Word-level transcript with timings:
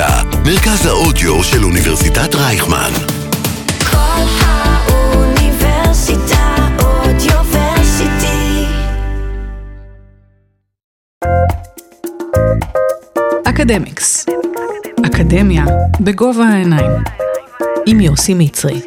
האוניברסיטה, 0.00 0.38
מרכז 0.44 0.86
האודיו 0.86 1.44
של 1.44 1.64
אוניברסיטת 1.64 2.34
רייכמן. 2.34 2.90
כל 3.90 4.24
האוניברסיטה 4.40 5.56
אודיוורסיטי. 6.78 8.64
אקדמיקס. 13.44 14.26
אקדמיה 15.06 15.64
בגובה 16.00 16.44
העיניים. 16.44 16.90
עם 17.86 18.00
יוסי 18.00 18.34
מצרי. 18.34 18.80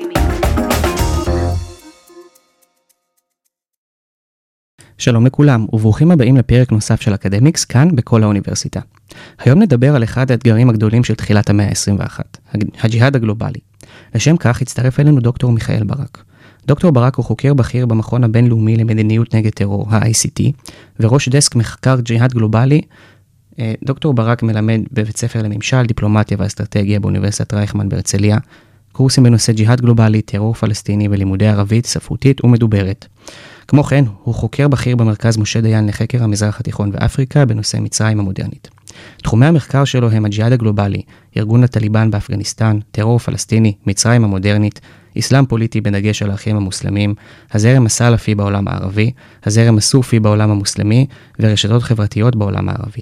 שלום 4.97 5.25
לכולם, 5.25 5.65
וברוכים 5.73 6.11
הבאים 6.11 6.37
לפרק 6.37 6.71
נוסף 6.71 7.01
של 7.01 7.13
אקדמיקס 7.13 7.65
כאן 7.65 7.95
בכל 7.95 8.23
האוניברסיטה. 8.23 8.79
היום 9.39 9.59
נדבר 9.61 9.95
על 9.95 10.03
אחד 10.03 10.31
האתגרים 10.31 10.69
הגדולים 10.69 11.03
של 11.03 11.15
תחילת 11.15 11.49
המאה 11.49 11.67
ה-21, 11.67 12.19
הג'יהאד 12.83 13.15
הגלובלי. 13.15 13.59
לשם 14.15 14.37
כך 14.37 14.61
הצטרף 14.61 14.99
אלינו 14.99 15.19
דוקטור 15.19 15.51
מיכאל 15.51 15.83
ברק. 15.83 16.23
דוקטור 16.65 16.91
ברק 16.91 17.15
הוא 17.15 17.25
חוקר 17.25 17.53
בכיר 17.53 17.85
במכון 17.85 18.23
הבינלאומי 18.23 18.77
למדיניות 18.77 19.35
נגד 19.35 19.49
טרור, 19.49 19.87
ה-ICT, 19.89 20.43
וראש 20.99 21.29
דסק 21.29 21.55
מחקר 21.55 21.99
ג'יהאד 21.99 22.33
גלובלי. 22.33 22.81
אה, 23.59 23.73
דוקטור 23.83 24.13
ברק 24.13 24.43
מלמד 24.43 24.81
בבית 24.91 25.17
ספר 25.17 25.41
לממשל, 25.41 25.85
דיפלומטיה 25.85 26.37
ואסטרטגיה 26.39 26.99
באוניברסיטת 26.99 27.53
רייכמן 27.53 27.89
בהרצליה, 27.89 28.37
קורסים 28.91 29.23
בנושא 29.23 29.53
ג'יהאד 29.53 29.81
גלובלי, 29.81 30.21
טרור 30.21 30.53
פלסטיני 30.53 31.07
ולימודי 31.07 31.47
ערבית, 31.47 31.85
ספרותית 31.85 32.45
ומדוברת. 32.45 33.05
כמו 33.67 33.83
כן, 33.83 34.05
הוא 34.23 34.35
חוקר 34.35 34.67
בכיר 34.67 34.95
במרכז 34.95 35.37
משה 35.37 35.61
דיין 35.61 35.87
לחקר 35.87 36.23
המזרח 36.23 36.59
התיכון 36.59 36.91
ואפריקה 36.93 37.45
בנושא 37.45 37.77
מצרים 37.77 38.19
המודרנית. 38.19 38.69
תחומי 39.23 39.45
המחקר 39.45 39.85
שלו 39.85 40.11
הם 40.11 40.25
הג'יהאד 40.25 40.51
הגלובלי, 40.51 41.01
ארגון 41.37 41.63
הטליבן 41.63 42.11
באפגניסטן, 42.11 42.79
טרור 42.91 43.19
פלסטיני, 43.19 43.73
מצרים 43.85 44.23
המודרנית, 44.23 44.81
אסלאם 45.19 45.45
פוליטי 45.45 45.81
בדגש 45.81 46.23
על 46.23 46.31
האחים 46.31 46.55
המוסלמים, 46.55 47.15
הזרם 47.53 47.85
הסלאפי 47.85 48.35
בעולם 48.35 48.67
הערבי, 48.67 49.11
הזרם 49.45 49.77
הסופי 49.77 50.19
בעולם 50.19 50.51
המוסלמי 50.51 51.05
ורשתות 51.39 51.83
חברתיות 51.83 52.35
בעולם 52.35 52.69
הערבי. 52.69 53.01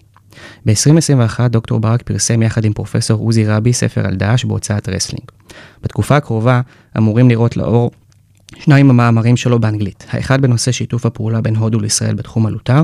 ב-2021 0.66 1.48
דוקטור 1.48 1.80
ברק 1.80 2.02
פרסם 2.02 2.42
יחד 2.42 2.66
עם 2.66 2.74
פרופסור 2.74 3.20
עוזי 3.20 3.46
רבי 3.46 3.74
ספר 3.74 4.08
על 4.08 4.16
דאעש 4.16 4.46
בהוצאת 4.46 4.90
רסלינג. 4.90 5.26
בתקופה 5.84 6.18
הקרובה 6.18 6.62
אמורים 6.98 7.30
לראות 7.30 7.58
אור 7.58 7.92
שניים 8.58 8.90
מהמאמרים 8.90 9.38
שלו 9.38 9.60
באנגלית, 9.60 10.06
האחד 10.10 10.42
בנושא 10.42 10.72
שיתוף 10.72 11.06
הפעולה 11.06 11.42
בין 11.42 11.56
הודו 11.56 11.80
לישראל 11.80 12.16
בתחום 12.16 12.46
הלוט"ר, 12.46 12.82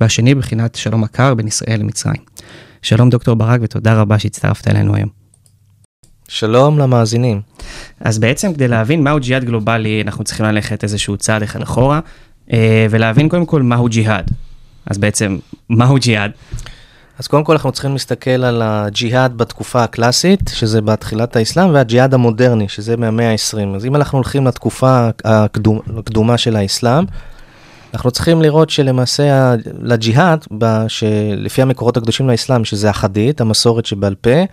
והשני 0.00 0.34
בבחינת 0.34 0.74
שלום 0.74 1.04
הקר 1.04 1.34
בין 1.34 1.46
ישראל 1.46 1.80
למצרים. 1.80 2.22
שלום 2.82 3.10
דוקטור 3.10 3.34
ברק 3.34 3.60
ותודה 3.62 4.00
רבה 4.00 4.18
שהצטרפת 4.18 4.68
אלינו 4.68 4.94
היום. 4.94 5.08
שלום 6.28 6.78
למאזינים. 6.78 7.40
אז 8.00 8.18
בעצם 8.18 8.54
כדי 8.54 8.68
להבין 8.68 9.04
מהו 9.04 9.20
ג'יהאד 9.20 9.44
גלובלי, 9.44 10.02
אנחנו 10.02 10.24
צריכים 10.24 10.46
ללכת 10.46 10.84
איזשהו 10.84 11.16
צעד 11.16 11.42
אחד 11.42 11.62
אחורה, 11.62 12.00
אה, 12.52 12.86
ולהבין 12.90 13.28
קודם 13.28 13.46
כל 13.46 13.62
מהו 13.62 13.88
ג'יהאד. 13.88 14.30
אז 14.86 14.98
בעצם, 14.98 15.38
מהו 15.70 15.96
ג'יהאד? 16.00 16.30
אז 17.18 17.26
קודם 17.26 17.44
כל 17.44 17.52
אנחנו 17.52 17.72
צריכים 17.72 17.92
להסתכל 17.92 18.30
על 18.30 18.62
הג'יהאד 18.64 19.38
בתקופה 19.38 19.82
הקלאסית, 19.84 20.50
שזה 20.54 20.80
בתחילת 20.80 21.36
האסלאם, 21.36 21.74
והג'יהאד 21.74 22.14
המודרני, 22.14 22.68
שזה 22.68 22.96
מהמאה 22.96 23.30
ה-20. 23.30 23.76
אז 23.76 23.84
אם 23.84 23.96
אנחנו 23.96 24.18
הולכים 24.18 24.46
לתקופה 24.46 25.08
הקדום, 25.24 25.80
הקדומה 25.98 26.38
של 26.38 26.56
האסלאם, 26.56 27.04
אנחנו 27.94 28.10
צריכים 28.10 28.42
לראות 28.42 28.70
שלמעשה 28.70 29.54
לג'יהאד, 29.80 30.46
לפי 31.36 31.62
המקורות 31.62 31.96
הקדושים 31.96 32.30
לאסלאם, 32.30 32.64
שזה 32.64 32.90
החדית, 32.90 33.40
המסורת 33.40 33.86
שבעל 33.86 34.14
פה, 34.14 34.44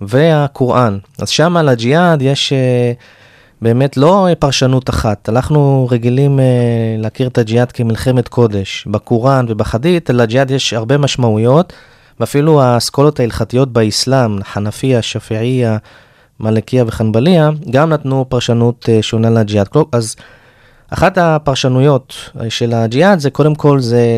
והקוראן. 0.00 0.98
אז 1.18 1.28
שם 1.28 1.56
לג'יהאד 1.56 2.22
יש 2.22 2.52
אה, 2.52 2.92
באמת 3.62 3.96
לא 3.96 4.28
פרשנות 4.38 4.90
אחת. 4.90 5.28
אנחנו 5.28 5.88
רגילים 5.90 6.40
אה, 6.40 6.44
להכיר 6.98 7.28
את 7.28 7.38
הג'יהאד 7.38 7.72
כמלחמת 7.72 8.28
קודש. 8.28 8.86
בקוראן 8.90 9.46
ובחדית, 9.48 10.10
לג'יהאד 10.10 10.50
יש 10.50 10.72
הרבה 10.72 10.98
משמעויות. 10.98 11.72
ואפילו 12.20 12.62
האסכולות 12.62 13.20
ההלכתיות 13.20 13.72
באסלאם, 13.72 14.42
חנפיה, 14.44 15.02
שפיעיה, 15.02 15.76
מלכיה 16.40 16.84
וחנבליה, 16.86 17.50
גם 17.70 17.90
נתנו 17.90 18.24
פרשנות 18.28 18.88
אה, 18.88 19.02
שונה 19.02 19.30
לג'יהאד. 19.30 19.68
אז 19.92 20.16
אחת 20.90 21.18
הפרשנויות 21.18 22.14
אה, 22.40 22.50
של 22.50 22.72
הג'יהאד 22.72 23.18
זה 23.18 23.30
קודם 23.30 23.54
כל, 23.54 23.80
זה, 23.80 24.16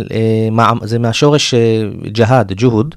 אה, 0.59 0.72
זה 0.83 0.99
מהשורש 0.99 1.55
ג'האד, 2.12 2.53
ג'הוד, 2.53 2.94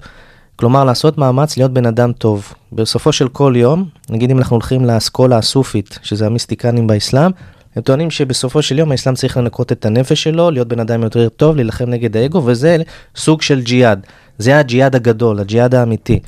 כלומר 0.55 0.83
לעשות 0.83 1.17
מאמץ 1.17 1.57
להיות 1.57 1.73
בן 1.73 1.85
אדם 1.85 2.11
טוב. 2.11 2.53
בסופו 2.73 3.11
של 3.11 3.27
כל 3.27 3.53
יום, 3.57 3.85
נגיד 4.09 4.31
אם 4.31 4.37
אנחנו 4.37 4.53
הולכים 4.53 4.85
לאסכולה 4.85 5.37
הסופית, 5.37 5.99
שזה 6.03 6.25
המיסטיקנים 6.25 6.87
באסלאם, 6.87 7.31
הם 7.75 7.81
טוענים 7.81 8.11
שבסופו 8.11 8.61
של 8.61 8.79
יום 8.79 8.91
האסלאם 8.91 9.15
צריך 9.15 9.37
לנקות 9.37 9.71
את 9.71 9.85
הנפש 9.85 10.23
שלו, 10.23 10.51
להיות 10.51 10.67
בן 10.67 10.79
אדם 10.79 11.03
יותר 11.03 11.29
טוב, 11.29 11.55
להילחם 11.55 11.89
נגד 11.89 12.17
האגו, 12.17 12.41
וזה 12.45 12.77
סוג 13.15 13.41
של 13.41 13.61
ג'יהאד. 13.61 14.05
זה 14.37 14.59
הג'יהאד 14.59 14.95
הגדול, 14.95 15.39
הג'יהאד 15.39 15.75
האמיתי. 15.75 16.19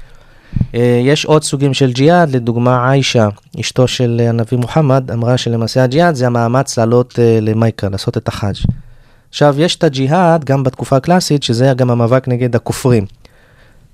אה, 0.75 1.01
יש 1.03 1.25
עוד 1.25 1.43
סוגים 1.43 1.73
של 1.73 1.91
ג'יהאד, 1.93 2.35
לדוגמה 2.35 2.91
עיישה, 2.91 3.27
אשתו 3.59 3.87
של 3.87 4.21
הנביא 4.29 4.57
מוחמד, 4.57 5.11
אמרה 5.11 5.37
שלמעשה 5.37 5.83
הג'יהאד 5.83 6.15
זה 6.15 6.27
המאמץ 6.27 6.77
לעלות 6.77 7.19
אה, 7.19 7.39
למייקה, 7.41 7.89
לעשות 7.89 8.17
את 8.17 8.27
החאג'. 8.27 8.55
עכשיו, 9.29 9.55
יש 9.61 9.75
את 9.75 9.83
הג'יהאד 9.83 10.43
גם 10.45 10.63
בתקופה 10.63 10.95
הקלאסית, 10.95 11.43
שזה 11.43 11.73
גם 11.75 11.91
המאבק 11.91 12.27
נגד 12.27 12.55
הכופרים. 12.55 13.05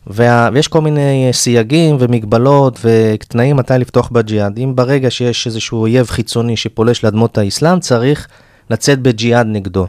וה... 0.08 0.50
ויש 0.54 0.68
כל 0.68 0.82
מיני 0.82 1.28
אה, 1.28 1.34
סייגים 1.34 1.98
ומגבלות 2.00 2.80
ותנאים 2.84 3.56
מתי 3.56 3.74
לפתוח 3.80 4.10
בג'יהאד. 4.12 4.58
אם 4.58 4.72
ברגע 4.76 5.12
שיש 5.12 5.48
איזשהו 5.48 5.80
אויב 5.80 6.08
חיצוני 6.08 6.58
שפולש 6.58 7.04
לאדמות 7.04 7.38
האסלאם, 7.38 7.80
צריך 7.80 8.28
לצאת 8.70 9.00
בג'יהאד 9.00 9.48
נגדו. 9.50 9.88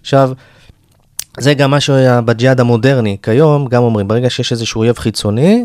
עכשיו, 0.00 0.32
זה 1.38 1.54
גם 1.54 1.70
משהו 1.70 1.94
בג'יהאד 2.24 2.60
המודרני. 2.60 3.16
כיום 3.22 3.68
גם 3.68 3.82
אומרים, 3.82 4.08
ברגע 4.08 4.30
שיש 4.30 4.52
איזשהו 4.52 4.80
אויב 4.80 4.98
חיצוני, 4.98 5.64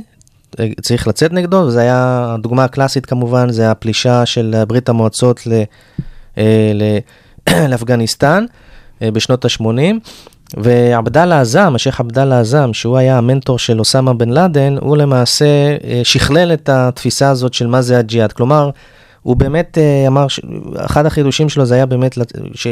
צריך 0.81 1.07
לצאת 1.07 1.33
נגדו, 1.33 1.57
וזה 1.57 1.81
היה, 1.81 2.31
הדוגמה 2.33 2.63
הקלאסית 2.63 3.05
כמובן, 3.05 3.49
זה 3.49 3.71
הפלישה 3.71 4.25
של 4.25 4.55
ברית 4.67 4.89
המועצות 4.89 5.47
ל, 5.47 5.63
אה, 6.37 6.71
ל, 6.73 6.83
לאפגניסטן 7.69 8.45
אה, 9.01 9.11
בשנות 9.11 9.45
ה-80. 9.45 9.79
ועבדאללה 10.57 11.41
עזאם, 11.41 11.75
השייח' 11.75 11.99
עבדאללה 11.99 12.39
עזאם, 12.39 12.73
שהוא 12.73 12.97
היה 12.97 13.17
המנטור 13.17 13.59
של 13.59 13.79
אוסאמה 13.79 14.13
בן 14.13 14.29
לאדן, 14.29 14.77
הוא 14.77 14.97
למעשה 14.97 15.45
אה, 15.83 16.01
שכלל 16.03 16.53
את 16.53 16.69
התפיסה 16.69 17.29
הזאת 17.29 17.53
של 17.53 17.67
מה 17.67 17.81
זה 17.81 17.97
הג'יהאד. 17.97 18.31
כלומר, 18.31 18.69
הוא 19.21 19.35
באמת 19.35 19.77
אמר, 20.07 20.25
אחד 20.77 21.05
החידושים 21.05 21.49
שלו 21.49 21.65
זה 21.65 21.75
היה 21.75 21.85
באמת 21.85 22.17
ש... 22.53 22.67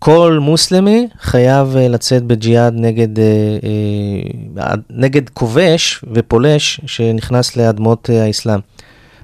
כל 0.00 0.38
מוסלמי 0.40 1.08
חייב 1.20 1.76
אה, 1.76 1.88
לצאת 1.88 2.22
בג'יהאד 2.22 2.74
נגד, 2.76 3.18
אה, 3.18 3.24
אה, 4.58 4.74
נגד 4.90 5.28
כובש 5.28 6.04
ופולש 6.14 6.80
שנכנס 6.86 7.56
לאדמות 7.56 8.10
האסלאם. 8.12 8.60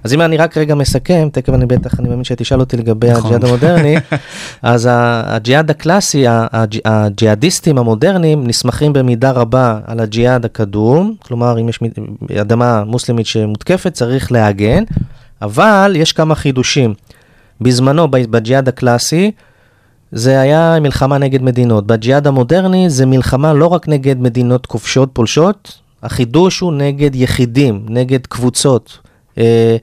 אז 0.04 0.14
אם 0.14 0.20
אני 0.20 0.36
רק 0.36 0.56
רגע 0.56 0.74
מסכם, 0.74 1.28
תכף 1.32 1.48
אני 1.48 1.66
בטח, 1.66 2.00
אני 2.00 2.08
מאמין 2.08 2.24
שתשאל 2.24 2.60
אותי 2.60 2.76
לגבי 2.76 3.10
נכון. 3.10 3.24
הג'יהאד 3.24 3.44
המודרני, 3.44 3.96
אז 4.62 4.88
הג'יהאד 4.90 5.70
הקלאסי, 5.70 6.24
הג'יהאדיסטים 6.84 7.78
המודרניים 7.78 8.46
נסמכים 8.46 8.92
במידה 8.92 9.30
רבה 9.30 9.78
על 9.86 10.00
הג'יהאד 10.00 10.44
הקדום, 10.44 11.14
כלומר 11.22 11.60
אם 11.60 11.68
יש 11.68 11.80
אדמה 12.40 12.84
מוסלמית 12.84 13.26
שמותקפת 13.26 13.92
צריך 13.92 14.32
להגן, 14.32 14.84
אבל 15.42 15.92
יש 15.96 16.12
כמה 16.12 16.34
חידושים. 16.34 16.94
בזמנו 17.60 18.08
בג'יהאד 18.10 18.68
הקלאסי, 18.68 19.30
זה 20.12 20.40
היה 20.40 20.78
מלחמה 20.80 21.18
נגד 21.18 21.42
מדינות. 21.42 21.86
בג'יהאד 21.86 22.26
המודרני 22.26 22.90
זה 22.90 23.06
מלחמה 23.06 23.52
לא 23.52 23.66
רק 23.66 23.88
נגד 23.88 24.20
מדינות 24.20 24.66
כובשות 24.66 25.10
פולשות, 25.12 25.78
החידוש 26.02 26.60
הוא 26.60 26.72
נגד 26.72 27.14
יחידים, 27.14 27.86
נגד 27.88 28.26
קבוצות. 28.26 28.98
אה, 29.38 29.76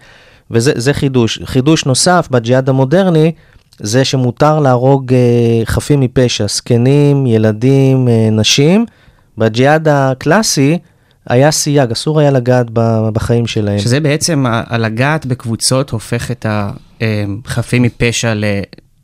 וזה 0.52 0.94
חידוש. 0.94 1.40
חידוש 1.46 1.86
נוסף 1.86 2.28
בג'יהאד 2.32 2.70
המודרני, 2.70 3.32
זה 3.80 4.06
שמותר 4.06 4.60
להרוג 4.60 5.14
אה, 5.14 5.66
חפים 5.66 6.00
מפשע, 6.00 6.46
זקנים, 6.48 7.26
ילדים, 7.26 8.08
אה, 8.08 8.30
נשים. 8.32 8.86
בג'יהאד 9.38 9.88
הקלאסי 9.88 10.78
היה 11.30 11.52
סייג, 11.52 11.92
אסור 11.92 12.20
היה 12.20 12.32
לגעת 12.32 12.68
בחיים 13.14 13.48
שלהם. 13.48 13.80
שזה 13.80 14.00
בעצם, 14.00 14.46
הלגעת 14.48 15.26
בקבוצות 15.26 15.90
הופך 15.90 16.32
את 16.32 16.46
החפים 16.50 17.82
מפשע 17.82 18.34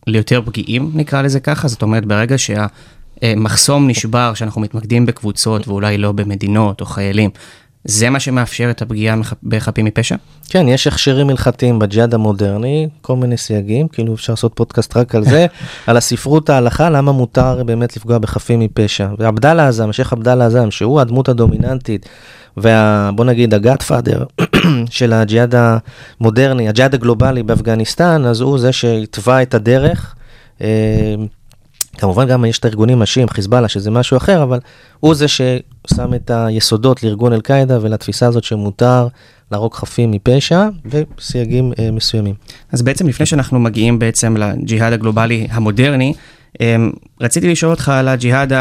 ליותר 0.09 0.41
פגיעים, 0.45 0.91
נקרא 0.93 1.21
לזה 1.21 1.39
ככה, 1.39 1.67
זאת 1.67 1.81
אומרת, 1.81 2.05
ברגע 2.05 2.35
שהמחסום 2.37 3.87
נשבר, 3.87 4.33
שאנחנו 4.33 4.61
מתמקדים 4.61 5.05
בקבוצות 5.05 5.67
ואולי 5.67 5.97
לא 5.97 6.11
במדינות 6.11 6.81
או 6.81 6.85
חיילים, 6.85 7.29
זה 7.83 8.09
מה 8.09 8.19
שמאפשר 8.19 8.71
את 8.71 8.81
הפגיעה 8.81 9.15
בחפים 9.43 9.85
מפשע? 9.85 10.15
כן, 10.49 10.67
יש 10.67 10.87
הכשרים 10.87 11.29
הלכתיים 11.29 11.79
בג'יהאד 11.79 12.13
המודרני, 12.13 12.87
כל 13.01 13.15
מיני 13.15 13.37
סייגים, 13.37 13.87
כאילו 13.87 14.13
אפשר 14.13 14.33
לעשות 14.33 14.51
פודקאסט 14.55 14.97
רק 14.97 15.15
על 15.15 15.23
זה, 15.23 15.45
על 15.87 15.97
הספרות 15.97 16.49
ההלכה, 16.49 16.89
למה 16.89 17.11
מותר 17.11 17.63
באמת 17.63 17.97
לפגוע 17.97 18.17
בחפים 18.17 18.59
מפשע. 18.59 19.07
ועבדאללה 19.17 19.67
עזם, 19.67 19.89
השייח' 19.89 20.13
עבדאללה 20.13 20.45
עזם, 20.45 20.71
שהוא 20.71 21.01
הדמות 21.01 21.29
הדומיננטית, 21.29 22.05
ובוא 22.57 23.25
נגיד 23.25 23.53
הגאט 23.53 23.81
פאדר 23.81 24.23
של 24.89 25.13
הג'יהאד 25.13 25.55
המודרני, 25.55 26.69
הג'יהאד 26.69 26.93
הגלובלי 26.93 27.43
באפגניסטן, 27.43 28.25
אז 28.25 28.41
הוא 28.41 28.59
זה 28.59 28.71
שהתווה 28.71 29.41
את 29.41 29.53
הדרך. 29.53 30.15
אה, 30.61 31.15
כמובן 31.97 32.27
גם 32.27 32.45
יש 32.45 32.59
את 32.59 32.65
הארגונים 32.65 33.01
השיעים, 33.01 33.29
חיזבאללה, 33.29 33.67
שזה 33.67 33.91
משהו 33.91 34.17
אחר, 34.17 34.43
אבל 34.43 34.59
הוא 34.99 35.15
זה 35.15 35.27
ששם 35.27 36.13
את 36.15 36.31
היסודות 36.33 37.03
לארגון 37.03 37.33
אל-קאעידה 37.33 37.77
ולתפיסה 37.81 38.27
הזאת 38.27 38.43
שמותר 38.43 39.07
להרוג 39.51 39.73
חפים 39.73 40.11
מפשע 40.11 40.67
בסייגים 40.85 41.73
אה, 41.79 41.91
מסוימים. 41.91 42.35
אז 42.71 42.81
בעצם 42.81 43.07
לפני 43.07 43.25
שאנחנו 43.25 43.59
מגיעים 43.59 43.99
בעצם 43.99 44.37
לג'יהאד 44.37 44.93
הגלובלי 44.93 45.47
המודרני, 45.51 46.13
רציתי 47.21 47.47
לשאול 47.51 47.71
אותך 47.71 47.89
על 47.89 48.07
הג'יהאד 48.07 48.53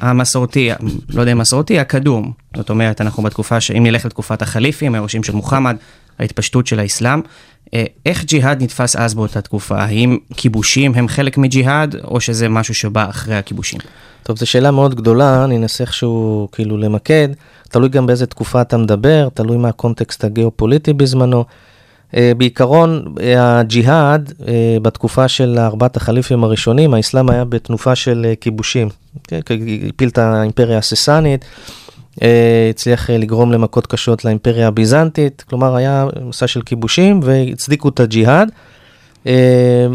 המסורתי, 0.00 0.70
לא 1.14 1.20
יודע 1.20 1.32
אם 1.32 1.38
מסורתי, 1.38 1.78
הקדום. 1.78 2.32
זאת 2.56 2.70
אומרת, 2.70 3.00
אנחנו 3.00 3.22
בתקופה, 3.22 3.60
ש- 3.60 3.70
אם 3.70 3.82
נלך 3.82 4.06
לתקופת 4.06 4.42
החליפים, 4.42 4.94
היורשים 4.94 5.22
של 5.22 5.32
מוחמד, 5.32 5.76
ההתפשטות 6.18 6.66
של 6.66 6.80
האסלאם, 6.80 7.20
אה, 7.74 7.84
איך 8.06 8.24
ג'יהאד 8.24 8.62
נתפס 8.62 8.96
אז 8.96 9.14
באותה 9.14 9.40
תקופה? 9.40 9.76
האם 9.82 10.18
כיבושים 10.36 10.92
הם 10.94 11.08
חלק 11.08 11.38
מג'יהאד, 11.38 11.96
או 12.04 12.20
שזה 12.20 12.48
משהו 12.48 12.74
שבא 12.74 13.10
אחרי 13.10 13.36
הכיבושים? 13.36 13.80
טוב, 14.22 14.38
זו 14.38 14.46
שאלה 14.46 14.70
מאוד 14.70 14.94
גדולה, 14.94 15.44
אני 15.44 15.56
אנסה 15.56 15.84
איכשהו 15.84 16.48
כאילו 16.52 16.76
למקד, 16.76 17.28
תלוי 17.68 17.88
גם 17.88 18.06
באיזה 18.06 18.26
תקופה 18.26 18.60
אתה 18.60 18.76
מדבר, 18.76 19.28
תלוי 19.34 19.56
מה 19.56 19.68
הקונטקסט 19.68 20.24
הגיאופוליטי 20.24 20.92
בזמנו. 20.92 21.44
אה, 22.16 22.32
בעיקרון, 22.36 23.14
אה, 23.20 23.58
הג'יהאד, 23.58 24.32
אה, 24.48 24.76
בתקופה 24.82 25.28
של 25.28 25.58
ארבעת 25.58 25.96
החליפים 25.96 26.44
הראשונים, 26.44 26.94
האסלאם 26.94 27.30
היה 27.30 27.44
בתנופה 27.44 27.94
של 27.94 28.32
כיבושים. 28.40 28.88
כן, 29.24 29.40
הפיל 29.88 30.08
את 30.08 30.18
האימפריה 30.18 30.78
הססנית, 30.78 31.44
הצליח 32.70 33.10
לגרום 33.10 33.52
למכות 33.52 33.86
קשות 33.86 34.24
לאימפריה 34.24 34.68
הביזנטית, 34.68 35.44
כלומר 35.48 35.76
היה 35.76 36.06
מסע 36.28 36.46
של 36.46 36.62
כיבושים 36.62 37.20
והצדיקו 37.22 37.88
את 37.88 38.00
הג'יהאד. 38.00 38.50
אה, 39.26 39.86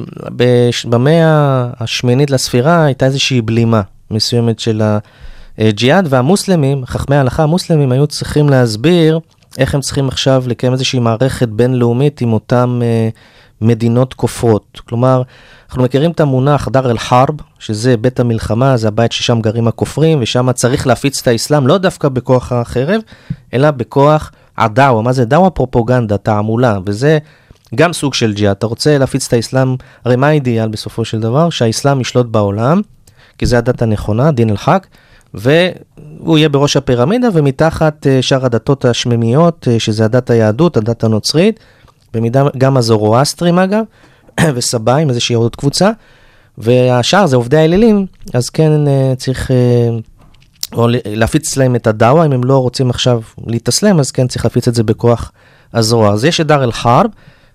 במאה 0.85 1.67
השמינית 1.79 2.31
לספירה 2.31 2.85
הייתה 2.85 3.05
איזושהי 3.05 3.41
בלימה 3.41 3.81
מסוימת 4.11 4.59
של 4.59 4.81
הג'יהאד, 5.57 6.07
והמוסלמים, 6.09 6.85
חכמי 6.85 7.15
ההלכה 7.15 7.43
המוסלמים, 7.43 7.91
היו 7.91 8.07
צריכים 8.07 8.49
להסביר 8.49 9.19
איך 9.59 9.75
הם 9.75 9.81
צריכים 9.81 10.07
עכשיו 10.07 10.43
לקיים 10.47 10.73
איזושהי 10.73 10.99
מערכת 10.99 11.47
בינלאומית 11.49 12.21
עם 12.21 12.33
אותן 12.33 12.79
אה, 12.81 13.09
מדינות 13.61 14.13
כופרות. 14.13 14.81
כלומר, 14.89 15.21
אנחנו 15.69 15.83
מכירים 15.83 16.11
את 16.11 16.19
המונח 16.19 16.67
דר 16.67 16.91
אל-חרב, 16.91 17.35
שזה 17.59 17.97
בית 17.97 18.19
המלחמה, 18.19 18.77
זה 18.77 18.87
הבית 18.87 19.11
ששם 19.11 19.41
גרים 19.41 19.67
הכופרים, 19.67 20.19
ושם 20.21 20.51
צריך 20.51 20.87
להפיץ 20.87 21.21
את 21.21 21.27
האסלאם 21.27 21.67
לא 21.67 21.77
דווקא 21.77 22.09
בכוח 22.09 22.51
החרב, 22.51 23.01
אלא 23.53 23.71
בכוח 23.71 24.31
הדאווה. 24.57 25.01
מה 25.01 25.13
זה 25.13 25.25
דאווה? 25.25 25.49
פרופוגנדה, 25.49 26.17
תעמולה, 26.17 26.77
וזה 26.85 27.17
גם 27.75 27.93
סוג 27.93 28.13
של 28.13 28.33
ג'יהאד. 28.33 28.55
אתה 28.55 28.67
רוצה 28.67 28.97
להפיץ 28.97 29.27
את 29.27 29.33
האסלאם, 29.33 29.75
הרי 30.05 30.15
מה 30.15 30.27
האידיאל 30.27 30.67
בסופו 30.67 31.05
של 31.05 31.19
דבר? 31.19 31.49
שהאסלאם 31.49 32.01
ישלוט 32.01 32.25
בעולם, 32.25 32.81
כי 33.37 33.45
זה 33.45 33.57
הדת 33.57 33.81
הנכונה, 33.81 34.31
דין 34.31 34.49
אל-חק, 34.49 34.87
והוא 35.33 36.37
יהיה 36.37 36.49
בראש 36.49 36.77
הפירמידה, 36.77 37.27
ומתחת 37.33 38.07
אה, 38.07 38.21
שאר 38.21 38.45
הדתות 38.45 38.85
השמימיות, 38.85 39.67
אה, 39.71 39.79
שזה 39.79 40.05
הדת 40.05 40.29
היהדות, 40.29 40.77
הדת 40.77 41.03
הנוצרית, 41.03 41.59
במידה 42.13 42.43
גם 42.57 42.77
הזורואסטרים 42.77 43.59
אגב, 43.59 43.83
וסבאים, 44.55 45.09
איזושהי 45.09 45.35
עוד 45.35 45.55
קבוצה, 45.55 45.91
והשאר 46.57 47.25
זה 47.25 47.35
עובדי 47.35 47.57
האלילים, 47.57 48.05
אז 48.33 48.49
כן 48.49 48.87
אה, 48.87 49.13
צריך 49.17 49.51
או 50.73 50.87
להפיץ 51.05 51.57
להם 51.57 51.75
את 51.75 51.87
הדאווה, 51.87 52.25
אם 52.25 52.31
הם 52.31 52.43
לא 52.43 52.57
רוצים 52.57 52.89
עכשיו 52.89 53.21
להתאסלם, 53.47 53.99
אז 53.99 54.11
כן 54.11 54.27
צריך 54.27 54.45
להפיץ 54.45 54.67
את 54.67 54.75
זה 54.75 54.83
בכוח 54.83 55.31
הזרוע. 55.73 56.13
אז 56.13 56.25
יש 56.25 56.41
את 56.41 56.47
דר 56.47 56.63
אל-חרב, 56.63 57.05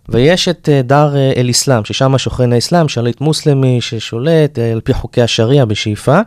ויש 0.08 0.48
את 0.48 0.68
אה, 0.92 1.32
אל-אסלאם, 1.36 1.84
ששם 1.84 2.18
שוכן 2.18 2.52
האסלאם, 2.52 2.88
שליט 2.88 3.20
מוסלמי 3.20 3.80
ששולט 3.80 4.58
על 4.58 4.80
פי 4.80 4.94
חוקי 4.94 5.22
השריעה 5.22 5.64
בשאיפה. 5.64 6.20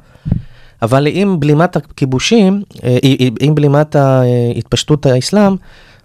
אבל 0.81 1.07
עם 1.11 1.39
בלימת 1.39 1.75
הכיבושים, 1.75 2.63
אה, 2.83 2.97
עם 3.39 3.55
בלימת 3.55 3.95
התפשטות 4.55 5.05
האסלאם, 5.05 5.55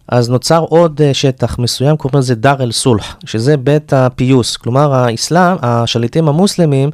אז 0.09 0.31
נוצר 0.31 0.59
עוד 0.59 1.01
אה, 1.03 1.15
שטח 1.15 1.59
מסוים, 1.59 1.97
קוראים 1.97 2.19
לזה 2.19 2.35
דר 2.35 2.63
אל-סולח, 2.63 3.17
שזה 3.25 3.57
בית 3.57 3.93
הפיוס. 3.93 4.57
כלומר, 4.57 4.95
האסלאם, 4.95 5.57
השליטים 5.63 6.29
המוסלמים, 6.29 6.91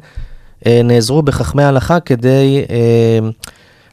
אה, 0.67 0.81
נעזרו 0.83 1.21
בחכמי 1.21 1.63
ההלכה 1.63 1.99
כדי 1.99 2.65
אה, 2.69 3.29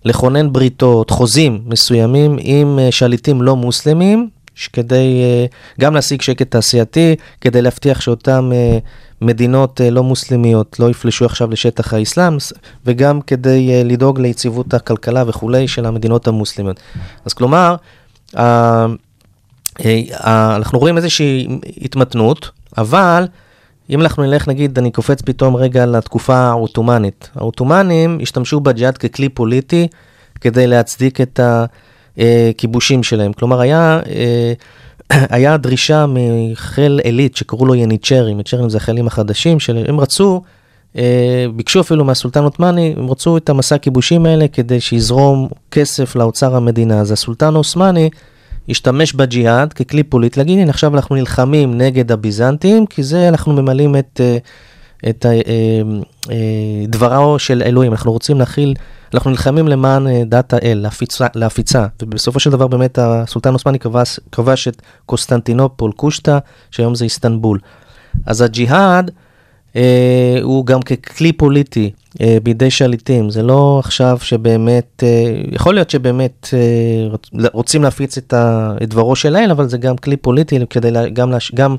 לכונן 0.04 0.52
בריתות, 0.52 1.10
חוזים 1.10 1.60
מסוימים 1.66 2.36
עם 2.40 2.78
אה, 2.78 2.92
שליטים 2.92 3.42
לא 3.42 3.56
מוסלמים, 3.56 4.28
כדי 4.72 5.22
אה, 5.22 5.46
גם 5.80 5.94
להשיג 5.94 6.22
שקט 6.22 6.50
תעשייתי, 6.50 7.16
כדי 7.40 7.62
להבטיח 7.62 8.00
שאותם 8.00 8.50
אה, 8.54 8.78
מדינות 9.20 9.80
אה, 9.80 9.90
לא 9.90 10.02
מוסלמיות 10.02 10.80
לא 10.80 10.90
יפלשו 10.90 11.24
עכשיו 11.24 11.50
לשטח 11.50 11.92
האסלאם, 11.94 12.36
וגם 12.86 13.20
כדי 13.20 13.70
אה, 13.70 13.82
לדאוג 13.84 14.20
ליציבות 14.20 14.74
הכלכלה 14.74 15.24
וכולי 15.26 15.68
של 15.68 15.86
המדינות 15.86 16.28
המוסלמיות. 16.28 16.80
אז 17.24 17.32
כלומר, 17.32 17.76
אה, 18.36 18.86
אנחנו 20.56 20.78
רואים 20.78 20.96
איזושהי 20.96 21.48
התמתנות, 21.82 22.50
אבל 22.78 23.26
אם 23.90 24.00
אנחנו 24.00 24.22
נלך, 24.22 24.48
נגיד, 24.48 24.78
אני 24.78 24.90
קופץ 24.90 25.22
פתאום 25.22 25.56
רגע 25.56 25.86
לתקופה 25.86 26.36
העות'מאנית. 26.36 27.30
העות'מאנים 27.34 28.18
השתמשו 28.22 28.60
בג'יהאד 28.60 28.98
ככלי 28.98 29.28
פוליטי 29.28 29.88
כדי 30.40 30.66
להצדיק 30.66 31.20
את 31.20 31.40
הכיבושים 32.18 33.02
שלהם. 33.02 33.32
כלומר, 33.32 33.60
היה, 33.60 34.00
היה 35.30 35.56
דרישה 35.56 36.06
מחיל 36.08 37.00
עילית 37.04 37.36
שקראו 37.36 37.66
לו 37.66 37.74
יניצ'רים, 37.74 38.34
יניצ'רים 38.34 38.70
זה 38.70 38.76
החיילים 38.76 39.06
החדשים, 39.06 39.60
שהם 39.60 40.00
רצו, 40.00 40.42
אה, 40.98 41.46
ביקשו 41.56 41.80
אפילו 41.80 42.04
מהסולטן 42.04 42.44
עות'מאני, 42.44 42.94
הם 42.96 43.10
רצו 43.10 43.36
את 43.36 43.48
המסע 43.48 43.74
הכיבושים 43.74 44.26
האלה 44.26 44.48
כדי 44.48 44.80
שיזרום 44.80 45.48
כסף 45.70 46.16
לאוצר 46.16 46.56
המדינה. 46.56 47.00
אז 47.00 47.12
הסולטן 47.12 47.54
העות'מאני 47.54 48.10
השתמש 48.68 49.12
בג'יהאד 49.12 49.72
ככלי 49.72 50.02
פוליטי, 50.02 50.40
להגיד, 50.40 50.58
הנה 50.58 50.70
עכשיו 50.70 50.94
אנחנו 50.94 51.16
נלחמים 51.16 51.78
נגד 51.78 52.12
הביזנטים, 52.12 52.86
כי 52.86 53.02
זה 53.02 53.28
אנחנו 53.28 53.52
ממלאים 53.52 53.96
את, 53.96 54.20
אה, 54.24 54.38
את 55.08 55.26
אה, 55.26 55.40
אה, 56.30 56.36
דברו 56.88 57.38
של 57.38 57.62
אלוהים, 57.66 57.92
אנחנו 57.92 58.12
רוצים 58.12 58.38
להכיל, 58.38 58.74
אנחנו 59.14 59.30
נלחמים 59.30 59.68
למען 59.68 60.06
אה, 60.06 60.22
דת 60.26 60.52
האל, 60.52 60.78
להפיצה, 60.82 61.26
להפיצה, 61.34 61.86
ובסופו 62.02 62.40
של 62.40 62.50
דבר 62.50 62.66
באמת 62.66 62.98
הסולטן 62.98 63.52
עות'מאני 63.52 63.78
כבש, 63.78 64.20
כבש 64.32 64.68
את 64.68 64.82
קוסטנטינופול, 65.06 65.92
קושטא, 65.92 66.38
שהיום 66.70 66.94
זה 66.94 67.04
איסטנבול. 67.04 67.58
אז 68.26 68.40
הג'יהאד, 68.40 69.10
אה, 69.76 70.38
הוא 70.42 70.66
גם 70.66 70.82
ככלי 70.82 71.32
פוליטי 71.32 71.90
אה, 72.20 72.38
בידי 72.42 72.70
שליטים, 72.70 73.30
זה 73.30 73.42
לא 73.42 73.78
עכשיו 73.78 74.18
שבאמת, 74.20 75.02
אה, 75.02 75.40
יכול 75.52 75.74
להיות 75.74 75.90
שבאמת 75.90 76.48
אה, 76.52 77.48
רוצים 77.52 77.82
להפיץ 77.82 78.18
את, 78.18 78.32
ה, 78.32 78.72
את 78.82 78.88
דברו 78.88 79.16
של 79.16 79.36
האל, 79.36 79.50
אבל 79.50 79.68
זה 79.68 79.78
גם 79.78 79.96
כלי 79.96 80.16
פוליטי 80.16 80.58
כדי 80.70 80.90
לה, 80.90 81.08
גם, 81.08 81.30
להש, 81.30 81.52
גם 81.54 81.76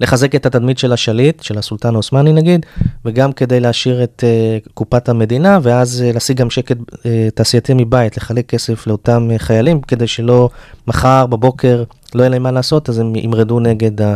לחזק 0.00 0.34
את 0.34 0.46
התדמית 0.46 0.78
של 0.78 0.92
השליט, 0.92 1.42
של 1.42 1.58
הסולטן 1.58 1.94
העות'מאני 1.94 2.32
נגיד, 2.32 2.66
וגם 3.04 3.32
כדי 3.32 3.60
להשאיר 3.60 4.04
את 4.04 4.24
אה, 4.26 4.58
קופת 4.74 5.08
המדינה, 5.08 5.58
ואז 5.62 6.02
אה, 6.02 6.12
להשיג 6.12 6.36
גם 6.36 6.50
שקט 6.50 6.76
אה, 7.06 7.28
תעשייתי 7.34 7.72
מבית, 7.74 8.16
לחלק 8.16 8.46
כסף 8.46 8.86
לאותם 8.86 9.28
אה, 9.30 9.38
חיילים, 9.38 9.80
כדי 9.80 10.06
שלא 10.06 10.50
מחר 10.86 11.26
בבוקר 11.26 11.84
לא 12.14 12.22
יהיה 12.22 12.30
להם 12.30 12.42
מה 12.42 12.50
לעשות, 12.50 12.88
אז 12.88 12.98
הם 12.98 13.16
ימרדו 13.16 13.60
נגד 13.60 14.06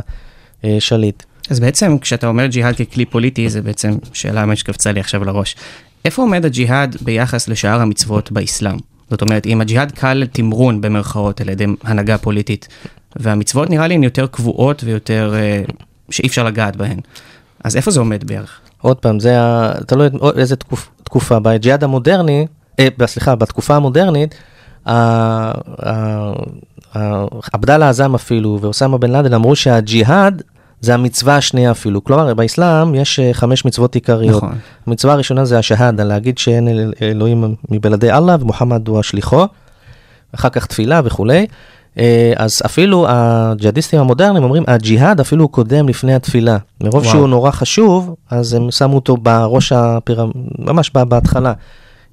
השליט. 0.64 1.23
אז 1.50 1.61
בעצם 1.61 1.99
כשאתה 1.99 2.26
אומר 2.26 2.47
ג'יהאד 2.47 2.75
ככלי 2.75 3.05
פוליטי, 3.05 3.49
זה 3.49 3.62
בעצם 3.62 3.97
שאלה 4.12 4.47
מה 4.47 4.57
שקפצה 4.57 4.93
לי 4.93 5.00
עכשיו 5.00 5.25
לראש. 5.25 5.57
איפה 6.05 6.23
עומד 6.23 6.45
הג'יהאד 6.45 6.97
ביחס 7.00 7.49
לשאר 7.49 7.81
המצוות 7.81 8.33
באסלאם? 8.33 8.76
זאת 9.11 9.23
אומרת, 9.23 9.47
אם 9.47 9.61
הג'יהאד 9.61 9.93
קל 9.93 10.14
לתמרון 10.14 10.81
במרכאות 10.81 11.41
על 11.41 11.49
ידי 11.49 11.67
הנהגה 11.83 12.19
פוליטית, 12.19 12.69
והמצוות 13.16 13.71
נראה 13.71 13.87
לי 13.87 13.94
הן 13.94 14.02
יותר 14.02 14.26
קבועות 14.26 14.85
ויותר, 14.85 15.35
אה, 15.35 15.62
שאי 16.11 16.26
אפשר 16.26 16.44
לגעת 16.44 16.76
בהן. 16.76 17.00
אז 17.64 17.76
איפה 17.76 17.90
זה 17.90 18.00
עומד 18.00 18.25
בערך? 18.25 18.61
עוד 18.80 18.97
פעם, 18.97 19.21
זה 19.21 19.40
ה... 19.40 19.73
תלוי 19.87 20.09
איזה 20.37 20.56
תקופ... 20.56 20.88
תקופה. 21.02 21.38
בג'יהאד 21.38 21.85
המודרני, 21.85 22.47
אה, 22.80 22.88
סליחה, 23.06 23.35
בתקופה 23.35 23.76
המודרנית, 23.76 24.35
עבדאללה 27.52 27.88
עזאם 27.88 28.14
אפילו 28.14 28.59
ואוסמה 28.61 28.99
בן 28.99 29.11
לאדן 29.11 29.35
אמרו 29.35 29.56
שהג'יהאד 29.56 30.42
זה 30.80 30.94
המצווה 30.94 31.37
השנייה 31.37 31.71
אפילו. 31.71 32.04
כלומר, 32.04 32.35
באסלאם 32.35 32.94
יש 32.94 33.21
חמש 33.33 33.64
מצוות 33.64 33.94
עיקריות. 33.94 34.42
נכון. 34.42 34.59
המצווה 34.87 35.14
הראשונה 35.14 35.44
זה 35.44 35.59
השהאדה, 35.59 36.04
להגיד 36.04 36.38
שאין 36.38 36.92
אלוהים 37.02 37.54
מבלעדי 37.71 38.12
אללה 38.12 38.37
ומוחמד 38.40 38.88
הוא 38.88 39.00
השליחו. 39.00 39.47
אחר 40.35 40.49
כך 40.49 40.66
תפילה 40.66 41.00
וכולי. 41.04 41.47
אה, 41.99 42.33
אז 42.37 42.53
אפילו 42.65 43.07
הג'יהאדיסטים 43.09 44.01
המודרניים 44.01 44.45
אומרים, 44.45 44.63
הג'יהאד 44.67 45.21
אפילו 45.21 45.49
קודם 45.49 45.89
לפני 45.89 46.15
התפילה. 46.15 46.57
מרוב 46.81 46.95
וואו. 46.95 47.05
שהוא 47.05 47.29
נורא 47.29 47.51
חשוב, 47.51 48.15
אז 48.31 48.53
הם 48.53 48.71
שמו 48.71 48.95
אותו 48.95 49.17
בראש 49.17 49.73
הפירמ... 49.73 50.31
ממש 50.59 50.91
בהתחלה. 50.91 51.53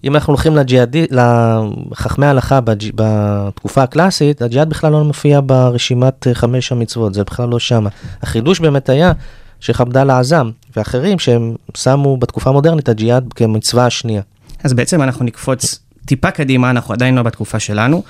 אם 0.03 0.15
אנחנו 0.15 0.33
הולכים 0.33 0.55
לג'יהאדי, 0.55 1.05
לחכמי 1.11 2.25
ההלכה 2.25 2.61
בג'... 2.61 2.89
בתקופה 2.95 3.83
הקלאסית, 3.83 4.41
הג'יהאד 4.41 4.69
בכלל 4.69 4.91
לא 4.91 5.03
מופיע 5.03 5.39
ברשימת 5.45 6.27
אה, 6.27 6.33
חמש 6.33 6.71
המצוות, 6.71 7.13
זה 7.13 7.23
בכלל 7.23 7.49
לא 7.49 7.59
שמה. 7.59 7.89
החידוש 8.21 8.59
באמת 8.59 8.89
היה 8.89 9.11
שייח' 9.59 9.81
עבדאללה 9.81 10.19
עזם 10.19 10.49
ואחרים 10.75 11.19
שהם 11.19 11.55
שמו 11.77 12.17
בתקופה 12.17 12.49
המודרנית 12.49 12.89
הג'יהאד 12.89 13.33
כמצווה 13.35 13.85
השנייה. 13.85 14.21
אז 14.63 14.73
בעצם 14.73 15.01
אנחנו 15.01 15.25
נקפוץ 15.25 15.79
טיפה 16.05 16.31
קדימה, 16.31 16.69
אנחנו 16.69 16.93
עדיין 16.93 17.15
לא 17.15 17.23
בתקופה 17.23 17.59
שלנו, 17.59 18.03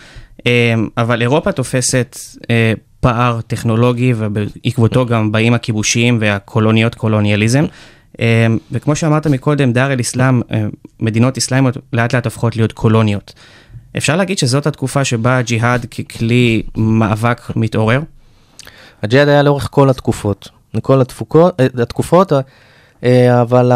אבל 0.98 1.21
אירופה 1.21 1.51
תופסת 1.51 2.17
אה, 2.50 2.74
פער 3.00 3.41
טכנולוגי, 3.41 4.13
ובעקבותו 4.15 5.05
גם 5.05 5.31
באים 5.31 5.53
הכיבושים 5.53 6.17
והקולוניות, 6.21 6.95
קולוניאליזם. 6.95 7.65
אה, 8.19 8.48
וכמו 8.71 8.95
שאמרת 8.95 9.27
מקודם, 9.27 9.74
דאר 9.74 9.91
אל-אסלאם, 9.93 10.41
אה, 10.51 10.65
מדינות 11.00 11.38
אסלאמיות 11.38 11.77
לאט 11.93 12.15
לאט 12.15 12.25
הופכות 12.25 12.55
להיות 12.55 12.71
קולוניות. 12.71 13.33
אפשר 13.98 14.15
להגיד 14.15 14.38
שזאת 14.38 14.67
התקופה 14.67 15.05
שבה 15.05 15.38
הג'יהאד 15.38 15.86
ככלי 15.86 16.63
מאבק 16.77 17.41
מתעורר? 17.55 18.01
הג'יהאד 19.03 19.27
היה 19.27 19.43
לאורך 19.43 19.67
כל 19.71 19.89
התקופות, 19.89 20.50
כל 20.81 21.01
התפוקות, 21.01 21.60
אה, 21.60 21.65
התקופות, 21.83 22.31
אבל 23.41 23.71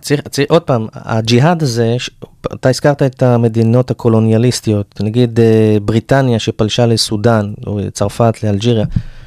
צריך, 0.00 0.20
צריך, 0.30 0.46
עוד 0.50 0.62
פעם, 0.62 0.86
הג'יהאד 0.94 1.62
הזה, 1.62 1.94
ש- 1.98 2.10
אתה 2.54 2.68
הזכרת 2.68 3.02
את 3.02 3.22
המדינות 3.22 3.90
הקולוניאליסטיות, 3.90 5.00
נגיד 5.00 5.40
אה, 5.40 5.76
בריטניה 5.82 6.38
שפלשה 6.38 6.86
לסודאן, 6.86 7.52
או 7.66 7.80
צרפת, 7.92 8.34
לאלג'יריה, 8.42 8.84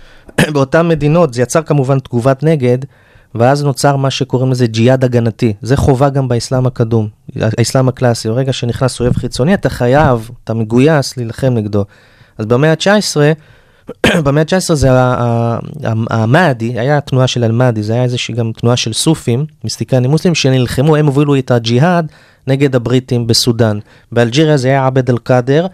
באותן 0.53 0.87
מדינות 0.87 1.33
זה 1.33 1.41
יצר 1.41 1.61
כמובן 1.61 1.99
תגובת 1.99 2.43
נגד, 2.43 2.77
ואז 3.35 3.63
נוצר 3.63 3.95
מה 3.95 4.09
שקוראים 4.11 4.51
לזה 4.51 4.67
ג'יהאד 4.67 5.03
הגנתי. 5.03 5.53
זה 5.61 5.77
חובה 5.77 6.09
גם 6.09 6.27
באסלאם 6.27 6.65
הקדום, 6.65 7.07
האסלאם 7.35 7.87
הקלאסי. 7.87 8.29
ברגע 8.29 8.53
שנכנס 8.53 8.99
אויב 8.99 9.13
חיצוני, 9.13 9.53
אתה 9.53 9.69
חייב, 9.69 10.29
אתה 10.43 10.53
מגויס 10.53 11.17
להילחם 11.17 11.53
נגדו. 11.53 11.85
אז 12.37 12.45
במאה 12.45 12.71
ה-19, 12.71 13.17
במאה 14.23 14.41
ה-19 14.41 14.73
זה 14.73 14.89
המאדי, 16.09 16.79
היה 16.79 16.97
התנועה 16.97 17.27
של 17.27 17.43
אל-מאדי, 17.43 17.83
זה 17.83 17.93
היה 17.93 18.03
איזושהי 18.03 18.33
גם 18.33 18.51
תנועה 18.57 18.75
של 18.75 18.93
סופים, 18.93 19.45
מיסטיקנים 19.63 20.11
מוסלמים, 20.11 20.35
שנלחמו, 20.35 20.95
הם 20.95 21.05
הובילו 21.05 21.37
את 21.37 21.51
הג'יהאד 21.51 22.11
נגד 22.47 22.75
הבריטים 22.75 23.27
בסודאן. 23.27 23.79
באלג'יריה 24.11 24.57
זה 24.57 24.67
היה 24.67 24.85
עבד 24.85 25.09
אל-קאדר 25.09 25.67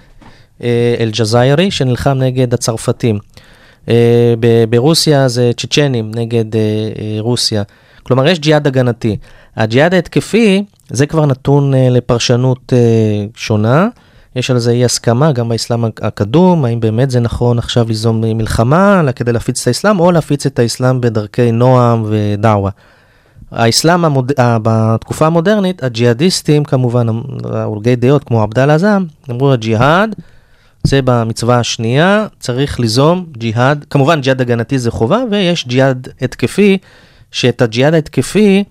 אה, 0.64 0.96
אל-ג'זיירי, 1.00 1.72
שנלחם 1.72 2.18
נגד 2.18 2.54
הצרפתים. 2.54 3.20
אה, 3.90 4.34
ברוסיה 4.70 5.28
זה 5.28 5.52
צ'צ'נים 5.58 6.12
נגד 6.16 6.56
אה, 6.56 6.62
רוסיה. 7.20 7.64
כלומר, 8.04 8.28
יש 8.28 8.40
ג'יהאד 8.40 8.68
הגנתי. 8.68 9.18
הג'יהאד 9.56 9.94
ההתקפי, 9.94 10.64
זה 10.90 11.06
כבר 11.06 11.26
נתון 11.26 11.74
לפרשנות 11.74 12.74
שונה. 13.36 13.88
יש 14.36 14.52
על 14.52 14.60
זה 14.60 14.72
אי 14.72 14.86
הסכמה, 14.86 15.32
גם 15.32 15.50
באסלאם 15.50 15.86
הקדום, 15.86 16.66
האם 16.66 16.80
באמת 16.80 17.12
זה 17.12 17.20
נכון 17.20 17.60
עכשיו 17.60 17.88
ליזום 17.88 18.22
מלחמה 18.22 19.02
כדי 19.16 19.34
להפיץ 19.34 19.62
את 19.62 19.68
האסלאם, 19.68 20.00
או 20.00 20.12
להפיץ 20.12 20.46
את 20.46 20.60
האסלאם 20.60 21.02
בדרכי 21.02 21.52
נועם 21.52 22.06
ודעווה. 22.08 22.72
האסלאם 23.52 24.06
המוד... 24.06 24.32
ה- 24.40 24.58
בתקופה 24.64 25.28
המודרנית, 25.28 25.84
הג'יהאדיסטים 25.84 26.64
כמובן, 26.64 27.08
הורגי 27.64 27.96
דעות 27.96 28.24
כמו 28.24 28.42
עבדאללה 28.42 28.76
עזאם, 28.76 29.06
אמרו 29.32 29.54
הג'יהאד, 29.54 30.16
זה 30.84 31.00
במצווה 31.06 31.60
השנייה, 31.60 32.28
צריך 32.40 32.80
ליזום 32.80 33.26
ג'יהאד, 33.38 33.86
כמובן 33.90 34.22
ג'יהאד 34.22 34.42
הגנתי 34.42 34.80
זה 34.80 34.92
חובה, 34.92 35.24
ויש 35.32 35.68
ג'יהאד 35.68 36.08
התקפי, 36.22 36.78
שאת 37.32 37.62
הג'יהאד 37.62 37.94
ההתקפי 37.94 38.64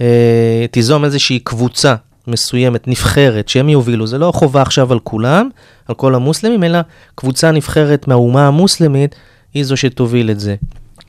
אה, 0.00 0.66
תיזום 0.70 1.04
איזושהי 1.04 1.38
קבוצה 1.38 1.94
מסוימת, 2.26 2.88
נבחרת, 2.88 3.48
שהם 3.48 3.68
יובילו, 3.68 4.06
זה 4.06 4.18
לא 4.18 4.32
חובה 4.34 4.62
עכשיו 4.62 4.92
על 4.92 4.98
כולם, 4.98 5.48
על 5.88 5.94
כל 5.94 6.14
המוסלמים, 6.14 6.64
אלא 6.64 6.78
קבוצה 7.14 7.50
נבחרת 7.50 8.08
מהאומה 8.08 8.48
המוסלמית, 8.48 9.14
היא 9.54 9.64
זו 9.64 9.76
שתוביל 9.76 10.30
את 10.30 10.40
זה. 10.40 10.54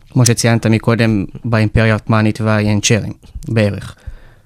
כמו 0.10 0.26
שציינת 0.26 0.66
מקודם, 0.66 1.26
באימפריה 1.46 1.94
העות'מאנית 1.94 2.42
והיאנצ'רים, 2.42 3.14
בערך. 3.48 3.96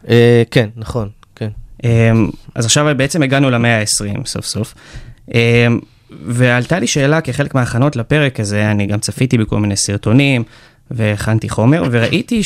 אה, 0.10 0.44
כן, 0.52 0.70
נכון, 0.76 1.10
כן. 1.36 1.50
אמ, 1.84 2.30
אז 2.56 2.66
עכשיו 2.66 2.88
בעצם 2.98 3.24
הגענו 3.24 3.50
למאה 3.50 3.80
ה-20 3.80 4.26
סוף 4.26 4.46
סוף. 4.46 4.74
אמ, 5.34 5.80
ועלתה 6.26 6.80
לי 6.80 6.88
שאלה 6.88 7.22
כחלק 7.22 7.56
מההכנות 7.56 7.96
לפרק 7.96 8.40
הזה, 8.40 8.72
אני 8.72 8.86
גם 8.86 9.00
צפיתי 9.00 9.38
בכל 9.38 9.60
מיני 9.60 9.76
סרטונים 9.76 10.44
והכנתי 10.92 11.50
חומר, 11.50 11.84
וראיתי 11.92 12.42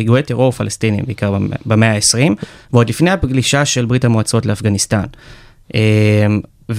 שפיגועי 0.00 0.22
טרור 0.22 0.52
פלסטינים, 0.52 1.04
בעיקר 1.06 1.30
במ- 1.32 1.48
במאה 1.66 1.94
ה-20, 1.94 2.32
ועוד 2.72 2.88
לפני 2.88 3.10
הפלישה 3.10 3.64
של 3.64 3.84
ברית 3.84 4.04
המועצות 4.04 4.46
לאפגניסטן. 4.46 5.04
אמ, 5.74 5.80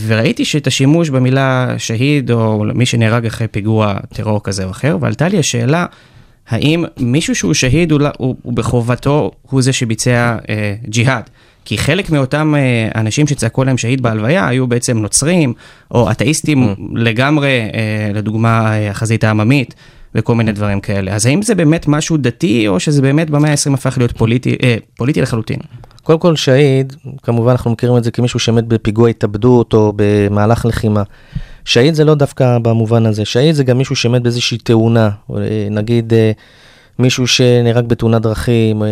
וראיתי 0.07 0.45
שאת 0.45 0.67
השימוש 0.67 1.09
במילה 1.09 1.75
שהיד, 1.77 2.31
או 2.31 2.63
מי 2.75 2.85
שנהרג 2.85 3.25
אחרי 3.25 3.47
פיגוע 3.47 3.93
טרור 4.13 4.43
כזה 4.43 4.65
או 4.65 4.69
אחר, 4.71 4.97
ועלתה 5.01 5.27
לי 5.27 5.39
השאלה, 5.39 5.85
האם 6.49 6.85
מישהו 6.99 7.35
שהוא 7.35 7.53
שהיד 7.53 7.91
הוא, 7.91 7.99
לא- 7.99 8.09
הוא, 8.17 8.35
הוא 8.41 8.53
בחובתו, 8.53 9.31
הוא 9.41 9.61
זה 9.61 9.73
שביצע 9.73 10.37
אה, 10.49 10.75
ג'יהאד? 10.87 11.23
כי 11.65 11.77
חלק 11.77 12.09
מאותם 12.09 12.55
אה, 12.55 13.01
אנשים 13.01 13.27
שצעקו 13.27 13.63
להם 13.63 13.77
שהיד 13.77 14.01
בהלוויה 14.01 14.47
היו 14.47 14.67
בעצם 14.67 14.97
נוצרים, 14.97 15.53
או 15.91 16.11
אתאיסטים 16.11 16.75
לגמרי, 16.95 17.49
אה, 17.73 18.11
לדוגמה 18.13 18.73
אה, 18.73 18.89
החזית 18.89 19.23
העממית, 19.23 19.75
וכל 20.15 20.35
מיני 20.35 20.51
דברים 20.51 20.79
כאלה. 20.79 21.15
אז 21.15 21.25
האם 21.25 21.41
זה 21.41 21.55
באמת 21.55 21.87
משהו 21.87 22.17
דתי, 22.17 22.67
או 22.67 22.79
שזה 22.79 23.01
באמת 23.01 23.29
במאה 23.29 23.51
ה-20 23.51 23.73
הפך 23.73 23.97
להיות 23.97 24.11
פוליטי, 24.17 24.57
אה, 24.63 24.77
פוליטי 24.97 25.21
לחלוטין? 25.21 25.59
קודם 26.03 26.19
כל 26.19 26.35
שהיד, 26.35 26.93
כמובן 27.23 27.51
אנחנו 27.51 27.71
מכירים 27.71 27.97
את 27.97 28.03
זה 28.03 28.11
כמישהו 28.11 28.39
שמת 28.39 28.65
בפיגוע 28.65 29.09
התאבדות 29.09 29.73
או 29.73 29.93
במהלך 29.95 30.65
לחימה. 30.65 31.03
שהיד 31.65 31.93
זה 31.93 32.03
לא 32.03 32.15
דווקא 32.15 32.57
במובן 32.61 33.05
הזה, 33.05 33.25
שהיד 33.25 33.55
זה 33.55 33.63
גם 33.63 33.77
מישהו 33.77 33.95
שמת 33.95 34.21
באיזושהי 34.21 34.57
תאונה, 34.57 35.09
או, 35.29 35.37
אה, 35.37 35.67
נגיד 35.69 36.13
אה, 36.13 36.31
מישהו 36.99 37.27
שנהרג 37.27 37.85
בתאונת 37.85 38.21
דרכים, 38.21 38.83
אה, 38.83 38.87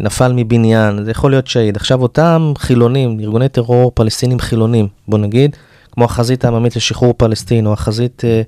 נפל 0.00 0.32
מבניין, 0.32 1.04
זה 1.04 1.10
יכול 1.10 1.30
להיות 1.30 1.46
שהיד. 1.46 1.76
עכשיו 1.76 2.02
אותם 2.02 2.52
חילונים, 2.58 3.20
ארגוני 3.20 3.48
טרור 3.48 3.92
פלסטינים 3.94 4.38
חילונים, 4.38 4.88
בוא 5.08 5.18
נגיד, 5.18 5.56
כמו 5.92 6.04
החזית 6.04 6.44
העממית 6.44 6.76
לשחרור 6.76 7.14
פלסטין, 7.16 7.66
או 7.66 7.72
החזית 7.72 8.22
אה, 8.24 8.42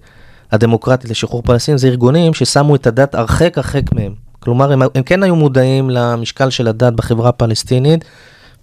הדמוקרטית 0.53 1.11
לשחרור 1.11 1.43
פלסטין, 1.43 1.79
זה 1.79 1.89
ארגונים 1.89 2.35
ששמו 2.35 2.75
את 2.75 2.87
הדת 2.87 3.15
הרחק 3.15 3.59
הרחק 3.59 3.93
מהם. 3.93 4.15
כלומר, 4.41 4.73
הם, 4.73 4.83
הם 4.95 5.03
כן 5.03 5.23
היו 5.23 5.37
מודעים 5.37 5.91
למשקל 5.91 6.51
של 6.51 6.69
הדת 6.69 6.93
בחברה 6.93 7.29
הפלסטינית, 7.29 8.05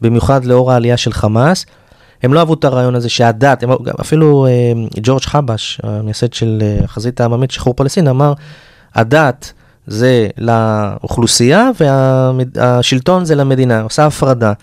במיוחד 0.01 0.45
לאור 0.45 0.71
העלייה 0.71 0.97
של 0.97 1.13
חמאס. 1.13 1.65
הם 2.23 2.33
לא 2.33 2.39
אהבו 2.39 2.53
את 2.53 2.63
הרעיון 2.65 2.95
הזה 2.95 3.09
שהדת, 3.09 3.63
הם, 3.63 3.69
אפילו 4.01 4.47
אה, 4.47 4.51
ג'ורג' 5.01 5.21
חבש, 5.21 5.81
המייסד 5.83 6.33
של 6.33 6.59
אה, 6.61 6.83
החזית 6.83 7.21
העממית 7.21 7.51
שחרור 7.51 7.75
פלסטין, 7.75 8.07
אמר, 8.07 8.33
הדת 8.95 9.53
זה 9.87 10.27
לאוכלוסייה 10.37 11.69
והשלטון 12.55 13.25
זה 13.25 13.35
למדינה, 13.35 13.81
עושה 13.81 14.05
הפרדה. 14.05 14.53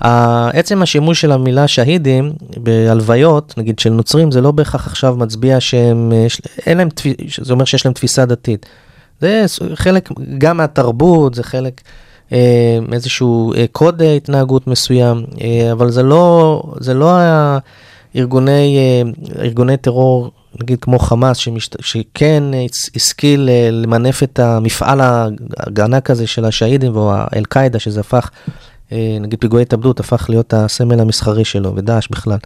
עצם 0.00 0.82
השימוש 0.82 1.20
של 1.20 1.32
המילה 1.32 1.68
שהידים 1.68 2.32
בהלוויות, 2.56 3.54
נגיד 3.56 3.78
של 3.78 3.90
נוצרים, 3.90 4.30
זה 4.30 4.40
לא 4.40 4.50
בהכרח 4.50 4.86
עכשיו 4.86 5.16
מצביע 5.16 5.60
שהם, 5.60 6.12
אה, 6.12 6.26
אין 6.66 6.78
להם, 6.78 6.88
זה 7.40 7.52
אומר 7.52 7.64
שיש 7.64 7.86
להם 7.86 7.94
תפיסה 7.94 8.24
דתית. 8.24 8.66
זה 9.20 9.44
חלק 9.74 10.08
גם 10.38 10.56
מהתרבות, 10.56 11.34
זה 11.34 11.42
חלק 11.42 11.80
אה, 12.32 12.78
מאיזשהו 12.88 13.54
אה, 13.54 13.64
קוד 13.72 14.02
התנהגות 14.02 14.66
מסוים, 14.66 15.24
אה, 15.40 15.72
אבל 15.72 15.90
זה 15.90 16.02
לא, 16.02 16.62
זה 16.80 16.94
לא 16.94 17.16
הארגוני, 18.14 18.78
אה, 18.78 19.02
ארגוני 19.44 19.76
טרור, 19.76 20.30
נגיד 20.62 20.78
כמו 20.80 20.98
חמאס, 20.98 21.36
שמשת, 21.36 21.76
שכן 21.82 22.42
השכיל 22.96 23.48
אה, 23.48 23.68
למנף 23.70 24.22
את 24.22 24.38
המפעל 24.38 25.00
הענק 25.00 26.10
הזה 26.10 26.26
של 26.26 26.44
השהידים, 26.44 26.96
או 26.96 27.12
אל-קאעידה, 27.36 27.78
שזה 27.78 28.00
הפך, 28.00 28.30
נגיד 28.92 29.38
פיגועי 29.40 29.62
התאבדות, 29.62 30.00
הפך 30.00 30.26
להיות 30.28 30.54
הסמל 30.54 31.00
המסחרי 31.00 31.44
שלו, 31.44 31.76
ודאעש 31.76 32.08
בכלל. 32.10 32.38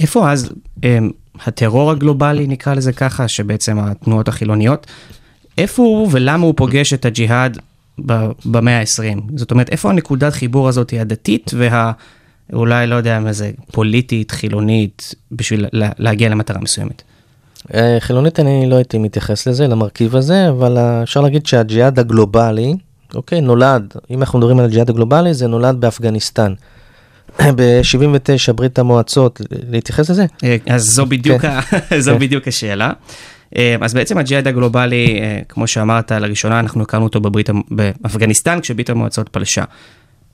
איפה 0.00 0.32
אז 0.32 0.52
אמ, 0.84 1.10
הטרור 1.46 1.90
הגלובלי, 1.90 2.46
נקרא 2.46 2.74
לזה 2.74 2.92
ככה, 2.92 3.28
שבעצם 3.28 3.78
התנועות 3.78 4.28
החילוניות, 4.28 4.86
איפה 5.58 5.82
הוא 5.82 6.08
ולמה 6.10 6.46
הוא 6.46 6.54
פוגש 6.56 6.92
את 6.92 7.04
הג'יהאד 7.04 7.58
במאה 8.44 8.80
ה-20? 8.80 9.20
זאת 9.36 9.50
אומרת, 9.50 9.70
איפה 9.70 9.90
הנקודת 9.90 10.32
חיבור 10.32 10.68
הזאת 10.68 10.94
הדתית 11.00 11.50
וה... 11.54 11.92
אולי, 12.52 12.86
לא 12.86 12.94
יודע 12.94 13.20
מה 13.20 13.32
זה, 13.32 13.50
פוליטית, 13.72 14.30
חילונית, 14.30 15.14
בשביל 15.32 15.66
לה, 15.72 15.90
להגיע 15.98 16.28
למטרה 16.28 16.60
מסוימת. 16.60 17.02
אה, 17.74 17.96
חילונית 18.00 18.40
אני 18.40 18.70
לא 18.70 18.76
הייתי 18.76 18.98
מתייחס 18.98 19.46
לזה, 19.46 19.66
למרכיב 19.66 20.16
הזה, 20.16 20.48
אבל 20.48 20.78
אה, 20.78 21.02
אפשר 21.02 21.20
להגיד 21.20 21.46
שהג'יהאד 21.46 21.98
הגלובלי, 21.98 22.74
אוקיי, 23.16 23.40
נולד, 23.40 23.94
אם 24.10 24.20
אנחנו 24.20 24.38
מדברים 24.38 24.58
על 24.58 24.64
הג'יהאד 24.64 24.90
הגלובלי, 24.90 25.34
זה 25.34 25.46
נולד 25.46 25.80
באפגניסטן. 25.80 26.52
ב-79 27.56 28.52
ברית 28.52 28.78
המועצות, 28.78 29.40
להתייחס 29.70 30.10
לזה? 30.10 30.26
אה, 30.44 30.56
אז 30.66 30.82
זו 30.82 31.06
בדיוק, 31.06 31.42
כן. 31.42 31.48
ה- 31.50 32.00
זו 32.00 32.12
כן. 32.12 32.18
בדיוק 32.18 32.48
השאלה. 32.48 32.92
אה, 33.56 33.76
אז 33.80 33.94
בעצם 33.94 34.18
הג'יהאד 34.18 34.46
הגלובלי, 34.48 35.20
אה, 35.20 35.40
כמו 35.48 35.66
שאמרת, 35.66 36.12
לראשונה 36.12 36.60
אנחנו 36.60 36.82
הכרנו 36.82 37.04
אותו 37.04 37.20
בברית, 37.20 37.50
באפגניסטן, 37.70 38.60
כשברית 38.60 38.90
המועצות 38.90 39.28
פלשה. 39.28 39.64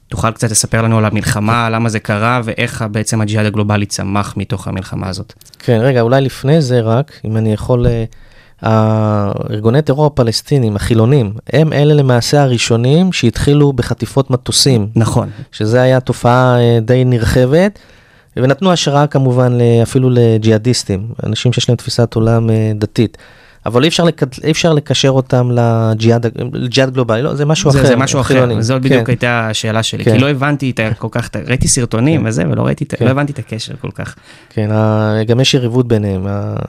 תוכל 0.09 0.31
קצת 0.31 0.51
לספר 0.51 0.83
לנו 0.83 0.99
על 0.99 1.05
המלחמה, 1.05 1.71
למה 1.71 1.89
זה 1.89 1.99
קרה, 2.01 2.41
ואיך 2.45 2.85
בעצם 2.91 3.21
הג'יהאד 3.21 3.47
הגלובלי 3.47 3.87
צמח 3.87 4.35
מתוך 4.37 4.69
המלחמה 4.69 5.09
הזאת. 5.09 5.33
כן, 5.59 5.79
רגע, 5.83 6.01
אולי 6.01 6.21
לפני 6.21 6.63
זה 6.63 6.81
רק, 6.81 7.13
אם 7.25 7.37
אני 7.37 7.53
יכול, 7.53 7.87
הארגוני 8.63 9.83
טרור 9.83 10.07
הפלסטינים, 10.07 10.77
החילונים, 10.77 11.33
הם 11.53 11.73
אלה 11.73 11.95
למעשה 11.95 12.43
הראשונים 12.43 13.13
שהתחילו 13.13 13.73
בחטיפות 13.73 14.31
מטוסים, 14.31 14.89
נכון. 14.97 15.31
שזה 15.53 15.81
היה 15.83 16.01
תופעה 16.01 16.57
אה, 16.61 16.79
די 16.83 17.05
נרחבת, 17.05 17.79
ונתנו 18.37 18.73
השראה 18.73 19.07
כמובן 19.07 19.53
ל- 19.53 19.83
אפילו 19.83 20.11
לג'יהאדיסטים, 20.11 21.07
אנשים 21.27 21.53
שיש 21.53 21.69
להם 21.69 21.77
תפיסת 21.77 22.15
עולם 22.15 22.51
אה, 22.51 22.73
דתית. 22.75 23.19
אבל 23.67 23.83
אי 23.83 23.89
אפשר, 23.89 24.05
לק... 24.05 24.23
אי 24.45 24.51
אפשר 24.51 24.73
לקשר 24.73 25.11
אותם 25.11 25.51
לג'יהאד, 25.51 26.27
לג'יהאד 26.53 26.91
גלובלי, 26.91 27.23
לא, 27.23 27.35
זה 27.35 27.45
משהו 27.45 27.71
זה, 27.71 27.79
אחר. 27.79 27.89
זה 27.89 27.97
משהו 27.97 28.21
אחר, 28.21 28.35
חילוני. 28.35 28.63
זאת 28.63 28.83
כן. 28.83 28.89
בדיוק 28.89 29.09
הייתה 29.09 29.49
השאלה 29.49 29.83
שלי, 29.83 30.05
כן. 30.05 30.13
כי 30.13 30.19
לא 30.19 30.31
הבנתי 30.31 30.71
את 30.71 30.81
כל 30.99 31.09
כך, 31.11 31.31
ראיתי 31.47 31.69
סרטונים 31.69 32.27
וזה, 32.27 32.45
ולא 32.51 32.63
ראיתי, 32.63 32.85
כן. 32.87 33.05
לא 33.05 33.11
הבנתי 33.11 33.33
את 33.33 33.39
הקשר 33.39 33.75
כל 33.81 33.91
כך. 33.91 34.15
כן, 34.51 34.71
גם 35.27 35.41
יש 35.41 35.55
יריבות 35.55 35.89
ביניהם. 35.89 36.27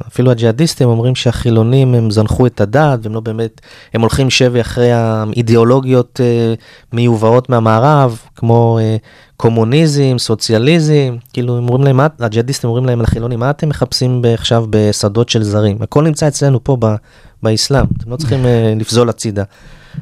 אפילו 0.07 0.31
הג'יהאדיסטים 0.31 0.87
אומרים 0.87 1.15
שהחילונים 1.15 1.95
הם 1.95 2.11
זנחו 2.11 2.45
את 2.45 2.61
הדת, 2.61 2.99
והם 3.03 3.13
לא 3.13 3.19
באמת, 3.19 3.61
הם 3.93 4.01
הולכים 4.01 4.29
שבי 4.29 4.61
אחרי 4.61 4.91
האידיאולוגיות 4.91 6.19
אה, 6.23 6.53
מיובאות 6.93 7.49
מהמערב, 7.49 8.19
כמו 8.35 8.79
אה, 8.81 8.97
קומוניזם, 9.43 10.15
סוציאליזם, 10.17 11.15
כאילו 11.33 11.57
הם 11.57 11.69
אומרים 11.69 11.83
להם, 11.83 11.99
הג'יהאדיסטים 12.19 12.69
אומרים 12.69 12.85
להם 12.85 13.01
לחילונים, 13.01 13.39
מה 13.39 13.49
אתם 13.49 13.69
מחפשים 13.69 14.21
עכשיו 14.33 14.65
בשדות 14.69 15.29
של 15.29 15.43
זרים? 15.43 15.77
הכל 15.81 16.03
נמצא 16.03 16.27
אצלנו 16.27 16.63
פה 16.63 16.77
ב- 16.79 16.95
באסלאם, 17.43 17.85
אתם 17.97 18.11
לא 18.11 18.15
צריכים 18.15 18.45
אה, 18.45 18.73
לפזול 18.79 19.09
הצידה. 19.09 19.43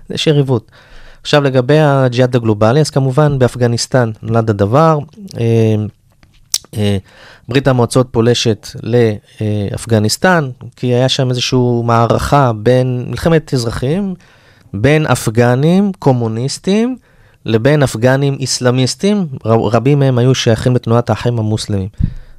יש 0.10 0.28
יריבות. 0.28 0.72
עכשיו 1.22 1.44
לגבי 1.44 1.80
הג'יהאד 1.80 2.36
הגלובלי, 2.36 2.80
אז 2.80 2.90
כמובן 2.90 3.40
באפגניסטן 3.40 4.12
נולד 4.22 4.50
הדבר. 4.50 5.00
אה, 5.40 5.76
אה, 6.78 6.98
ברית 7.50 7.68
המועצות 7.68 8.08
פולשת 8.12 8.68
לאפגניסטן, 8.84 10.50
כי 10.76 10.88
היה 10.88 11.10
שם 11.10 11.30
איזושהי 11.30 11.60
מערכה 11.84 12.52
בין, 12.54 13.06
מלחמת 13.08 13.54
אזרחים, 13.54 14.16
בין 14.74 15.06
אפגנים 15.06 15.92
קומוניסטים 16.00 16.98
לבין 17.46 17.84
אפגנים 17.84 18.38
איסלאמיסטים, 18.40 19.26
ר- 19.46 19.68
רבים 19.76 20.00
מהם 20.00 20.18
היו 20.18 20.36
שייכים 20.36 20.76
לתנועת 20.76 21.10
האחים 21.10 21.40
המוסלמים. 21.40 21.88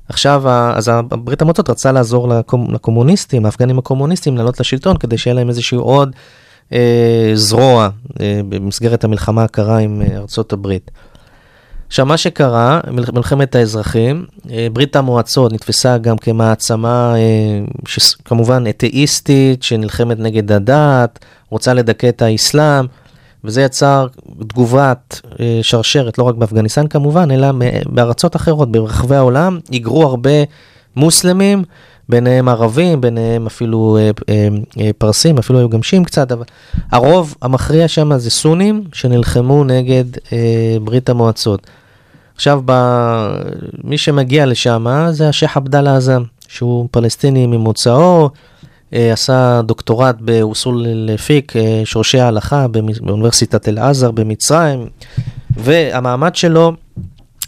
עכשיו, 0.08 0.42
אז 0.48 0.90
ברית 1.10 1.42
המועצות 1.42 1.70
רצה 1.70 1.92
לעזור 1.92 2.28
לקומ- 2.28 2.72
לקומוניסטים, 2.72 3.46
האפגנים 3.46 3.78
הקומוניסטים, 3.78 4.36
לעלות 4.36 4.60
לשלטון 4.60 4.96
כדי 4.96 5.18
שיהיה 5.18 5.34
להם 5.34 5.48
איזשהו 5.48 5.80
עוד 5.80 6.10
אה, 6.72 7.30
זרוע 7.34 7.88
אה, 8.20 8.40
במסגרת 8.48 9.04
המלחמה 9.04 9.44
הקרה 9.44 9.78
עם 9.78 10.02
אה, 10.02 10.16
ארצות 10.16 10.52
הברית. 10.52 10.90
עכשיו, 11.88 12.06
מה 12.06 12.16
שקרה, 12.16 12.80
מל- 12.90 13.04
מלחמת 13.12 13.54
האזרחים, 13.54 14.24
אה, 14.50 14.66
ברית 14.72 14.96
המועצות 14.96 15.52
נתפסה 15.52 15.98
גם 15.98 16.18
כמעצמה, 16.18 17.14
אה, 17.16 17.20
כמובן 18.24 18.64
אתאיסטית, 18.68 19.62
שנלחמת 19.62 20.18
נגד 20.18 20.52
הדת, 20.52 21.18
רוצה 21.50 21.74
לדכא 21.74 22.08
את 22.08 22.22
האסלאם, 22.22 22.84
וזה 23.44 23.62
יצר 23.62 24.06
תגובת 24.48 25.20
אה, 25.40 25.58
שרשרת, 25.62 26.18
לא 26.18 26.24
רק 26.24 26.34
באפגניסטן 26.34 26.86
כמובן, 26.86 27.30
אלא 27.30 27.48
בארצות 27.86 28.36
אחרות, 28.36 28.72
ברחבי 28.72 29.16
העולם, 29.16 29.58
היגרו 29.70 30.02
הרבה 30.02 30.30
מוסלמים, 30.96 31.64
ביניהם 32.08 32.48
ערבים, 32.48 33.00
ביניהם 33.00 33.46
אפילו 33.46 33.96
אה, 34.00 34.10
אה, 34.28 34.48
אה, 34.80 34.90
פרסים, 34.98 35.38
אפילו 35.38 35.58
היו 35.58 35.68
גם 35.68 35.82
שיעים 35.82 36.04
קצת, 36.04 36.32
אבל 36.32 36.44
הרוב 36.90 37.34
המכריע 37.42 37.88
שם 37.88 38.18
זה 38.18 38.30
סונים 38.30 38.84
שנלחמו 38.92 39.64
נגד 39.64 40.04
אה, 40.32 40.76
ברית 40.84 41.08
המועצות. 41.08 41.66
עכשיו, 42.34 42.62
ב... 42.64 42.72
מי 43.84 43.98
שמגיע 43.98 44.46
לשם 44.46 44.86
זה 45.10 45.28
השייח' 45.28 45.56
עבדאללה 45.56 45.96
עזאם, 45.96 46.22
שהוא 46.48 46.88
פלסטיני 46.90 47.46
ממוצאו, 47.46 48.24
אה, 48.24 48.28
עשה 48.92 49.60
דוקטורט 49.62 50.16
באוסול 50.20 50.86
אל-פיק, 50.86 51.56
אה, 51.56 51.80
שורשי 51.84 52.20
ההלכה 52.20 52.66
באוניברסיטת 53.02 53.68
אל-עזר 53.68 54.10
במצרים, 54.10 54.88
והמעמד 55.56 56.36
שלו 56.36 56.72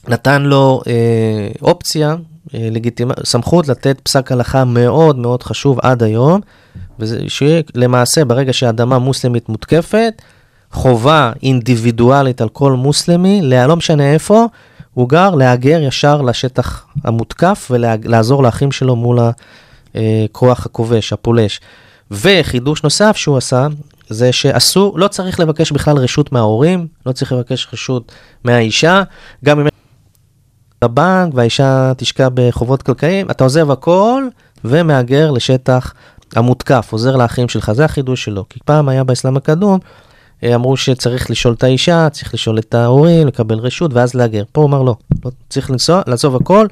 נתן 0.09 0.42
לו 0.42 0.80
אה, 0.87 1.48
אופציה, 1.62 2.16
אה. 2.54 2.68
סמכות 3.24 3.68
לתת 3.68 4.00
פסק 4.02 4.33
הלכה 4.33 4.64
מאוד 4.64 5.18
מאוד 5.18 5.42
חשוב 5.42 5.78
עד 5.83 6.02
היום, 6.02 6.40
שלמעשה 7.28 8.24
ברגע 8.24 8.52
שהאדמה 8.52 8.98
מוסלמית 8.98 9.48
מותקפת, 9.48 10.22
חובה 10.72 11.33
אינדיבידואלית 11.42 12.40
על 12.40 12.48
כל 12.48 12.72
מוסלמי, 12.72 13.42
לא 13.42 13.76
משנה 13.76 14.12
איפה, 14.12 14.46
הוא 14.94 15.09
גר, 15.09 15.35
להגר 15.35 15.83
ישר 15.83 16.22
לשטח 16.22 16.87
המותקף 17.04 17.68
ולעזור 17.70 18.42
לאחים 18.42 18.72
שלו 18.72 18.96
מול 18.96 19.18
הכוח 19.94 20.66
הכובש, 20.66 21.12
הפולש. 21.12 21.61
וחידוש 22.11 22.83
נוסף 22.83 23.16
שהוא 23.16 23.37
עשה, 23.37 23.66
זה 24.09 24.33
שאסור, 24.33 24.98
לא 24.98 25.09
צריך 25.09 25.40
לבקש 25.40 25.72
בכלל 25.72 25.96
רשות 25.96 26.33
מההורים, 26.33 26.87
לא 27.07 27.12
צריך 27.12 27.33
לבקש 27.33 27.68
רשות 27.72 28.12
מהאישה, 28.44 29.02
גם 29.44 29.61
אם 29.61 29.66
לבנק 30.85 31.35
והאישה 31.35 31.92
תשקע 31.96 32.28
בחובות 32.35 32.83
כלכליים, 32.83 33.30
אתה 33.30 33.44
עוזב 33.44 33.70
הכל 33.70 34.24
ומהגר 34.64 35.30
לשטח 35.30 35.94
המותקף, 36.37 36.88
עוזר 36.90 37.16
לאחים 37.16 37.48
שלך, 37.48 37.72
זה 37.72 37.85
החידוש 37.85 38.24
שלו. 38.24 38.44
כי 38.50 38.59
פעם 38.64 38.88
היה 38.88 39.04
באסלאם 39.04 39.37
הקדום, 39.37 39.78
אה, 40.44 40.54
אמרו 40.54 40.76
שצריך 40.76 41.30
לשאול 41.30 41.54
את 41.54 41.62
האישה, 41.62 42.09
צריך 42.11 42.35
לשאול 42.35 42.59
את 42.59 42.74
ההורים, 42.74 43.26
לקבל 43.26 43.59
רשות 43.59 43.94
ואז 43.94 44.14
להגר. 44.14 44.42
פה 44.52 44.61
הוא 44.61 44.68
אמר 44.68 44.83
לא, 44.83 44.96
לא 45.24 45.30
צריך 45.48 45.70
לנסוע, 45.70 46.02
לעזוב 46.07 46.37
הכל 46.37 46.66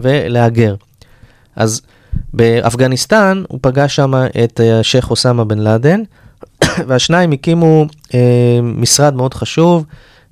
ולהגר. 0.00 0.74
אז 1.56 1.82
באפגניסטן 2.32 3.42
הוא 3.48 3.58
פגש 3.62 3.96
שם 3.96 4.12
את 4.44 4.60
אה, 4.60 4.80
השייח' 4.80 5.10
אוסמה 5.10 5.44
בן 5.44 5.58
לאדן, 5.58 6.00
והשניים 6.86 7.32
הקימו 7.32 7.86
אה, 8.14 8.18
משרד 8.62 9.14
מאוד 9.14 9.34
חשוב, 9.34 9.84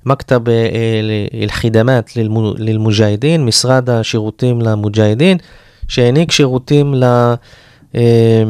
מכתב 0.05 0.49
אה, 0.49 0.53
אל-חידמת 1.43 2.11
ללמוג'הדין, 2.57 3.45
משרד 3.45 3.89
השירותים 3.89 4.61
למוג'הדין, 4.61 5.37
שהעניק 5.87 6.31
שירותים 6.31 6.93
ל... 6.93 7.03
אה, 7.95 8.43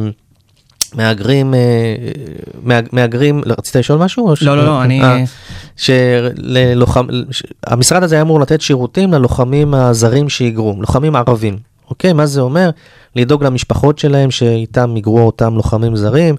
מהגרים, 0.93 1.53
אה, 1.53 1.59
מהג- 2.63 2.89
מהגרים, 2.91 3.41
לא, 3.45 3.55
רצית 3.57 3.75
לשאול 3.75 3.99
משהו? 3.99 4.33
לא, 4.41 4.57
לא, 4.57 4.65
לא, 4.65 4.83
אני... 4.83 5.01
אה, 5.03 5.23
שלוחם, 5.77 7.05
ש- 7.31 7.43
המשרד 7.67 8.03
הזה 8.03 8.15
היה 8.15 8.21
אמור 8.21 8.39
לתת 8.39 8.61
שירותים 8.61 9.13
ללוחמים 9.13 9.73
הזרים 9.73 10.29
שהיגרו, 10.29 10.75
לוחמים 10.79 11.15
ערבים. 11.15 11.57
אוקיי, 11.89 12.13
מה 12.13 12.25
זה 12.25 12.41
אומר? 12.41 12.69
לדאוג 13.15 13.43
למשפחות 13.43 13.99
שלהם 13.99 14.31
שאיתם 14.31 14.95
היגרו 14.95 15.19
אותם 15.19 15.55
לוחמים 15.55 15.95
זרים, 15.95 16.35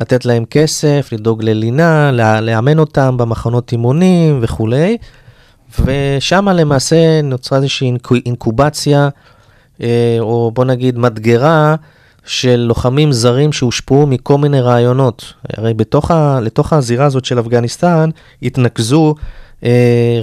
לתת 0.00 0.24
להם 0.24 0.44
כסף, 0.44 1.08
לדאוג 1.12 1.42
ללינה, 1.42 2.10
לאמן 2.42 2.78
אותם 2.78 3.16
במחנות 3.16 3.72
אימונים 3.72 4.38
וכולי. 4.42 4.96
ושם 5.84 6.48
למעשה 6.48 7.22
נוצרה 7.22 7.58
איזושהי 7.58 7.86
אינקו- 7.86 8.22
אינקובציה, 8.26 9.08
אה, 9.82 10.16
או 10.20 10.50
בוא 10.54 10.64
נגיד 10.64 10.98
מדגרה, 10.98 11.74
של 12.24 12.56
לוחמים 12.56 13.12
זרים 13.12 13.52
שהושפעו 13.52 14.06
מכל 14.06 14.38
מיני 14.38 14.60
רעיונות. 14.60 15.32
הרי 15.56 15.74
בתוך 15.74 16.10
ה, 16.10 16.40
לתוך 16.42 16.72
הזירה 16.72 17.04
הזאת 17.06 17.24
של 17.24 17.40
אפגניסטן 17.40 18.10
התנקזו 18.42 19.14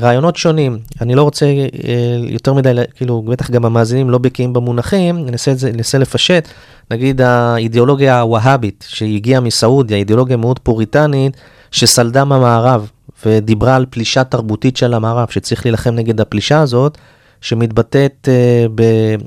רעיונות 0.01 0.35
שונים. 0.35 0.79
אני 1.01 1.15
לא 1.15 1.23
רוצה 1.23 1.45
אה, 1.45 2.17
יותר 2.21 2.53
מדי, 2.53 2.73
כאילו, 2.95 3.21
בטח 3.21 3.51
גם 3.51 3.65
המאזינים 3.65 4.09
לא 4.09 4.17
בקיאים 4.17 4.53
במונחים, 4.53 5.25
ננסה, 5.25 5.53
ננסה 5.73 5.97
לפשט. 5.97 6.47
נגיד 6.91 7.21
האידיאולוגיה 7.21 8.21
הווהאבית 8.21 8.85
שהגיעה 8.87 9.41
מסעודיה, 9.41 9.97
אידיאולוגיה 9.97 10.37
מאוד 10.37 10.59
פוריטנית, 10.59 11.37
שסלדה 11.71 12.25
מהמערב 12.25 12.89
ודיברה 13.25 13.75
על 13.75 13.85
פלישה 13.89 14.23
תרבותית 14.23 14.77
של 14.77 14.93
המערב, 14.93 15.27
שצריך 15.29 15.65
להילחם 15.65 15.95
נגד 15.95 16.21
הפלישה 16.21 16.61
הזאת. 16.61 16.97
שמתבטאת 17.41 18.29
אה, 18.31 18.65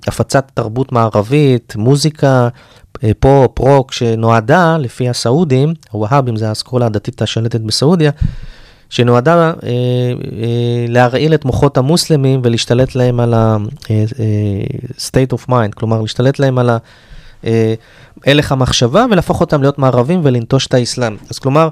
בהפצת 0.06 0.50
תרבות 0.54 0.92
מערבית, 0.92 1.76
מוזיקה, 1.76 2.48
אה, 3.04 3.10
פופ, 3.18 3.58
רוק, 3.58 3.92
שנועדה, 3.92 4.76
לפי 4.78 5.08
הסעודים, 5.08 5.74
הווהאבים 5.90 6.36
זה 6.36 6.48
האסכולה 6.48 6.86
הדתית 6.86 7.22
השלטת 7.22 7.60
בסעודיה, 7.60 8.10
שנועדה 8.90 9.36
אה, 9.36 9.52
אה, 9.62 9.70
להרעיל 10.88 11.34
את 11.34 11.44
מוחות 11.44 11.76
המוסלמים 11.76 12.40
ולהשתלט 12.44 12.94
להם 12.94 13.20
על 13.20 13.34
ה-state 13.34 15.34
of 15.34 15.50
mind, 15.50 15.72
כלומר 15.74 16.00
להשתלט 16.00 16.38
להם 16.38 16.58
על. 16.58 16.70
אה, 17.46 17.74
הלך 18.26 18.52
המחשבה 18.52 19.06
ולהפוך 19.10 19.40
אותם 19.40 19.60
להיות 19.60 19.78
מערבים 19.78 20.20
ולנטוש 20.22 20.66
את 20.66 20.74
האסלאם. 20.74 21.16
אז 21.30 21.38
כלומר, 21.38 21.68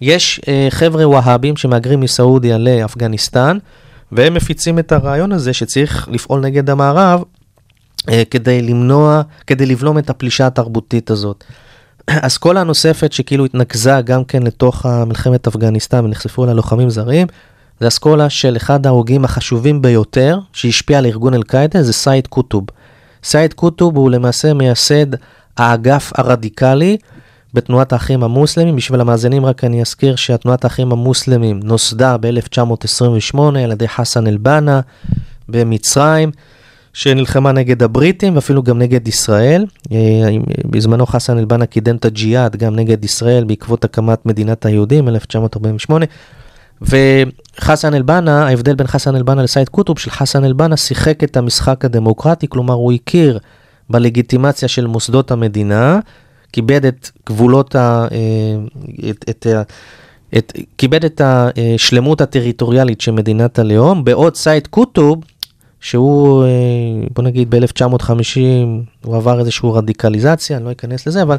יש 0.00 0.40
אה, 0.48 0.66
חבר'ה 0.70 1.08
והאבים 1.08 1.56
שמהגרים 1.56 2.00
מסעודיה 2.00 2.58
לאפגניסטן, 2.58 3.58
והם 4.12 4.34
מפיצים 4.34 4.78
את 4.78 4.92
הרעיון 4.92 5.32
הזה 5.32 5.52
שצריך 5.52 6.08
לפעול 6.12 6.40
נגד 6.40 6.70
המערב 6.70 7.22
אה, 8.08 8.22
כדי 8.30 8.62
למנוע, 8.62 9.22
כדי 9.46 9.66
לבלום 9.66 9.98
את 9.98 10.10
הפלישה 10.10 10.46
התרבותית 10.46 11.10
הזאת. 11.10 11.44
אסכולה 12.06 12.64
נוספת 12.64 13.12
שכאילו 13.12 13.44
התנקזה 13.44 14.00
גם 14.04 14.24
כן 14.24 14.42
לתוך 14.42 14.86
מלחמת 14.86 15.46
אפגניסטן 15.46 16.04
ונחשפו 16.04 16.44
אליה 16.44 16.54
לוחמים 16.54 16.90
זרים, 16.90 17.26
זה 17.80 17.88
אסכולה 17.88 18.30
של 18.30 18.56
אחד 18.56 18.86
ההוגים 18.86 19.24
החשובים 19.24 19.82
ביותר 19.82 20.38
שהשפיע 20.52 20.98
על 20.98 21.06
ארגון 21.06 21.34
אל-קאעידה, 21.34 21.82
זה 21.82 21.92
סייד 21.92 22.26
קוטוב. 22.26 22.64
סייד 23.24 23.52
קוטוב 23.52 23.96
הוא 23.96 24.10
למעשה 24.10 24.54
מייסד 24.54 25.06
האגף 25.56 26.12
הרדיקלי 26.14 26.96
בתנועת 27.54 27.92
האחים 27.92 28.22
המוסלמים. 28.22 28.76
בשביל 28.76 29.00
המאזינים 29.00 29.46
רק 29.46 29.64
אני 29.64 29.80
אזכיר 29.80 30.16
שהתנועת 30.16 30.64
האחים 30.64 30.92
המוסלמים 30.92 31.60
נוסדה 31.64 32.16
ב-1928 32.16 33.38
על 33.38 33.72
ידי 33.72 33.88
חסן 33.88 34.26
אל-בנה 34.26 34.80
במצרים. 35.48 36.30
שנלחמה 36.92 37.52
נגד 37.52 37.82
הבריטים 37.82 38.34
ואפילו 38.34 38.62
גם 38.62 38.78
נגד 38.78 39.08
ישראל. 39.08 39.66
אה, 39.92 39.96
בזמנו 40.64 41.06
חסן 41.06 41.38
אל-בנה 41.38 41.66
קידם 41.66 41.96
את 41.96 42.04
הג'יהאד 42.04 42.56
גם 42.56 42.76
נגד 42.76 43.04
ישראל 43.04 43.44
בעקבות 43.44 43.84
הקמת 43.84 44.26
מדינת 44.26 44.66
היהודים, 44.66 45.08
1948. 45.08 46.06
וחסן 46.82 47.94
אל-בנה, 47.94 48.46
ההבדל 48.46 48.74
בין 48.74 48.86
חסן 48.86 49.16
אל-בנה 49.16 49.42
לסייד 49.42 49.68
קוטוב, 49.68 49.98
של 49.98 50.10
חסן 50.10 50.44
אל-בנה 50.44 50.76
שיחק 50.76 51.24
את 51.24 51.36
המשחק 51.36 51.84
הדמוקרטי, 51.84 52.46
כלומר 52.48 52.74
הוא 52.74 52.92
הכיר 52.92 53.38
בלגיטימציה 53.90 54.68
של 54.68 54.86
מוסדות 54.86 55.30
המדינה, 55.30 56.00
כיבד 56.52 56.86
את 56.86 57.10
גבולות 57.28 57.74
ה... 57.74 58.06
אה, 58.12 59.08
את, 59.10 59.24
את, 59.30 59.46
את, 60.38 60.52
כיבד 60.78 61.04
את 61.04 61.20
השלמות 61.24 62.20
הטריטוריאלית 62.20 63.00
של 63.00 63.12
מדינת 63.12 63.58
הלאום, 63.58 64.04
בעוד 64.04 64.36
סייד 64.36 64.66
קוטוב 64.66 65.20
שהוא, 65.80 66.44
אה, 66.44 66.48
בוא 67.14 67.24
נגיד 67.24 67.50
ב-1950, 67.50 68.10
הוא 69.04 69.16
עבר 69.16 69.40
איזושהי 69.40 69.68
רדיקליזציה, 69.74 70.56
אני 70.56 70.64
לא 70.64 70.72
אכנס 70.72 71.06
לזה, 71.06 71.22
אבל 71.22 71.36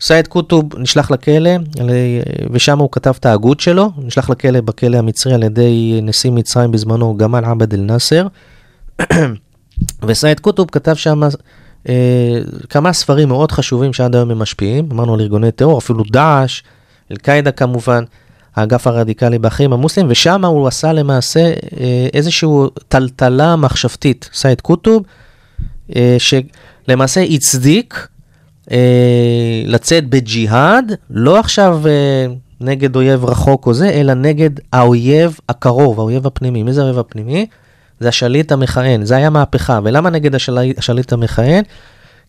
סייד 0.00 0.26
קוטוב 0.26 0.78
נשלח 0.78 1.10
לכלא, 1.10 1.50
ושם 2.50 2.78
הוא 2.78 2.88
כתב 2.92 3.14
את 3.20 3.26
ההגות 3.26 3.60
שלו, 3.60 3.90
נשלח 3.98 4.30
לכלא 4.30 4.60
בכלא 4.60 4.96
המצרי 4.96 5.34
על 5.34 5.42
ידי 5.42 6.00
נשיא 6.02 6.30
מצרים 6.30 6.72
בזמנו, 6.72 7.16
גמל 7.16 7.44
עבד 7.44 7.74
אל-נאסר. 7.74 8.26
וסייד 10.06 10.40
קוטוב 10.40 10.68
כתב 10.72 10.94
שם 10.94 11.20
אה, 11.88 12.38
כמה 12.70 12.92
ספרים 12.92 13.28
מאוד 13.28 13.52
חשובים 13.52 13.92
שעד 13.92 14.14
היום 14.14 14.30
הם 14.30 14.38
משפיעים, 14.38 14.88
אמרנו 14.92 15.14
על 15.14 15.20
ארגוני 15.20 15.52
טרור, 15.52 15.78
אפילו 15.78 16.04
דאעש, 16.10 16.62
אל-קאעידה 17.10 17.50
כמובן. 17.50 18.04
האגף 18.56 18.86
הרדיקלי 18.86 19.38
באחים 19.38 19.72
המוסלמים, 19.72 20.10
ושם 20.10 20.44
הוא 20.44 20.68
עשה 20.68 20.92
למעשה 20.92 21.40
אה, 21.40 22.08
איזושהי 22.14 22.48
טלטלה 22.88 23.56
מחשבתית, 23.56 24.30
סייד 24.32 24.60
קוטוב, 24.60 25.02
אה, 25.96 26.16
שלמעשה 26.18 27.22
הצדיק 27.22 28.08
אה, 28.70 29.62
לצאת 29.66 30.08
בג'יהאד, 30.08 30.92
לא 31.10 31.38
עכשיו 31.38 31.82
נגד 32.60 32.96
אויב 32.96 33.24
רחוק 33.24 33.66
או 33.66 33.74
זה, 33.74 33.90
אלא 33.90 34.14
נגד 34.14 34.50
האויב 34.72 35.38
הקרוב, 35.48 36.00
האויב 36.00 36.26
הפנימי. 36.26 36.62
מי 36.62 36.72
זה 36.72 36.80
האויב 36.80 36.98
הפנימי? 36.98 37.46
זה 38.00 38.08
השליט 38.08 38.52
המכהן, 38.52 39.04
זה 39.04 39.16
היה 39.16 39.30
מהפכה. 39.30 39.80
ולמה 39.84 40.10
נגד 40.10 40.34
השליט, 40.34 41.12
המכהן? 41.12 41.62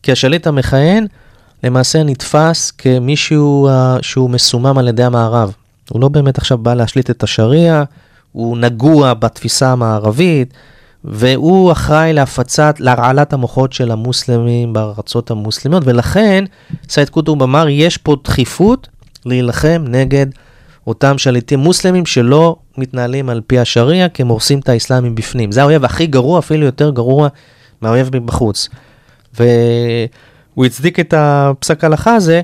כי 0.04 0.12
השליט 0.12 0.48
המכהן 0.48 1.08
למעשה 1.64 2.04
נתפס 2.04 2.72
כמישהו 2.72 3.70
שהוא 4.02 4.30
מסומם 4.30 4.78
על 4.78 4.88
ידי 4.88 5.04
המערב. 5.04 5.54
הוא 5.90 6.02
לא 6.02 6.08
באמת 6.08 6.38
עכשיו 6.38 6.58
בא 6.58 6.74
להשליט 6.74 7.10
את 7.10 7.24
השריעה, 7.24 7.84
הוא 8.32 8.58
נגוע 8.58 9.14
בתפיסה 9.14 9.72
המערבית, 9.72 10.54
והוא 11.04 11.72
אחראי 11.72 12.14
להפצת, 12.14 12.76
להרעלת 12.80 13.34
המוחות 13.34 13.74
של 13.74 13.92
המוסלמים 13.92 14.74
בארצות 14.74 15.32
המוסלמיות, 15.32 15.84
ולכן 15.86 16.44
סייד 16.90 17.10
קוטוב 17.10 17.44
אמר, 17.44 17.68
יש 17.70 17.98
פה 17.98 18.16
דחיפות 18.24 18.88
להילחם 19.26 19.86
נגד 19.88 20.26
אותם 20.88 21.18
שליטים 21.18 21.60
מוסלמים 21.60 22.06
שלא 22.06 22.56
מתנהלים 22.78 23.30
על 23.30 23.42
פי 23.48 23.60
השריעה, 23.60 24.10
כי 24.10 24.22
הם 24.22 24.28
הורסים 24.28 24.60
את 24.60 24.70
האסלאם 24.70 25.04
מבפנים. 25.04 25.52
זה 25.52 25.62
האויב 25.62 25.86
הכי 25.86 26.08
גרוע, 26.08 26.40
אפילו 26.40 26.66
יותר 26.66 26.90
גרוע 26.90 27.28
מהאויב 27.82 28.16
מבחוץ. 28.16 28.70
והוא 29.34 30.66
הצדיק 30.66 31.00
את 31.00 31.14
הפסק 31.18 31.84
ההלכה 31.84 32.16
הזה 32.16 32.42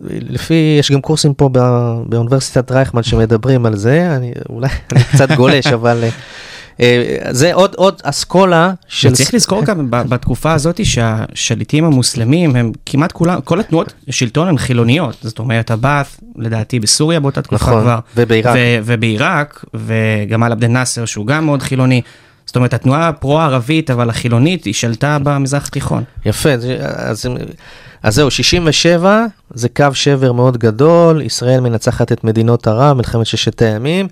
לפי, 0.00 0.76
יש 0.78 0.92
גם 0.92 1.00
קורסים 1.00 1.34
פה 1.34 1.48
באוניברסיטת 2.06 2.72
רייכמן 2.72 3.02
שמדברים 3.02 3.66
על 3.66 3.76
זה, 3.76 4.16
אני 4.16 4.32
אולי, 4.48 4.68
אני 4.92 5.04
קצת 5.04 5.30
גולש, 5.30 5.66
אבל... 5.66 6.04
אה, 6.80 7.18
זה 7.30 7.54
עוד, 7.54 7.74
עוד 7.76 8.00
אסכולה 8.02 8.72
של... 8.88 9.08
וצריך 9.08 9.34
לזכור 9.34 9.64
גם 9.64 9.86
בתקופה 9.90 10.52
הזאת 10.52 10.86
שהשליטים 10.86 11.84
המוסלמים 11.84 12.56
הם 12.56 12.72
כמעט 12.86 13.12
כולם, 13.12 13.40
כל 13.40 13.60
התנועות 13.60 13.94
שלטון 14.10 14.48
הן 14.48 14.58
חילוניות. 14.58 15.16
זאת 15.22 15.38
אומרת, 15.38 15.70
עבאס, 15.70 16.20
לדעתי 16.36 16.80
בסוריה 16.80 17.20
באותה 17.20 17.42
תקופה 17.42 17.66
נכון, 17.66 17.82
כבר. 17.82 17.98
ובעיראק. 18.16 18.56
ובעיראק, 18.84 19.64
וגמל 19.74 20.52
עבד 20.52 20.64
אל-נאצר 20.64 21.04
שהוא 21.04 21.26
גם 21.26 21.44
מאוד 21.44 21.62
חילוני. 21.62 22.02
זאת 22.54 22.56
אומרת, 22.56 22.74
התנועה 22.74 23.08
הפרו-ערבית, 23.08 23.90
אבל 23.90 24.10
החילונית, 24.10 24.64
היא 24.64 24.74
שלטה 24.74 25.18
במזרח 25.22 25.66
התיכון. 25.68 26.04
יפה, 26.26 26.50
אז, 26.50 27.26
אז 28.02 28.14
זהו, 28.14 28.30
67 28.30 29.24
זה 29.54 29.68
קו 29.68 29.86
שבר 29.92 30.32
מאוד 30.32 30.58
גדול, 30.58 31.22
ישראל 31.22 31.60
מנצחת 31.60 32.12
את 32.12 32.24
מדינות 32.24 32.66
ערב, 32.66 32.96
מלחמת 32.96 33.26
ששת 33.26 33.62
הימים, 33.62 34.08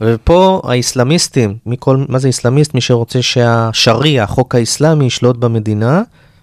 ופה 0.00 0.62
האיסלאמיסטים, 0.64 1.56
מכל, 1.66 2.04
מה 2.08 2.18
זה 2.18 2.28
איסלאמיסט? 2.28 2.74
מי 2.74 2.80
שרוצה 2.80 3.22
שהשריעה, 3.22 4.24
החוק 4.24 4.54
האיסלאמי, 4.54 5.04
ישלוט 5.04 5.36
במדינה 5.36 6.02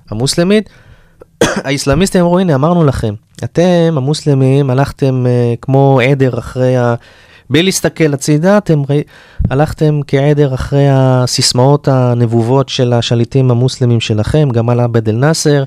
המוסלמית. 0.10 0.70
האיסלאמיסטים 1.66 2.22
אמרו, 2.22 2.40
הנה, 2.40 2.56
אמרנו 2.56 2.86
לכם, 2.86 3.14
אתם, 3.44 3.94
המוסלמים, 3.98 4.70
הלכתם 4.70 5.26
uh, 5.26 5.58
כמו 5.62 6.00
עדר 6.00 6.40
אחרי 6.40 6.78
ה... 6.78 6.96
בלי 7.52 7.64
להסתכל 7.64 8.14
הצידה, 8.14 8.58
אתם 8.58 8.82
ראי, 8.90 9.04
הלכתם 9.50 10.00
כעדר 10.08 10.54
אחרי 10.54 10.88
הסיסמאות 10.90 11.88
הנבובות 11.88 12.70
של 12.70 12.94
השליטים 12.94 13.52
המוסלמים 13.52 14.00
שלכם, 14.00 14.50
גמל 14.52 14.80
עבד 14.80 15.10
אל-נאסר, 15.10 15.64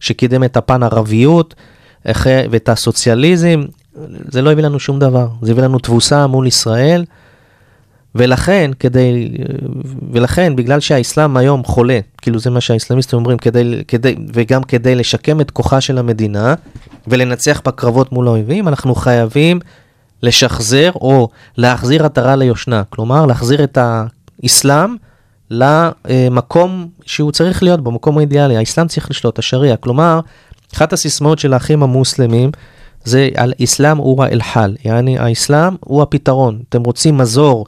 שקידם 0.00 0.44
את 0.44 0.56
הפן 0.56 0.82
ערביות 0.82 1.54
ואת 2.24 2.68
הסוציאליזם, 2.68 3.62
זה 4.28 4.42
לא 4.42 4.52
הביא 4.52 4.64
לנו 4.64 4.80
שום 4.80 4.98
דבר, 4.98 5.28
זה 5.42 5.52
הביא 5.52 5.62
לנו 5.62 5.78
תבוסה 5.78 6.26
מול 6.26 6.46
ישראל, 6.46 7.04
ולכן, 8.14 8.70
כדי, 8.78 9.30
ולכן, 10.12 10.56
בגלל 10.56 10.80
שהאסלאם 10.80 11.36
היום 11.36 11.64
חולה, 11.64 11.98
כאילו 12.22 12.38
זה 12.38 12.50
מה 12.50 12.60
שהאסלאמיסטים 12.60 13.18
אומרים, 13.18 13.38
כדי, 13.38 13.82
כדי, 13.88 14.14
וגם 14.34 14.62
כדי 14.62 14.94
לשקם 14.94 15.40
את 15.40 15.50
כוחה 15.50 15.80
של 15.80 15.98
המדינה 15.98 16.54
ולנצח 17.08 17.62
בקרבות 17.64 18.12
מול 18.12 18.28
האויבים, 18.28 18.68
אנחנו 18.68 18.94
חייבים 18.94 19.60
לשחזר 20.26 20.90
או 20.94 21.28
להחזיר 21.56 22.04
עטרה 22.04 22.36
ליושנה, 22.36 22.82
כלומר 22.90 23.26
להחזיר 23.26 23.64
את 23.64 23.78
האסלאם 24.42 24.96
למקום 25.50 26.88
שהוא 27.04 27.32
צריך 27.32 27.62
להיות 27.62 27.80
במקום 27.80 28.18
האידיאלי, 28.18 28.56
האסלאם 28.56 28.86
צריך 28.86 29.10
לשלוט, 29.10 29.38
השריעה, 29.38 29.76
כלומר, 29.76 30.20
אחת 30.74 30.92
הסיסמאות 30.92 31.38
של 31.38 31.52
האחים 31.52 31.82
המוסלמים 31.82 32.50
זה 33.04 33.28
על 33.36 33.52
אסלאם 33.64 33.98
אורה 33.98 34.28
אל-חל, 34.28 34.76
יעני 34.84 35.18
האסלאם 35.18 35.76
הוא 35.80 36.02
הפתרון, 36.02 36.58
אתם 36.68 36.82
רוצים 36.82 37.18
מזור 37.18 37.66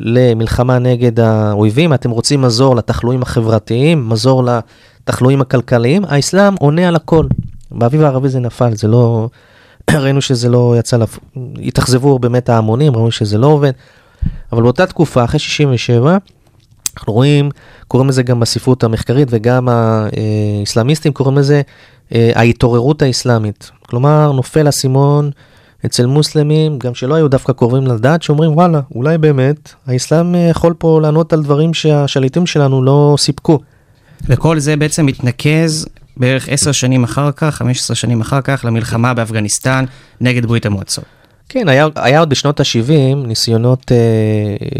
למלחמה 0.00 0.78
נגד 0.78 1.20
האויבים, 1.20 1.94
אתם 1.94 2.10
רוצים 2.10 2.42
מזור 2.42 2.76
לתחלואים 2.76 3.22
החברתיים, 3.22 4.08
מזור 4.08 4.44
לתחלואים 4.44 5.40
הכלכליים, 5.40 6.04
האסלאם 6.08 6.54
עונה 6.60 6.88
על 6.88 6.96
הכל. 6.96 7.26
באביב 7.70 8.02
הערבי 8.02 8.28
זה 8.28 8.40
נפל, 8.40 8.74
זה 8.74 8.88
לא... 8.88 9.28
ראינו 10.02 10.20
שזה 10.20 10.48
לא 10.48 10.74
יצא, 10.78 10.96
לפ... 10.96 11.18
התאכזבו 11.62 12.18
באמת 12.18 12.48
ההמונים, 12.48 12.94
ראינו 12.94 13.10
שזה 13.10 13.38
לא 13.38 13.46
עובד. 13.46 13.72
אבל 14.52 14.62
באותה 14.62 14.86
תקופה, 14.86 15.24
אחרי 15.24 15.38
67, 15.38 16.16
אנחנו 16.96 17.12
רואים, 17.12 17.50
קוראים 17.88 18.08
לזה 18.08 18.22
גם 18.22 18.40
בספרות 18.40 18.84
המחקרית 18.84 19.28
וגם 19.30 19.68
האסלאמיסטים 19.68 21.12
קוראים 21.12 21.38
לזה 21.38 21.62
אה, 22.14 22.30
ההתעוררות 22.34 23.02
האסלאמית. 23.02 23.70
כלומר, 23.86 24.32
נופל 24.32 24.68
אסימון 24.68 25.30
אצל 25.86 26.06
מוסלמים, 26.06 26.78
גם 26.78 26.94
שלא 26.94 27.14
היו 27.14 27.28
דווקא 27.28 27.52
קרובים 27.52 27.86
לדת, 27.86 28.22
שאומרים 28.22 28.52
וואלה, 28.52 28.80
אולי 28.94 29.18
באמת 29.18 29.74
האסלאם 29.86 30.34
יכול 30.50 30.74
פה 30.78 31.00
לענות 31.02 31.32
על 31.32 31.42
דברים 31.42 31.74
שהשליטים 31.74 32.46
שלנו 32.46 32.84
לא 32.84 33.14
סיפקו. 33.18 33.58
וכל 34.28 34.58
זה 34.58 34.76
בעצם 34.76 35.06
מתנקז 35.06 35.86
בערך 36.16 36.48
עשר 36.48 36.72
שנים 36.72 37.04
אחר 37.04 37.32
כך, 37.32 37.54
15 37.54 37.96
שנים 37.96 38.20
אחר 38.20 38.40
כך, 38.40 38.64
למלחמה 38.64 39.14
באפגניסטן 39.14 39.84
נגד 40.20 40.46
ברית 40.46 40.66
המועצות. 40.66 41.04
כן, 41.48 41.68
היה, 41.68 41.86
היה 41.96 42.18
עוד 42.18 42.28
בשנות 42.28 42.60
ה-70 42.60 43.26
ניסיונות 43.26 43.92
אה, 43.92 43.96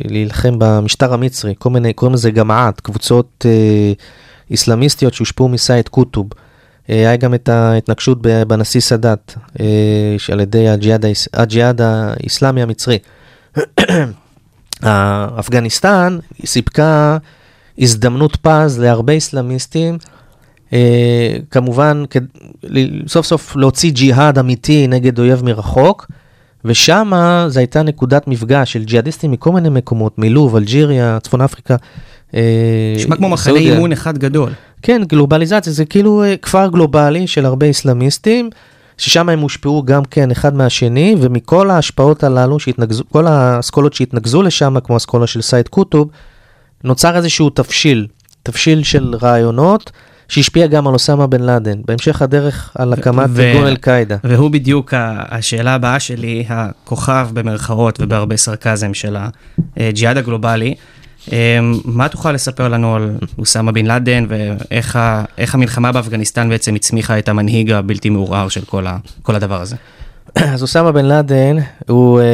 להילחם 0.05 0.55
במשטר 0.59 1.15
המצרי, 1.15 1.55
כל 1.59 1.71
מיני, 1.71 1.93
קוראים 1.93 2.15
לזה 2.15 2.31
גמעת, 2.31 2.81
קבוצות 2.81 3.47
אה, 3.49 3.93
איסלאמיסטיות 4.51 5.15
שהושפעו 5.15 5.49
מסייד 5.49 5.89
קוטוב. 5.89 6.27
אה, 6.91 6.95
היה 6.95 7.17
גם 7.17 7.35
את 7.35 7.49
ההתנגשות 7.49 8.19
בנשיא 8.47 8.81
סאדאת, 8.81 9.35
אה, 9.61 10.17
על 10.33 10.41
ידי 10.41 10.69
הג'יהאד, 10.69 11.05
הג'יהאד 11.35 11.81
האיסלאמי 11.81 12.63
המצרי. 12.63 12.99
אפגניסטן 15.41 16.19
סיפקה 16.47 17.17
הזדמנות 17.79 18.37
פז 18.37 18.79
להרבה 18.79 19.13
איסלאמיסטים, 19.13 19.99
כמובן, 21.51 22.05
כד- 22.11 22.23
ל- 22.65 23.09
סוף 23.09 23.27
סוף 23.27 23.57
להוציא 23.57 23.93
ג'יהאד 23.93 24.39
אמיתי 24.39 24.87
נגד 24.87 25.19
אויב 25.19 25.45
מרחוק, 25.45 26.07
ושם 26.65 27.11
זו 27.49 27.61
הייתה 27.61 27.83
נקודת 27.83 28.29
מפגש 28.29 28.73
של 28.73 28.85
ג'יהאדיסטים 28.85 29.31
מכל 29.31 29.53
מיני 29.53 29.69
מקומות, 29.69 30.19
מלוב, 30.19 30.57
אלג'יריה, 30.57 31.19
צפון 31.23 31.41
אפריקה. 31.41 31.77
אה, 32.35 32.95
נשמע 32.97 33.17
כמו 33.17 33.29
מחנה. 33.29 33.59
אימון 33.59 33.93
אחד 33.93 34.19
גדול. 34.19 34.51
כן, 34.83 35.03
גלובליזציה 35.09 35.73
זה 35.73 35.85
כאילו 35.85 36.23
אה, 36.25 36.37
כפר 36.37 36.69
גלובלי 36.69 37.27
של 37.27 37.47
הרבה 37.47 37.67
איסלאמיסטים, 37.67 38.51
ששם 38.99 39.29
הם 39.29 39.41
הושפעו 39.41 39.83
גם 39.83 40.05
כן 40.05 40.31
אחד 40.31 40.55
מהשני, 40.55 41.17
ומכל 41.21 41.71
ההשפעות 41.71 42.25
הללו, 42.25 42.61
שהתנגזו, 42.61 43.05
כל 43.13 43.27
האסכולות 43.27 43.93
שהתנקזו 43.95 44.43
לשם, 44.43 44.77
כמו 44.85 44.97
אסכולה 44.97 45.27
של 45.27 45.43
סייד 45.43 45.69
קוטוב, 45.69 46.09
נוצר 46.85 47.17
איזשהו 47.17 47.51
תבשיל, 47.51 48.07
תבשיל 48.43 48.83
של 48.83 49.15
רעיונות, 49.23 49.91
שהשפיע 50.29 50.67
גם 50.67 50.87
על 50.87 50.95
אוסמה 50.95 51.27
בן 51.27 51.41
לאדן, 51.43 51.81
בהמשך 51.85 52.23
הדרך 52.23 52.71
על 52.75 52.93
הקמת 52.93 53.29
ו- 53.31 53.41
ארגון 53.43 53.67
אל-קאעידה. 53.67 54.17
והוא 54.25 54.51
בדיוק 54.51 54.95
השאלה 55.29 55.75
הבאה 55.75 56.01
שלי, 56.01 56.45
הכוכב 56.49 57.29
במרכאות 57.33 57.99
ובהרבה 58.01 58.37
סרקזם 58.37 58.95
של 58.95 59.17
הג'יהאד 59.77 60.17
הגלובלי. 60.17 60.75
אמ, 61.33 61.35
מה 61.85 62.09
תוכל 62.09 62.33
לספר 62.33 62.69
לנו 62.69 62.95
על 62.97 63.11
אוסמה 63.39 63.73
בן 63.73 63.87
לאדן 63.87 64.27
ואיך 64.29 64.97
ה- 64.97 65.25
המלחמה 65.53 65.93
באפגניסטן 65.93 66.49
בעצם 66.49 66.75
הצמיחה 66.75 67.19
את 67.19 67.29
המנהיג 67.29 67.71
הבלתי 67.71 68.11
מעורער 68.11 68.49
של 68.49 68.65
כל, 68.65 68.87
ה, 68.87 68.97
כל 69.23 69.35
הדבר 69.35 69.61
הזה? 69.61 69.77
אז 70.35 70.63
אוסמה 70.63 70.93
בן 70.93 71.05
לאדן, 71.05 71.57
הוא 71.89 72.21
אה, 72.21 72.25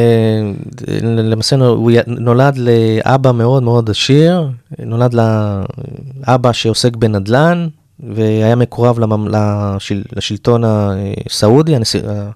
למעשה 1.03 1.57
הוא 1.57 1.91
נולד 2.07 2.59
לאבא 2.59 3.33
מאוד 3.33 3.63
מאוד 3.63 3.91
עשיר, 3.91 4.49
נולד 4.79 5.15
לאבא 5.15 6.53
שעוסק 6.53 6.97
בנדל"ן, 6.97 7.69
והיה 8.15 8.57
מקורב 8.57 8.99
לממ- 8.99 9.29
לשל, 9.29 10.03
לשלטון 10.17 10.63
הסעודי, 10.67 11.77
הנשיא, 11.77 12.01
ה- 12.09 12.31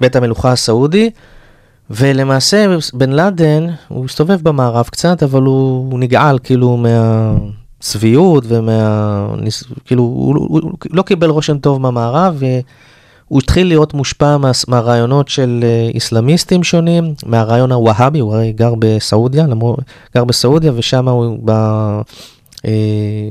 בית 0.00 0.16
המלוכה 0.16 0.52
הסעודי, 0.52 1.10
ולמעשה 1.90 2.66
בן 2.94 3.10
לאדן, 3.12 3.66
הוא 3.88 4.04
הסתובב 4.04 4.38
במערב 4.42 4.84
קצת, 4.90 5.22
אבל 5.22 5.42
הוא, 5.42 5.90
הוא 5.92 5.98
נגעל 5.98 6.38
כאילו 6.42 6.76
מהצביעות 6.76 8.44
ומה... 8.48 9.26
ניס- 9.40 9.64
כאילו, 9.84 10.02
הוא, 10.02 10.34
הוא, 10.38 10.60
הוא 10.62 10.72
לא 10.90 11.02
קיבל 11.02 11.30
רושם 11.30 11.58
טוב 11.58 11.80
מהמערב, 11.80 12.34
ו... 12.38 12.46
הוא 13.28 13.38
התחיל 13.40 13.66
להיות 13.66 13.94
מושפע 13.94 14.36
מה, 14.36 14.50
מהרעיונות 14.68 15.28
של 15.28 15.60
אה, 15.62 15.90
איסלאמיסטים 15.94 16.64
שונים, 16.64 17.14
מהרעיון 17.26 17.72
הווהאבי, 17.72 18.18
הוא 18.18 18.34
הרי 18.34 18.52
גר 18.52 18.74
בסעודיה, 18.78 19.46
למור, 19.46 19.76
גר 20.14 20.24
בסעודיה, 20.24 20.72
ושם 20.76 21.08
הוא 21.08 21.38
אה, 21.48 22.00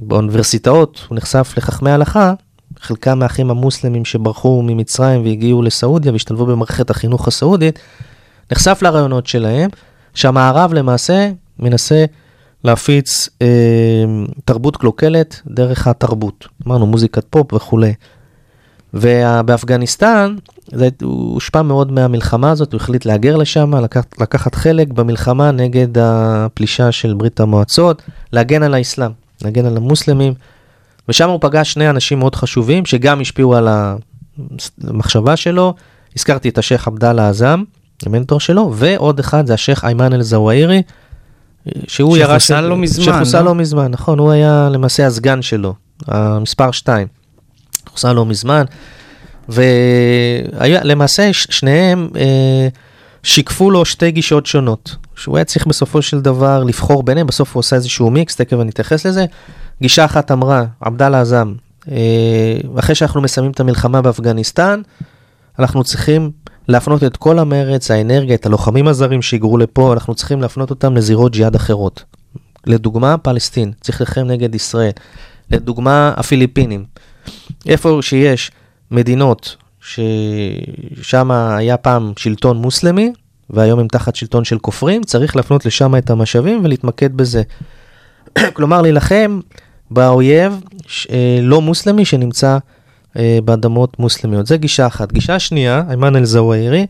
באוניברסיטאות, 0.03 1.05
הוא 1.09 1.15
נחשף 1.15 1.53
לחכמי 1.57 1.91
הלכה, 1.91 2.33
חלקם 2.79 3.19
מהאחים 3.19 3.51
המוסלמים 3.51 4.05
שברחו 4.05 4.61
ממצרים 4.61 5.23
והגיעו 5.23 5.61
לסעודיה 5.61 6.11
והשתלבו 6.11 6.45
במערכת 6.45 6.89
החינוך 6.89 7.27
הסעודית, 7.27 7.79
נחשף 8.51 8.79
לרעיונות 8.81 9.27
שלהם, 9.27 9.69
שהמערב 10.13 10.73
למעשה 10.73 11.31
מנסה 11.59 12.05
להפיץ 12.63 13.29
אה, 13.41 13.47
תרבות 14.45 14.77
קלוקלת 14.77 15.41
דרך 15.47 15.87
התרבות. 15.87 16.47
אמרנו 16.67 16.85
מוזיקת 16.85 17.25
פופ 17.29 17.53
וכולי. 17.53 17.93
ובאפגניסטן, 19.01 20.35
זה, 20.71 20.89
הוא 21.01 21.33
הושפע 21.33 21.61
מאוד 21.61 21.91
מהמלחמה 21.91 22.51
הזאת, 22.51 22.73
הוא 22.73 22.81
החליט 22.81 23.05
להגר 23.05 23.35
לשם, 23.35 23.75
לקחת, 23.75 24.21
לקחת 24.21 24.55
חלק 24.55 24.87
במלחמה 24.87 25.51
נגד 25.51 25.97
הפלישה 25.97 26.91
של 26.91 27.13
ברית 27.13 27.39
המועצות, 27.39 28.01
להגן 28.33 28.63
על 28.63 28.73
האסלאם, 28.73 29.11
להגן 29.43 29.65
על 29.65 29.77
המוסלמים, 29.77 30.33
ושם 31.09 31.29
הוא 31.29 31.39
פגש 31.41 31.73
שני 31.73 31.89
אנשים 31.89 32.19
מאוד 32.19 32.35
חשובים, 32.35 32.85
שגם 32.85 33.21
השפיעו 33.21 33.55
על 33.55 33.67
המחשבה 34.83 35.35
שלו, 35.35 35.73
הזכרתי 36.15 36.49
את 36.49 36.57
השייח' 36.57 36.87
עבדאללה 36.87 37.29
עזאם, 37.29 37.63
המנטור 38.05 38.39
שלו, 38.39 38.71
ועוד 38.75 39.19
אחד 39.19 39.47
זה 39.47 39.53
השייח' 39.53 39.83
איימן 39.83 40.13
אל-זוואירי, 40.13 40.81
שהוא 41.87 42.17
ירש... 42.17 42.43
שחוסל 42.43 42.61
לא 42.61 42.77
מזמן, 42.77 43.05
שחוסל 43.05 43.39
לא? 43.39 43.45
לא 43.45 43.55
מזמן, 43.55 43.91
נכון, 43.91 44.19
הוא 44.19 44.31
היה 44.31 44.69
למעשה 44.71 45.07
הסגן 45.07 45.41
שלו, 45.41 45.73
המספר 46.07 46.71
2. 46.71 47.07
חוסל 47.87 48.13
לא 48.13 48.25
מזמן, 48.25 48.63
ולמעשה 49.49 51.29
שניהם 51.33 52.09
אה, 52.15 52.67
שיקפו 53.23 53.71
לו 53.71 53.85
שתי 53.85 54.11
גישות 54.11 54.45
שונות, 54.45 54.95
שהוא 55.15 55.37
היה 55.37 55.45
צריך 55.45 55.67
בסופו 55.67 56.01
של 56.01 56.21
דבר 56.21 56.63
לבחור 56.63 57.03
ביניהם, 57.03 57.27
בסוף 57.27 57.55
הוא 57.55 57.59
עושה 57.59 57.75
איזשהו 57.75 58.09
מיקס, 58.09 58.35
תכף 58.35 58.57
אני 58.61 58.69
אתייחס 58.69 59.05
לזה. 59.05 59.25
גישה 59.81 60.05
אחת 60.05 60.31
אמרה, 60.31 60.65
עבדאללה 60.81 61.21
עזאם, 61.21 61.53
אה, 61.91 62.57
אחרי 62.79 62.95
שאנחנו 62.95 63.21
מסיימים 63.21 63.51
את 63.51 63.59
המלחמה 63.59 64.01
באפגניסטן, 64.01 64.81
אנחנו 65.59 65.83
צריכים 65.83 66.31
להפנות 66.67 67.03
את 67.03 67.17
כל 67.17 67.39
המרץ, 67.39 67.91
האנרגיה, 67.91 68.35
את 68.35 68.45
הלוחמים 68.45 68.87
הזרים 68.87 69.21
שהיגרו 69.21 69.57
לפה, 69.57 69.93
אנחנו 69.93 70.15
צריכים 70.15 70.41
להפנות 70.41 70.69
אותם 70.69 70.95
לזירות 70.95 71.31
ג'יהאד 71.31 71.55
אחרות. 71.55 72.03
לדוגמה, 72.65 73.17
פלסטין, 73.17 73.71
צריך 73.81 74.01
להילחם 74.01 74.21
נגד 74.21 74.55
ישראל. 74.55 74.91
לדוגמה, 75.51 76.13
הפיליפינים. 76.17 76.85
איפה 77.65 77.99
שיש 78.01 78.51
מדינות 78.91 79.55
ששם 79.81 81.31
היה 81.31 81.77
פעם 81.77 82.13
שלטון 82.17 82.57
מוסלמי, 82.57 83.11
והיום 83.49 83.79
הם 83.79 83.87
תחת 83.87 84.15
שלטון 84.15 84.43
של 84.43 84.59
כופרים, 84.59 85.03
צריך 85.03 85.35
להפנות 85.35 85.65
לשם 85.65 85.95
את 85.95 86.09
המשאבים 86.09 86.61
ולהתמקד 86.63 87.17
בזה. 87.17 87.41
כלומר, 88.55 88.81
להילחם 88.81 89.39
באויב 89.91 90.61
אה, 91.09 91.39
לא 91.41 91.61
מוסלמי 91.61 92.05
שנמצא 92.05 92.57
אה, 93.17 93.39
באדמות 93.45 93.99
מוסלמיות. 93.99 94.47
זה 94.47 94.57
גישה 94.57 94.87
אחת. 94.87 95.11
גישה 95.11 95.39
שנייה, 95.39 95.83
איימן 95.87 96.15
אל-זוואירי, 96.15 96.85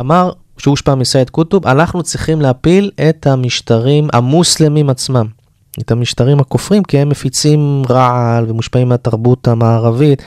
אמר 0.00 0.32
שהוא 0.58 0.72
הושפע 0.72 0.94
מסייד 0.94 1.30
קוטוב, 1.30 1.66
אנחנו 1.66 2.02
צריכים 2.02 2.40
להפיל 2.40 2.90
את 3.08 3.26
המשטרים 3.26 4.08
המוסלמים 4.12 4.90
עצמם. 4.90 5.26
את 5.78 5.90
המשטרים 5.90 6.40
הכופרים, 6.40 6.82
כי 6.84 6.98
הם 6.98 7.08
מפיצים 7.08 7.82
רעל 7.90 8.44
ומושפעים 8.48 8.88
מהתרבות 8.88 9.48
המערבית, 9.48 10.22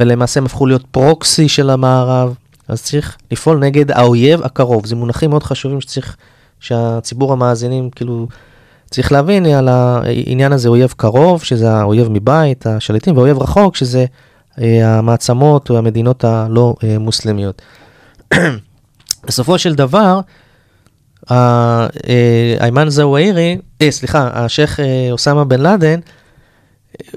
ולמעשה 0.00 0.40
הם 0.40 0.46
הפכו 0.46 0.66
להיות 0.66 0.84
פרוקסי 0.90 1.48
של 1.48 1.70
המערב, 1.70 2.34
אז 2.68 2.82
צריך 2.82 3.16
לפעול 3.30 3.58
נגד 3.58 3.90
האויב 3.90 4.42
הקרוב. 4.42 4.86
זה 4.86 4.96
מונחים 4.96 5.30
מאוד 5.30 5.42
חשובים 5.42 5.80
שצריך, 5.80 6.16
שהציבור 6.60 7.32
המאזינים 7.32 7.90
כאילו 7.90 8.26
צריך 8.90 9.12
להבין 9.12 9.46
על 9.46 9.68
העניין 9.68 10.52
הזה, 10.52 10.68
אויב 10.68 10.94
קרוב, 10.96 11.42
שזה 11.42 11.70
האויב 11.70 12.08
מבית, 12.10 12.66
השליטים, 12.66 13.16
ואויב 13.16 13.38
רחוק, 13.38 13.76
שזה 13.76 14.04
אה, 14.60 14.98
המעצמות 14.98 15.70
או 15.70 15.78
המדינות 15.78 16.24
הלא 16.24 16.74
אה, 16.84 16.98
מוסלמיות. 16.98 17.62
בסופו 19.26 19.58
של 19.58 19.74
דבר, 19.74 20.20
איימן 22.60 22.88
זוואירי, 22.88 23.58
אה, 23.82 23.90
סליחה, 23.90 24.30
השייח' 24.32 24.80
אה, 24.80 25.08
אוסמה 25.10 25.44
בן 25.44 25.60
לאדן, 25.60 26.00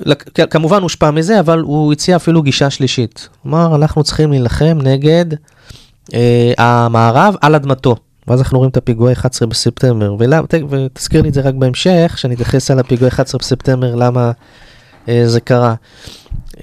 אה, 0.08 0.46
כמובן 0.50 0.82
הושפע 0.82 1.12
מזה, 1.12 1.40
אבל 1.40 1.60
הוא 1.60 1.94
הציע 1.94 2.16
אפילו 2.16 2.42
גישה 2.42 2.70
שלישית. 2.70 3.30
כלומר, 3.44 3.76
אנחנו 3.76 4.04
צריכים 4.04 4.32
להילחם 4.32 4.78
נגד 4.84 5.26
אה, 6.14 6.54
המערב 6.58 7.36
על 7.42 7.56
אדמתו. 7.56 7.96
ואז 8.28 8.40
אנחנו 8.40 8.58
רואים 8.58 8.72
את 8.72 8.78
הפיגועי 8.78 9.14
11 9.14 9.48
בספטמבר, 9.48 10.16
ותזכיר 10.70 11.22
לי 11.22 11.30
את 11.30 11.34
זה 11.34 11.42
רק 11.42 11.54
בהמשך, 11.54 12.14
שאני 12.18 12.34
אתייחס 12.34 12.72
על 12.72 12.80
הפיגועי 12.80 13.10
11 13.10 13.40
בספטמבר, 13.40 13.96
למה 13.96 14.32
אה, 15.10 15.24
זה 15.26 15.40
קרה. 15.40 15.76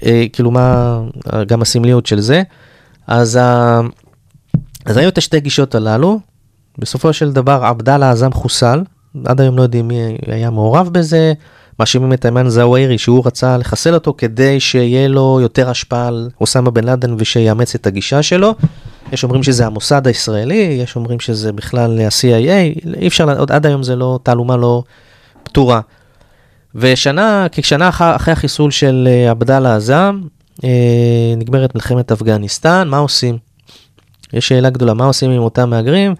אה, 0.05 0.25
כאילו 0.33 0.51
מה, 0.51 0.99
אה, 1.33 1.43
גם 1.43 1.61
הסמליות 1.61 2.05
של 2.05 2.19
זה. 2.19 2.43
אז 3.07 3.39
היו 4.85 5.09
את 5.09 5.17
השתי 5.17 5.39
גישות 5.39 5.75
הללו, 5.75 6.19
בסופו 6.77 7.13
של 7.13 7.31
דבר 7.31 7.61
עבדאללה 7.63 8.11
עזאם 8.11 8.31
חוסל, 8.31 8.83
עד 9.25 9.41
היום 9.41 9.57
לא 9.57 9.61
יודעים 9.61 9.87
מי 9.87 10.17
היה 10.27 10.49
מעורב 10.49 10.89
בזה, 10.91 11.33
מאשימים 11.79 12.13
את 12.13 12.25
איימן 12.25 12.49
זוואירי 12.49 12.97
שהוא 12.97 13.23
רצה 13.25 13.57
לחסל 13.57 13.93
אותו 13.93 14.13
כדי 14.17 14.59
שיהיה 14.59 15.07
לו 15.07 15.39
יותר 15.41 15.69
השפעה 15.69 16.07
על 16.07 16.29
אוסמה 16.41 16.71
בן 16.71 16.83
לאדן 16.83 17.15
ושיאמץ 17.17 17.75
את 17.75 17.87
הגישה 17.87 18.23
שלו. 18.23 18.55
יש 19.11 19.23
אומרים 19.23 19.43
שזה 19.43 19.65
המוסד 19.65 20.07
הישראלי, 20.07 20.77
יש 20.83 20.95
אומרים 20.95 21.19
שזה 21.19 21.51
בכלל 21.51 22.01
ה-CIA, 22.01 22.87
אי 22.97 23.07
אפשר, 23.07 23.39
עוד 23.39 23.51
עד 23.51 23.65
היום 23.65 23.83
זה 23.83 23.95
לא, 23.95 24.19
תעלומה 24.23 24.57
לא 24.57 24.83
פתורה. 25.43 25.81
ושנה, 26.75 27.47
כשנה 27.51 27.89
אחר, 27.89 28.15
אחרי 28.15 28.31
החיסול 28.31 28.71
של 28.71 29.07
אה, 29.11 29.31
עבדאללה 29.31 29.75
עזאם, 29.75 30.21
אה, 30.63 31.33
נגמרת 31.37 31.75
מלחמת 31.75 32.11
אפגניסטן, 32.11 32.87
מה 32.87 32.97
עושים? 32.97 33.37
יש 34.33 34.47
שאלה 34.47 34.69
גדולה, 34.69 34.93
מה 34.93 35.05
עושים 35.05 35.31
עם 35.31 35.41
אותם 35.41 35.69
מהגרים? 35.69 36.15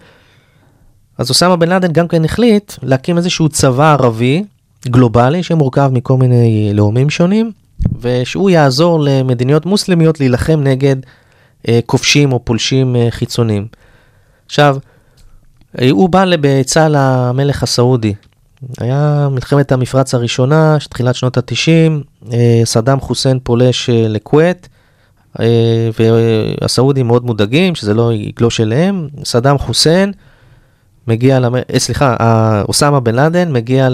אז 1.20 1.30
אוסמה 1.30 1.56
בן 1.56 1.68
לאדן 1.68 1.92
גם 1.92 2.08
כן 2.08 2.24
החליט 2.24 2.72
להקים 2.82 3.16
איזשהו 3.16 3.48
צבא 3.48 3.92
ערבי 3.92 4.44
גלובלי 4.86 5.42
שמורכב 5.42 5.90
מכל 5.92 6.16
מיני 6.16 6.70
לאומים 6.74 7.10
שונים, 7.10 7.52
ושהוא 8.00 8.50
יעזור 8.50 9.00
למדינות 9.00 9.66
מוסלמיות 9.66 10.20
להילחם 10.20 10.60
נגד 10.62 10.96
אה, 11.68 11.80
כובשים 11.86 12.32
או 12.32 12.44
פולשים 12.44 12.96
אה, 12.96 13.06
חיצוניים. 13.10 13.66
עכשיו, 14.46 14.76
אה, 15.80 15.90
הוא 15.90 16.08
בא 16.08 16.36
בעצה 16.36 16.88
למלך 16.90 17.62
הסעודי. 17.62 18.14
היה 18.78 19.28
מלחמת 19.30 19.72
המפרץ 19.72 20.14
הראשונה, 20.14 20.76
תחילת 20.90 21.14
שנות 21.14 21.38
ה-90, 21.38 22.30
סדאם 22.64 23.00
חוסיין 23.00 23.38
פולש 23.42 23.90
אה, 23.90 24.08
לכווית, 24.08 24.68
אה, 25.40 25.90
והסעודים 25.98 27.06
מאוד 27.06 27.24
מודאגים 27.24 27.74
שזה 27.74 27.94
לא 27.94 28.12
יגלוש 28.12 28.60
אליהם. 28.60 29.08
סדאם 29.24 29.58
חוסיין 29.58 30.12
מגיע, 31.10 31.40
למ... 31.40 31.54
אה, 31.54 31.78
סליחה, 31.78 32.16
אוסמה 32.68 33.00
בן 33.00 33.14
לאדן 33.14 33.52
מגיע 33.52 33.88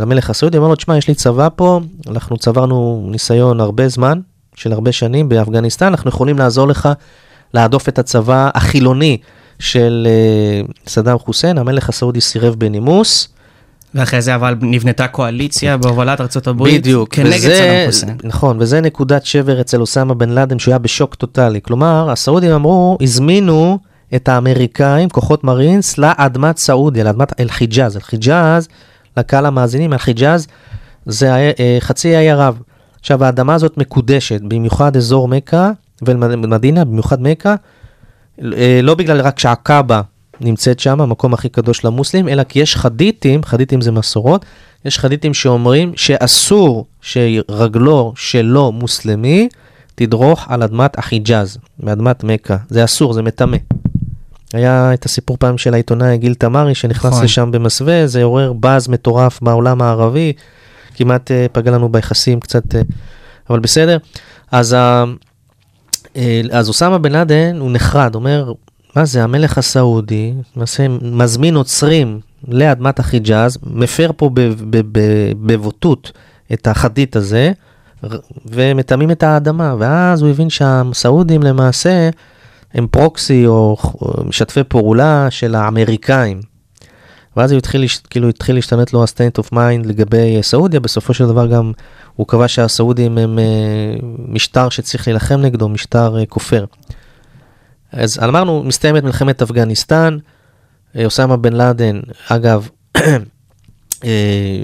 למלך 0.00 0.30
הסעודי, 0.30 0.56
אומר 0.58 0.68
לו, 0.68 0.74
תשמע, 0.74 0.96
יש 0.96 1.08
לי 1.08 1.14
צבא 1.14 1.48
פה, 1.56 1.80
אנחנו 2.10 2.36
צברנו 2.36 3.08
ניסיון 3.10 3.60
הרבה 3.60 3.88
זמן, 3.88 4.20
של 4.54 4.72
הרבה 4.72 4.92
שנים 4.92 5.28
באפגניסטן, 5.28 5.86
אנחנו 5.86 6.08
יכולים 6.08 6.38
לעזור 6.38 6.68
לך 6.68 6.88
להדוף 7.54 7.88
את 7.88 7.98
הצבא 7.98 8.50
החילוני 8.54 9.18
של 9.58 10.06
אה, 10.10 10.66
סדאם 10.86 11.18
חוסיין, 11.18 11.58
המלך 11.58 11.88
הסעודי 11.88 12.20
סירב 12.20 12.54
בנימוס. 12.54 13.28
ואחרי 13.94 14.22
זה 14.22 14.34
אבל 14.34 14.54
נבנתה 14.60 15.08
קואליציה 15.08 15.76
בהובלת 15.76 16.20
ארה"ב 16.20 16.64
בדיוק, 16.64 17.14
כנגד 17.14 17.36
וזה, 17.36 17.54
סדאם 17.54 17.86
חוסיין. 17.86 18.16
נכון, 18.24 18.56
וזה 18.60 18.80
נקודת 18.80 19.26
שבר 19.26 19.60
אצל 19.60 19.80
אוסמה 19.80 20.14
בן 20.14 20.28
לאדן, 20.28 20.58
שהוא 20.58 20.72
היה 20.72 20.78
בשוק 20.78 21.14
טוטאלי. 21.14 21.60
כלומר, 21.62 22.10
הסעודים 22.10 22.50
אמרו, 22.50 22.98
הזמינו 23.00 23.78
את 24.16 24.28
האמריקאים, 24.28 25.08
כוחות 25.08 25.44
מרינס, 25.44 25.98
לאדמת 25.98 26.58
סעודיה, 26.58 27.04
לאדמת 27.04 27.40
אל-חיג'אז. 27.40 27.96
אל-חיג'אז, 27.96 28.68
לקהל 29.16 29.46
המאזינים, 29.46 29.92
אל-חיג'אז 29.92 30.46
זה 31.06 31.34
אה, 31.34 31.76
חצי 31.80 32.16
האי 32.16 32.30
ערב. 32.30 32.58
עכשיו, 33.00 33.24
האדמה 33.24 33.54
הזאת 33.54 33.78
מקודשת, 33.78 34.40
במיוחד 34.40 34.96
אזור 34.96 35.28
מכה 35.28 35.70
ומדינה, 36.02 36.84
במיוחד 36.84 37.22
מכה, 37.22 37.54
אה, 38.42 38.80
לא 38.82 38.94
בגלל 38.94 39.20
רק 39.20 39.38
שהקאבה 39.38 40.00
נמצאת 40.40 40.80
שם, 40.80 41.00
המקום 41.00 41.34
הכי 41.34 41.48
קדוש 41.48 41.84
למוסלמים, 41.84 42.28
אלא 42.28 42.42
כי 42.42 42.58
יש 42.58 42.76
חדיתים, 42.76 43.42
חדיתים 43.44 43.80
זה 43.80 43.92
מסורות, 43.92 44.44
יש 44.84 44.98
חדיתים 44.98 45.34
שאומרים 45.34 45.92
שאסור 45.96 46.86
שרגלו 47.00 48.12
שלא 48.16 48.72
מוסלמי 48.72 49.48
תדרוך 49.94 50.46
על 50.48 50.62
אדמת 50.62 50.98
החיג'אז, 50.98 51.58
מאדמת 51.80 52.24
מכה. 52.24 52.56
זה 52.68 52.84
אסור, 52.84 53.12
זה 53.12 53.22
מטמא. 53.22 53.56
היה 54.52 54.94
את 54.94 55.04
הסיפור 55.04 55.36
פעם 55.40 55.58
של 55.58 55.74
העיתונאי 55.74 56.18
גיל 56.18 56.34
תמרי 56.34 56.74
שנכנס 56.74 57.12
נכון. 57.12 57.24
לשם 57.24 57.50
במסווה, 57.50 58.06
זה 58.06 58.22
עורר 58.22 58.52
באז 58.52 58.88
מטורף 58.88 59.42
בעולם 59.42 59.82
הערבי, 59.82 60.32
כמעט 60.94 61.30
uh, 61.30 61.34
פגע 61.52 61.70
לנו 61.70 61.88
ביחסים 61.88 62.40
קצת, 62.40 62.74
uh, 62.74 62.78
אבל 63.50 63.60
בסדר. 63.60 63.98
אז, 64.52 64.76
uh, 66.14 66.18
אז 66.50 66.68
אוסמה 66.68 66.98
בן 66.98 67.12
לאדן 67.12 67.56
הוא 67.58 67.70
נחרד, 67.70 68.14
אומר, 68.14 68.52
מה 68.96 69.04
זה, 69.04 69.24
המלך 69.24 69.58
הסעודי, 69.58 70.34
מזמין 71.02 71.54
עוצרים 71.54 72.20
לאדמת 72.48 72.98
החיג'אז, 72.98 73.58
מפר 73.66 74.10
פה 74.16 74.30
בבוטות 75.40 76.12
את 76.52 76.66
החדית 76.66 77.16
הזה, 77.16 77.52
ומטמאים 78.46 79.10
את 79.10 79.22
האדמה, 79.22 79.74
ואז 79.78 80.22
הוא 80.22 80.30
הבין 80.30 80.50
שהסעודים 80.50 81.42
למעשה 81.42 82.10
הם 82.74 82.86
פרוקסי 82.90 83.46
או 83.46 83.76
משתפי 84.24 84.64
פעולה 84.64 85.26
של 85.30 85.54
האמריקאים. 85.54 86.40
ואז 87.36 87.52
הוא 87.52 87.58
התחיל, 87.58 87.84
כאילו 88.10 88.28
התחיל 88.28 88.54
להשתנות 88.54 88.92
לו 88.92 89.02
ה-state 89.02 89.42
of 89.42 89.52
mind 89.52 89.88
לגבי 89.88 90.36
אה, 90.36 90.42
סעודיה, 90.42 90.80
בסופו 90.80 91.14
של 91.14 91.26
דבר 91.26 91.46
גם 91.46 91.72
הוא 92.16 92.26
קבע 92.26 92.48
שהסעודים 92.48 93.18
הם 93.18 93.38
אה, 93.38 93.44
משטר 94.28 94.68
שצריך 94.68 95.08
להילחם 95.08 95.40
נגדו, 95.40 95.68
משטר 95.68 96.18
אה, 96.18 96.26
כופר. 96.26 96.64
אז 97.92 98.18
אמרנו, 98.24 98.62
מסתיימת 98.64 99.04
מלחמת 99.04 99.42
אפגניסטן, 99.42 100.18
אוסמה 101.04 101.36
בן 101.36 101.52
לאדן, 101.52 102.00
אגב, 102.28 102.68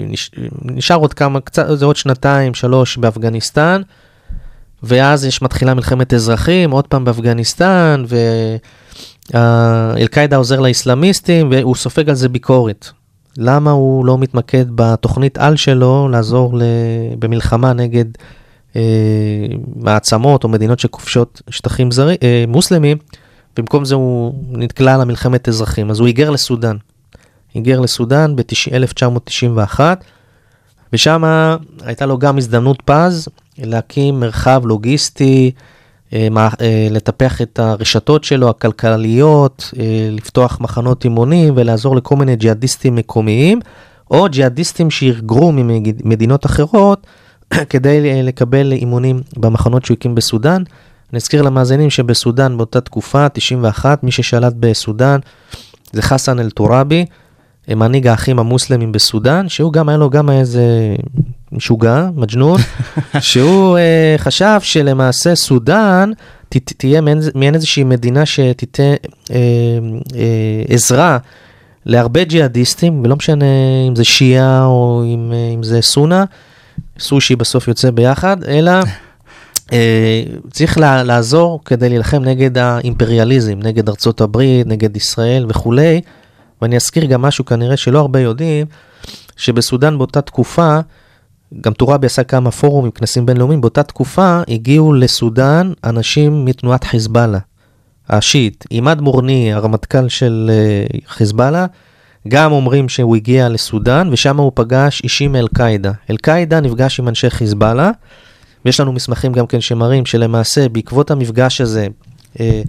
נש- 0.07 0.31
נשאר 0.61 0.95
עוד 0.95 1.13
כמה, 1.13 1.39
קצת, 1.39 1.65
זה 1.73 1.85
עוד 1.85 1.95
שנתיים, 1.95 2.53
שלוש 2.53 2.97
באפגניסטן, 2.97 3.81
ואז 4.85 5.25
יש 5.25 5.41
מתחילה 5.41 5.73
מלחמת 5.73 6.13
אזרחים, 6.13 6.71
עוד 6.71 6.87
פעם 6.87 7.05
באפגניסטן, 7.05 8.03
ואל-קאעידה 9.33 10.35
עוזר 10.35 10.59
לאסלאמיסטים, 10.59 11.49
והוא 11.51 11.75
סופג 11.75 12.09
על 12.09 12.15
זה 12.15 12.29
ביקורת. 12.29 12.89
למה 13.37 13.71
הוא 13.71 14.05
לא 14.05 14.17
מתמקד 14.17 14.65
בתוכנית 14.75 15.37
על 15.37 15.55
שלו 15.55 16.07
לעזור. 16.11 16.59
במלחמה 17.19 17.73
נגד 17.73 18.05
אה, 18.75 18.81
מעצמות 19.75 20.43
או 20.43 20.49
מדינות 20.49 20.79
שכובשות 20.79 21.41
שטחים 21.49 21.91
זרי, 21.91 22.15
אה, 22.23 22.45
מוסלמים, 22.47 22.97
במקום 23.57 23.85
זה 23.85 23.95
הוא 23.95 24.33
נתקלע 24.51 24.97
למלחמת 24.97 25.49
אזרחים, 25.49 25.91
אז 25.91 25.99
הוא 25.99 26.07
היגר 26.07 26.29
לסודאן. 26.29 26.77
היגר 27.53 27.79
לסודאן 27.79 28.35
ב-1991, 28.35 29.79
ושם 30.93 31.23
הייתה 31.81 32.05
לו 32.05 32.17
גם 32.17 32.37
הזדמנות 32.37 32.81
פז 32.85 33.27
להקים 33.57 34.19
מרחב 34.19 34.61
לוגיסטי, 34.65 35.51
אה, 36.13 36.27
אה, 36.61 36.87
לטפח 36.91 37.41
את 37.41 37.59
הרשתות 37.59 38.23
שלו, 38.23 38.49
הכלכליות, 38.49 39.71
אה, 39.79 40.09
לפתוח 40.11 40.57
מחנות 40.61 41.03
אימונים 41.03 41.53
ולעזור 41.57 41.95
לכל 41.95 42.15
מיני 42.15 42.35
ג'יהאדיסטים 42.35 42.95
מקומיים, 42.95 43.59
או 44.11 44.27
ג'יהאדיסטים 44.29 44.91
שהיגרו 44.91 45.51
ממדינות 45.51 46.45
אחרות 46.45 47.07
כדי 47.69 48.23
לקבל 48.23 48.71
אימונים 48.71 49.21
במחנות 49.37 49.85
שהוא 49.85 49.97
הקים 49.97 50.15
בסודאן. 50.15 50.63
אני 51.11 51.17
אזכיר 51.17 51.41
למאזינים 51.41 51.89
שבסודאן 51.89 52.57
באותה 52.57 52.81
תקופה, 52.81 53.29
91, 53.29 54.03
מי 54.03 54.11
ששלט 54.11 54.53
בסודאן 54.59 55.19
זה 55.91 56.01
חסן 56.01 56.39
אל-טוראבי, 56.39 57.05
מנהיג 57.69 58.07
האחים 58.07 58.39
המוסלמים 58.39 58.91
בסודאן, 58.91 59.49
שהוא 59.49 59.73
גם 59.73 59.89
היה 59.89 59.97
לו 59.97 60.09
גם 60.09 60.29
איזה 60.29 60.95
משוגע, 61.51 62.09
מג'נון, 62.15 62.61
שהוא 63.19 63.77
uh, 63.77 64.21
חשב 64.21 64.59
שלמעשה 64.61 65.35
סודאן 65.35 66.11
ת, 66.49 66.57
תהיה 66.57 67.01
מעין, 67.01 67.19
מעין 67.35 67.55
איזושהי 67.55 67.83
מדינה 67.83 68.25
שתיתן 68.25 68.93
uh, 69.03 69.29
uh, 69.29 70.13
עזרה 70.69 71.17
להרבה 71.85 72.23
ג'יהאדיסטים, 72.23 73.01
ולא 73.05 73.15
משנה 73.15 73.45
אם 73.87 73.95
זה 73.95 74.03
שיעה 74.03 74.65
או 74.65 75.03
אם, 75.05 75.31
uh, 75.31 75.55
אם 75.55 75.63
זה 75.63 75.81
סונה, 75.81 76.23
סושי 76.99 77.35
בסוף 77.35 77.67
יוצא 77.67 77.91
ביחד, 77.91 78.43
אלא 78.43 78.71
uh, 79.67 79.71
צריך 80.51 80.77
לה, 80.77 81.03
לעזור 81.03 81.61
כדי 81.65 81.89
להילחם 81.89 82.23
נגד 82.23 82.57
האימפריאליזם, 82.57 83.59
נגד 83.63 83.89
ארצות 83.89 84.21
הברית, 84.21 84.67
נגד 84.67 84.97
ישראל 84.97 85.45
וכולי. 85.49 86.01
ואני 86.61 86.75
אזכיר 86.75 87.05
גם 87.05 87.21
משהו 87.21 87.45
כנראה 87.45 87.77
שלא 87.77 87.99
הרבה 87.99 88.19
יודעים, 88.19 88.65
שבסודאן 89.35 89.97
באותה 89.97 90.21
תקופה, 90.21 90.79
גם 91.61 91.73
טוראבי 91.73 92.05
עשה 92.05 92.23
כמה 92.23 92.51
פורומים, 92.51 92.91
כנסים 92.91 93.25
בינלאומיים, 93.25 93.61
באותה 93.61 93.83
תקופה 93.83 94.41
הגיעו 94.47 94.93
לסודאן 94.93 95.71
אנשים 95.83 96.45
מתנועת 96.45 96.83
חיזבאללה, 96.83 97.39
השיעית. 98.09 98.65
עימאד 98.69 99.01
מורני, 99.01 99.53
הרמטכ"ל 99.53 100.09
של 100.09 100.51
אה, 100.53 100.99
חיזבאללה, 101.07 101.65
גם 102.27 102.51
אומרים 102.51 102.89
שהוא 102.89 103.15
הגיע 103.15 103.49
לסודאן, 103.49 104.09
ושם 104.11 104.37
הוא 104.37 104.51
פגש 104.55 105.01
אישים 105.03 105.31
מאל-קאעידה. 105.31 105.91
אל-קאעידה 106.09 106.59
נפגש 106.59 106.99
עם 106.99 107.07
אנשי 107.07 107.29
חיזבאללה, 107.29 107.91
ויש 108.65 108.79
לנו 108.79 108.93
מסמכים 108.93 109.33
גם 109.33 109.47
כן 109.47 109.61
שמראים 109.61 110.05
שלמעשה 110.05 110.69
בעקבות 110.69 111.11
המפגש 111.11 111.61
הזה 111.61 111.87
אה, 112.39 112.61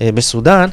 אה, 0.00 0.12
בסודאן, 0.12 0.68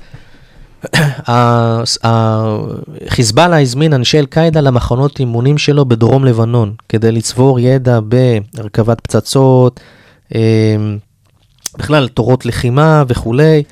חיזבאללה 3.08 3.62
הזמין 3.62 3.94
אנשי 3.94 4.20
אל-קאעידה 4.20 4.62
למחנות 4.62 5.20
אימונים 5.20 5.58
שלו 5.58 5.86
בדרום 5.86 6.26
לבנון, 6.26 6.74
כדי 6.90 7.12
לצבור 7.12 7.60
ידע 7.60 8.00
בהרכבת 8.00 9.02
פצצות, 9.02 9.80
אה, 10.36 10.76
בכלל 11.78 12.08
תורות 12.08 12.46
לחימה 12.46 13.04
וכולי, 13.08 13.64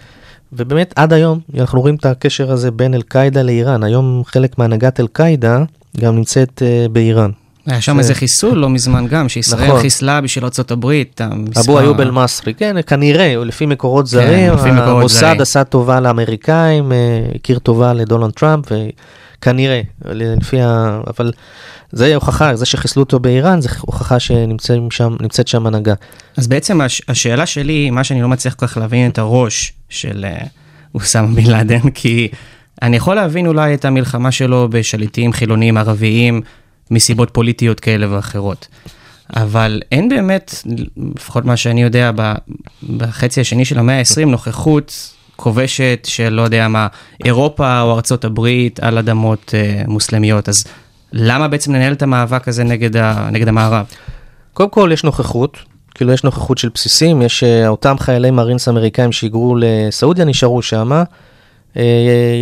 ובאמת 0.54 0.94
עד 0.96 1.14
היום 1.14 1.40
אנחנו 1.60 1.82
רואים 1.82 1.96
את 1.96 2.06
הקשר 2.06 2.52
הזה 2.52 2.72
בין 2.72 2.94
אל-קאעידה 2.94 3.42
לאיראן. 3.42 3.84
היום 3.84 4.22
חלק 4.26 4.58
מהנהגת 4.58 5.00
אל-קאעידה 5.00 5.64
גם 6.00 6.16
נמצאת 6.16 6.62
אה, 6.66 6.86
באיראן. 6.92 7.32
היה 7.68 7.82
שם 7.82 7.94
זה- 7.94 8.00
איזה 8.00 8.16
חיסול 8.16 8.58
לא 8.58 8.70
מזמן 8.70 9.08
גם, 9.08 9.30
שישראל 9.30 9.68
נכון. 9.68 9.82
חיסלה 9.82 10.22
בשביל 10.22 10.44
ארה"ב. 10.46 10.86
אבו 11.60 11.80
איוב 11.80 12.02
אל-מסרי, 12.02 12.54
כן, 12.54 12.76
כנראה, 12.88 13.36
לפי 13.46 13.66
מקורות 13.66 14.08
זרים, 14.08 14.54
לפי 14.54 14.72
מקורות 14.72 14.90
המוסד 15.00 15.20
זרים. 15.20 15.42
עשה 15.42 15.64
טובה 15.64 16.00
לאמריקאים, 16.00 16.92
אה, 16.92 16.98
הכיר 17.36 17.60
טובה 17.60 17.94
לדונלד 17.94 18.32
טראמפ, 18.32 18.66
וכנראה, 19.40 19.82
לפי 20.06 20.62
ה... 20.62 21.00
אבל 21.08 21.32
זה 21.92 22.16
הוכחה, 22.16 22.56
זה 22.56 22.66
שחיסלו 22.66 23.04
אותו 23.04 23.20
באיראן, 23.20 23.62
זה 23.62 23.70
הוכחה 23.82 24.20
שנמצאת 24.20 25.48
שם, 25.48 25.68
הנהגה. 25.68 25.94
אז 26.38 26.48
בעצם 26.48 26.82
הש, 26.82 27.02
השאלה 27.08 27.46
שלי, 27.46 27.90
מה 27.90 28.04
שאני 28.04 28.22
לא 28.22 28.28
מצליח 28.28 28.54
כל 28.54 28.68
כך 28.68 28.78
להבין 28.78 29.10
את 29.10 29.18
הראש 29.18 29.74
של 29.90 30.26
אה, 30.26 30.38
אוסאמה 30.96 31.28
בן 31.36 31.52
לאדן, 31.52 31.90
כי 31.94 32.28
אני 32.82 32.98
יכול 32.98 33.16
להבין 33.16 33.48
אולי 33.48 33.74
את 33.74 33.86
המלחמה 33.86 34.32
שלו 34.32 34.68
בשליטים 34.72 35.34
חילוניים 35.34 35.78
ערביים 35.78 36.42
מסיבות 36.92 37.30
פוליטיות 37.32 37.80
כאלה 37.80 38.16
ואחרות. 38.16 38.68
אבל 39.36 39.82
אין 39.92 40.10
באמת, 40.10 40.56
לפחות 41.16 41.46
מה 41.46 41.58
שאני 41.58 41.84
יודע, 41.84 42.12
בחצי 42.98 43.42
השני 43.42 43.66
של 43.66 43.80
המאה 43.80 44.00
ה-20, 44.00 44.26
נוכחות 44.26 45.14
כובשת 45.36 46.00
של 46.08 46.30
לא 46.30 46.42
יודע 46.42 46.68
מה, 46.68 46.88
אירופה 47.26 47.82
או 47.82 47.96
ארצות 47.96 48.26
הברית 48.26 48.80
על 48.80 48.98
אדמות 48.98 49.54
אה, 49.54 49.82
מוסלמיות, 49.88 50.50
אז 50.50 50.56
למה 51.14 51.48
בעצם 51.48 51.76
לנהל 51.76 51.94
את 51.94 52.02
המאבק 52.02 52.48
הזה 52.48 52.64
נגד, 52.64 52.98
ה, 52.98 53.30
נגד 53.32 53.48
המערב? 53.48 53.86
קודם 54.54 54.70
כל 54.70 54.90
יש 54.94 55.04
נוכחות, 55.04 55.58
כאילו 55.96 56.14
יש 56.14 56.24
נוכחות 56.24 56.58
של 56.58 56.70
בסיסים, 56.74 57.22
יש 57.22 57.44
אה, 57.44 57.68
אותם 57.68 57.96
חיילי 58.00 58.32
מרינס 58.32 58.68
אמריקאים 58.68 59.12
שהיגרו 59.12 59.56
לסעודיה 59.60 60.26
נשארו 60.26 60.62
שם, 60.62 61.04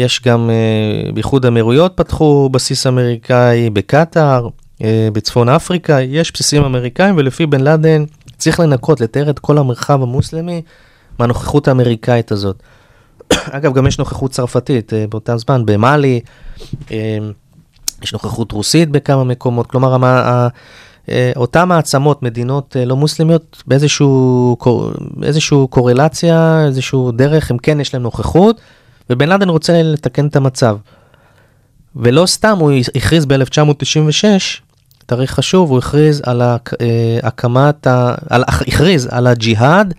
יש 0.01 0.21
גם 0.25 0.49
אה, 0.49 1.11
באיחוד 1.11 1.45
האמירויות 1.45 1.91
פתחו 1.95 2.49
בסיס 2.51 2.87
אמריקאי, 2.87 3.69
בקטאר, 3.69 4.47
אה, 4.83 5.07
בצפון 5.13 5.49
אפריקה, 5.49 6.01
יש 6.01 6.31
בסיסים 6.31 6.63
אמריקאים 6.63 7.15
ולפי 7.17 7.45
בן 7.45 7.61
לאדן 7.61 8.03
צריך 8.37 8.59
לנקות, 8.59 9.01
לתאר 9.01 9.29
את 9.29 9.39
כל 9.39 9.57
המרחב 9.57 10.01
המוסלמי 10.03 10.61
מהנוכחות 11.19 11.67
האמריקאית 11.67 12.31
הזאת. 12.31 12.63
אגב, 13.57 13.73
גם 13.73 13.87
יש 13.87 13.99
נוכחות 13.99 14.31
צרפתית 14.31 14.93
אה, 14.93 15.05
באותם 15.09 15.37
זמן, 15.37 15.65
במאלי, 15.65 16.19
אה, 16.91 17.17
יש 18.03 18.13
נוכחות 18.13 18.51
רוסית 18.51 18.89
בכמה 18.89 19.23
מקומות, 19.23 19.67
כלומר, 19.67 19.93
המ- 19.93 20.03
ה- 20.03 20.47
אה, 21.09 21.31
אותן 21.35 21.67
מעצמות, 21.67 22.23
מדינות 22.23 22.77
אה, 22.79 22.85
לא 22.85 22.95
מוסלמיות, 22.95 23.63
באיזשהו 23.67 24.57
באיזשהו 25.15 25.67
קורלציה, 25.67 26.63
איזשהו 26.67 27.11
דרך, 27.11 27.51
הם 27.51 27.57
כן 27.57 27.79
יש 27.79 27.93
להם 27.93 28.03
נוכחות, 28.03 28.61
ובן 29.09 29.29
לאדן 29.29 29.49
רוצה 29.49 29.83
לתקן 29.83 30.27
את 30.27 30.35
המצב. 30.35 30.77
ולא 31.95 32.25
סתם 32.25 32.57
הוא 32.59 32.71
הכריז 32.95 33.25
ב-1996, 33.25 34.25
תאריך 35.05 35.31
חשוב, 35.31 35.69
הוא 35.69 35.77
הכריז 35.77 36.21
על 36.25 36.41
אה, 36.41 36.57
הקמת, 37.23 37.87
ה... 37.87 38.15
על... 38.29 38.43
הכריז 38.47 39.07
על 39.11 39.27
הג'יהאד 39.27 39.93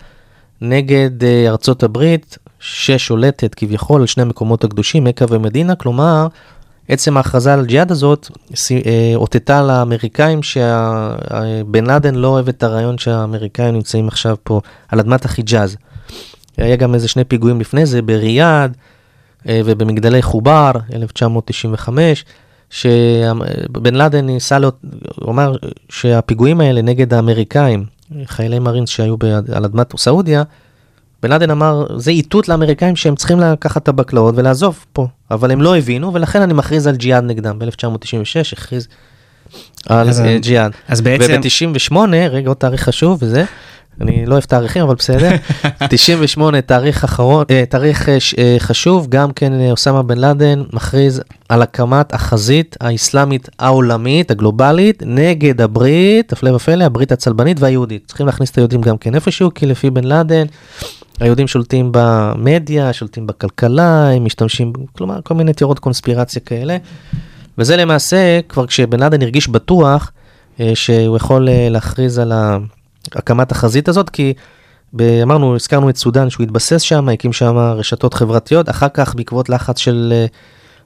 נגד 0.61 1.24
אה, 1.24 1.48
ארצות 1.48 1.82
הברית, 1.82 2.38
ששולטת 2.61 3.54
כביכול 3.54 4.00
על 4.00 4.07
שני 4.07 4.22
המקומות 4.22 4.64
הקדושים, 4.64 5.04
מכה 5.04 5.24
ומדינה, 5.28 5.74
כלומר, 5.74 6.26
עצם 6.88 7.16
ההכרזה 7.16 7.54
על 7.54 7.61
הג'יהאד 7.61 7.92
הזאת 7.92 8.30
אה, 8.70 9.12
אותתה 9.14 9.62
לאמריקאים 9.62 10.42
שבן 10.42 11.86
לאדן 11.86 12.14
לא 12.14 12.28
אוהב 12.28 12.48
את 12.48 12.62
הרעיון 12.62 12.98
שהאמריקאים 12.98 13.74
נמצאים 13.74 14.09
עכשיו 14.09 14.36
פה 14.42 14.61
על 14.88 15.00
אדמת 15.00 15.24
החיג'אז. 15.24 15.76
היה 16.57 16.76
גם 16.76 16.94
איזה 16.94 17.09
שני 17.09 17.24
פיגועים 17.24 17.61
לפני 17.61 17.86
זה 17.86 18.02
בריאד 18.02 18.76
ובמגדלי 19.49 20.22
חובר, 20.22 20.70
1995, 20.94 22.24
שבן 22.70 23.94
לאדן 23.94 24.26
ניסה, 24.26 24.59
לו, 24.59 24.70
הוא 25.20 25.30
אמר 25.32 25.57
שהפיגועים 25.88 26.61
האלה 26.61 26.82
נגד 26.82 27.14
האמריקאים, 27.14 27.84
חיילי 28.24 28.59
מרינס 28.59 28.88
שהיו 28.88 29.16
על 29.53 29.64
אדמת 29.64 29.99
סעודיה, 29.99 30.42
בן 31.22 31.30
לאדן 31.30 31.51
אמר, 31.51 31.86
זה 31.97 32.11
איתות 32.11 32.49
לאמריקאים 32.49 32.97
שהם 32.97 33.16
צריכים 33.16 33.40
לקחת 33.40 33.82
את 33.82 33.88
הבקלאות 33.88 34.34
ולעזוב 34.38 34.84
פה, 34.92 35.07
אבל 35.30 35.51
הם 35.51 35.62
לא 35.62 35.76
הבינו, 35.76 36.14
ולכן 36.14 36.42
אני 36.42 36.55
מכריז 36.55 36.86
על 36.86 36.97
ג'יהאד 36.97 37.24
נגדם. 37.24 37.59
ב-1996 37.59 38.53
הכריז 38.53 38.88
על 39.88 40.09
אז- 40.09 40.20
אה, 40.20 40.38
ג'יהאד. 40.38 40.72
אז 40.88 41.01
בעצם, 41.01 41.40
וב-98, 41.42 41.97
רגע, 42.30 42.49
עוד 42.49 42.57
תאריך 42.57 42.82
חשוב 42.82 43.18
וזה, 43.22 43.44
אני 44.01 44.26
לא 44.26 44.32
אוהב 44.32 44.44
תאריכים, 44.44 44.82
אבל 44.82 44.94
בסדר. 44.94 45.30
98, 45.88 46.61
תאריך 46.61 47.05
אחרון, 47.05 47.44
אה, 47.51 47.64
תאריך 47.68 48.09
אה, 48.09 48.16
אה, 48.38 48.57
חשוב, 48.59 49.07
גם 49.09 49.32
כן 49.32 49.53
אה, 49.61 49.70
אוסמה 49.70 50.03
בן 50.03 50.18
לאדן 50.18 50.62
מכריז 50.72 51.22
על 51.49 51.62
הקמת 51.62 52.14
החזית 52.14 52.76
האסלאמית 52.80 53.49
העולמית, 53.59 54.30
הגלובלית, 54.30 55.03
נגד 55.07 55.61
הברית, 55.61 56.32
הפלא 56.32 56.51
ופלא, 56.51 56.84
הברית 56.84 57.12
הצלבנית 57.12 57.61
והיהודית. 57.61 58.03
צריכים 58.07 58.26
להכניס 58.26 58.51
את 58.51 58.57
היהודים 58.59 58.80
גם 58.80 58.99
כן 58.99 59.14
איפשהו, 59.14 59.51
כי 59.55 59.66
לפי 59.66 59.90
בן 59.90 60.05
לאדן, 60.05 60.44
היהודים 61.20 61.47
שולטים 61.49 61.88
במדיה, 61.92 62.92
שולטים 62.92 63.26
בכלכלה, 63.26 64.11
הם 64.11 64.24
משתמשים, 64.24 64.72
כלומר, 64.97 65.20
כל 65.24 65.34
מיני 65.34 65.53
תיאוריות 65.53 65.78
קונספירציה 65.78 66.40
כאלה. 66.42 66.76
וזה 67.59 67.76
למעשה, 67.76 68.40
כבר 68.49 68.66
כשבן 68.66 69.01
לאדן 69.01 69.22
הרגיש 69.22 69.49
בטוח 69.49 70.12
אה, 70.61 70.70
שהוא 70.74 71.16
יכול 71.16 71.49
להכריז 71.70 72.18
על 72.18 72.32
ה- 72.32 72.59
הקמת 73.14 73.52
החזית 73.52 73.88
הזאת, 73.88 74.11
כי 74.11 74.34
ב- 74.92 75.20
אמרנו, 75.22 75.54
הזכרנו 75.57 75.90
את 75.90 75.96
סודאן, 75.96 76.30
שהוא 76.30 76.44
התבסס 76.44 76.80
שם, 76.80 77.09
הקים 77.09 77.32
שם 77.32 77.57
רשתות 77.57 78.14
חברתיות, 78.14 78.68
אחר 78.68 78.88
כך 78.94 79.14
בעקבות 79.14 79.48
לחץ 79.48 79.78
של 79.78 80.12
אה, 80.16 80.26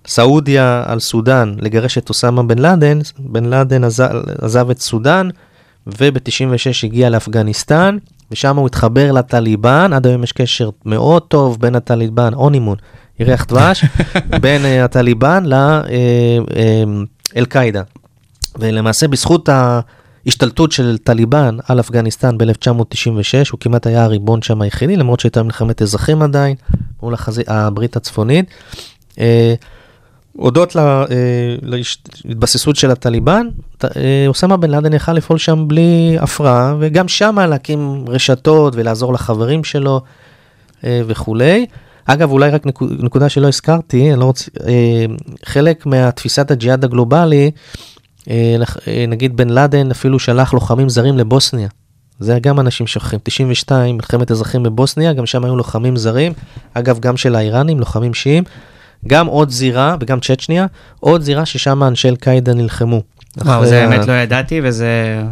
סעודיה 0.06 0.82
על 0.86 1.00
סודאן 1.00 1.54
לגרש 1.58 1.98
את 1.98 2.08
אוסמה 2.08 2.42
בן 2.42 2.58
לאדן, 2.58 2.98
בן 3.18 3.44
לאדן 3.44 3.84
עזב, 3.84 4.10
עזב 4.42 4.70
את 4.70 4.80
סודאן, 4.80 5.28
וב-96 5.86 6.84
הגיע 6.84 7.10
לאפגניסטן, 7.10 7.96
ושם 8.30 8.56
הוא 8.56 8.66
התחבר 8.66 9.12
לטליבן, 9.12 9.92
עד 9.92 10.06
היום 10.06 10.22
יש 10.22 10.32
קשר 10.32 10.70
מאוד 10.86 11.22
טוב 11.22 11.60
בין 11.60 11.74
הטליבן, 11.74 12.34
הונימון, 12.34 12.76
ירח 13.18 13.44
דבש, 13.44 13.84
בין 14.42 14.64
אה, 14.64 14.84
הטליבן 14.84 15.44
לאל-קאעידה. 17.34 17.82
ולמעשה 18.58 19.08
בזכות 19.08 19.48
ההשתלטות 20.26 20.72
של 20.72 20.98
טליבן 21.04 21.56
על 21.68 21.80
אפגניסטן 21.80 22.38
ב-1996, 22.38 23.50
הוא 23.52 23.60
כמעט 23.60 23.86
היה 23.86 24.04
הריבון 24.04 24.42
שם 24.42 24.62
היחידי, 24.62 24.96
למרות 24.96 25.20
שהייתה 25.20 25.42
מלחמת 25.42 25.82
אזרחים 25.82 26.22
עדיין, 26.22 26.56
מול 27.02 27.14
החזי, 27.14 27.42
הברית 27.46 27.96
הצפונית. 27.96 28.46
אה, 29.18 29.54
הודות 30.32 30.76
אה, 30.76 31.04
להתבססות 32.24 32.76
של 32.76 32.90
הטליבן, 32.90 33.46
אה, 33.84 34.24
אוסמה 34.26 34.56
בן 34.56 34.70
לאדן 34.70 34.92
יכל 34.92 35.12
לפעול 35.12 35.38
שם 35.38 35.68
בלי 35.68 36.16
הפרעה, 36.20 36.74
וגם 36.80 37.08
שם 37.08 37.38
להקים 37.38 38.04
רשתות 38.08 38.72
ולעזור 38.76 39.12
לחברים 39.12 39.64
שלו 39.64 40.00
אה, 40.84 41.00
וכולי. 41.06 41.66
אגב, 42.04 42.30
אולי 42.30 42.50
רק 42.50 42.66
נקו- 42.66 42.86
נקודה 42.98 43.28
שלא 43.28 43.48
הזכרתי, 43.48 44.10
אני 44.12 44.20
לא 44.20 44.24
רוצה, 44.24 44.50
אה, 44.66 45.04
חלק 45.44 45.86
מהתפיסת 45.86 46.50
הג'יהאד 46.50 46.84
הגלובלי, 46.84 47.50
נגיד 49.08 49.36
בן 49.36 49.48
לאדן 49.48 49.90
אפילו 49.90 50.18
שלח 50.18 50.54
לוחמים 50.54 50.88
זרים 50.88 51.18
לבוסניה. 51.18 51.68
זה 52.20 52.38
גם 52.42 52.60
אנשים 52.60 52.86
שוכחים. 52.86 53.18
92, 53.22 53.96
מלחמת 53.96 54.30
אזרחים 54.30 54.62
בבוסניה, 54.62 55.12
גם 55.12 55.26
שם 55.26 55.44
היו 55.44 55.56
לוחמים 55.56 55.96
זרים. 55.96 56.32
אגב, 56.74 56.98
גם 57.00 57.16
של 57.16 57.34
האיראנים, 57.34 57.80
לוחמים 57.80 58.14
שיעים. 58.14 58.44
גם 59.06 59.26
עוד 59.26 59.50
זירה, 59.50 59.96
וגם 60.00 60.20
צ'צ'ניה, 60.20 60.66
עוד 61.00 61.22
זירה 61.22 61.46
ששם 61.46 61.82
אנשי 61.82 62.08
אל-קאעידה 62.08 62.54
נלחמו. 62.54 63.02
וואו, 63.36 63.66
זה 63.66 63.84
האמת 63.84 64.06
לא 64.06 64.12
ידעתי, 64.12 64.60
וזה 64.64 65.22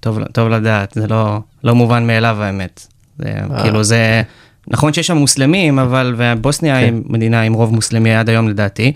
טוב, 0.00 0.24
טוב 0.24 0.48
לדעת, 0.48 0.92
זה 0.94 1.06
לא, 1.06 1.38
לא 1.64 1.74
מובן 1.74 2.06
מאליו 2.06 2.36
האמת. 2.42 2.86
זה, 3.18 3.32
אה. 3.50 3.62
כאילו 3.62 3.84
זה, 3.84 4.22
נכון 4.68 4.92
שיש 4.92 5.06
שם 5.06 5.16
מוסלמים, 5.16 5.78
אבל, 5.78 6.14
ובוסניה 6.18 6.74
כן. 6.74 6.82
היא 6.82 6.92
מדינה 7.06 7.40
עם 7.40 7.52
רוב 7.52 7.74
מוסלמי 7.74 8.14
עד 8.14 8.28
היום 8.28 8.48
לדעתי, 8.48 8.92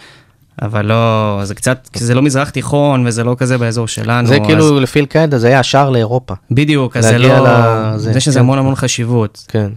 אבל 0.63 0.87
לא, 0.87 1.41
זה 1.45 1.55
קצת, 1.55 1.89
כי 1.93 2.05
זה 2.05 2.15
לא 2.15 2.23
מזרח 2.23 2.51
תיכון, 2.51 3.07
וזה 3.07 3.25
לא 3.25 3.37
כזה 3.39 3.59
באזור 3.59 3.89
שלנו. 3.89 4.29
זה 4.29 4.35
אז, 4.35 4.41
כאילו, 4.47 4.81
לפי 4.81 5.01
אל-קאעידה, 5.01 5.39
זה 5.39 5.47
היה 5.47 5.61
השער 5.61 5.91
לאירופה. 5.91 6.35
בדיוק, 6.51 6.97
אז 6.97 7.05
זה 7.05 7.19
לא, 7.19 7.47
לזה, 7.95 8.13
זה 8.13 8.21
שזה 8.21 8.39
כן. 8.39 8.41
המון 8.41 8.59
המון 8.59 8.75
חשיבות. 8.75 9.45
כן. 9.49 9.71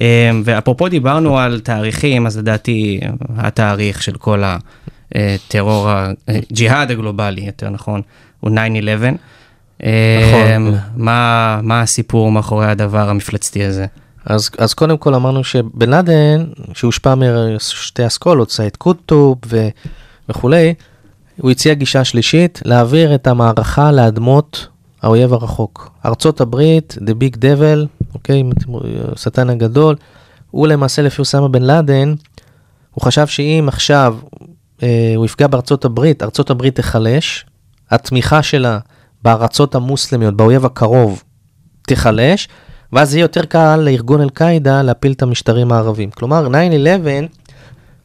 אמ, 0.00 0.42
ואפרופו 0.44 0.88
דיברנו 0.88 1.38
על 1.38 1.60
תאריכים, 1.60 2.26
אז 2.26 2.38
לדעתי 2.38 3.00
התאריך 3.36 4.02
של 4.02 4.12
כל 4.12 4.42
הטרור, 5.14 5.88
הג'יהאד 6.28 6.90
הגלובלי, 6.90 7.40
יותר 7.40 7.70
נכון, 7.70 8.02
הוא 8.40 8.50
9-11. 8.50 8.54
נכון. 8.54 9.20
אמ, 9.82 10.74
מה, 10.96 11.60
מה 11.62 11.80
הסיפור 11.80 12.32
מאחורי 12.32 12.66
הדבר 12.66 13.08
המפלצתי 13.08 13.64
הזה? 13.64 13.86
אז, 14.26 14.50
אז 14.58 14.74
קודם 14.74 14.98
כל 14.98 15.14
אמרנו 15.14 15.44
שבן 15.44 15.90
לאדן, 15.90 16.44
שהושפע 16.74 17.14
משתי 17.14 18.06
אסכולות, 18.06 18.50
סייד 18.50 18.76
קוטוב 18.76 19.38
ו, 19.46 19.68
וכולי, 20.28 20.74
הוא 21.36 21.50
הציע 21.50 21.74
גישה 21.74 22.04
שלישית, 22.04 22.62
להעביר 22.64 23.14
את 23.14 23.26
המערכה 23.26 23.92
לאדמות 23.92 24.68
האויב 25.02 25.32
הרחוק. 25.32 25.90
ארצות 26.06 26.40
הברית, 26.40 26.98
The 27.00 27.10
Big 27.10 27.36
Devil, 27.36 28.04
אוקיי, 28.14 28.42
השטן 29.12 29.50
הגדול, 29.50 29.96
הוא 30.50 30.66
למעשה 30.66 31.02
לפי 31.02 31.20
אוסמה 31.20 31.48
בן 31.48 31.62
לאדן, 31.62 32.14
הוא 32.94 33.04
חשב 33.04 33.26
שאם 33.26 33.64
עכשיו 33.68 34.16
אה, 34.82 35.12
הוא 35.16 35.24
יפגע 35.24 35.46
בארצות 35.46 35.84
הברית, 35.84 36.22
ארצות 36.22 36.50
הברית 36.50 36.76
תיחלש, 36.76 37.46
התמיכה 37.90 38.42
שלה 38.42 38.78
בארצות 39.22 39.74
המוסלמיות, 39.74 40.36
באויב 40.36 40.64
הקרוב, 40.64 41.22
תיחלש, 41.82 42.48
ואז 42.92 43.14
יהיה 43.14 43.24
יותר 43.24 43.44
קל 43.44 43.76
לארגון 43.76 44.20
אל-קאעידה 44.20 44.82
להפיל 44.82 45.12
את 45.12 45.22
המשטרים 45.22 45.72
הערבים. 45.72 46.10
כלומר, 46.10 46.48
9-11 46.48 46.50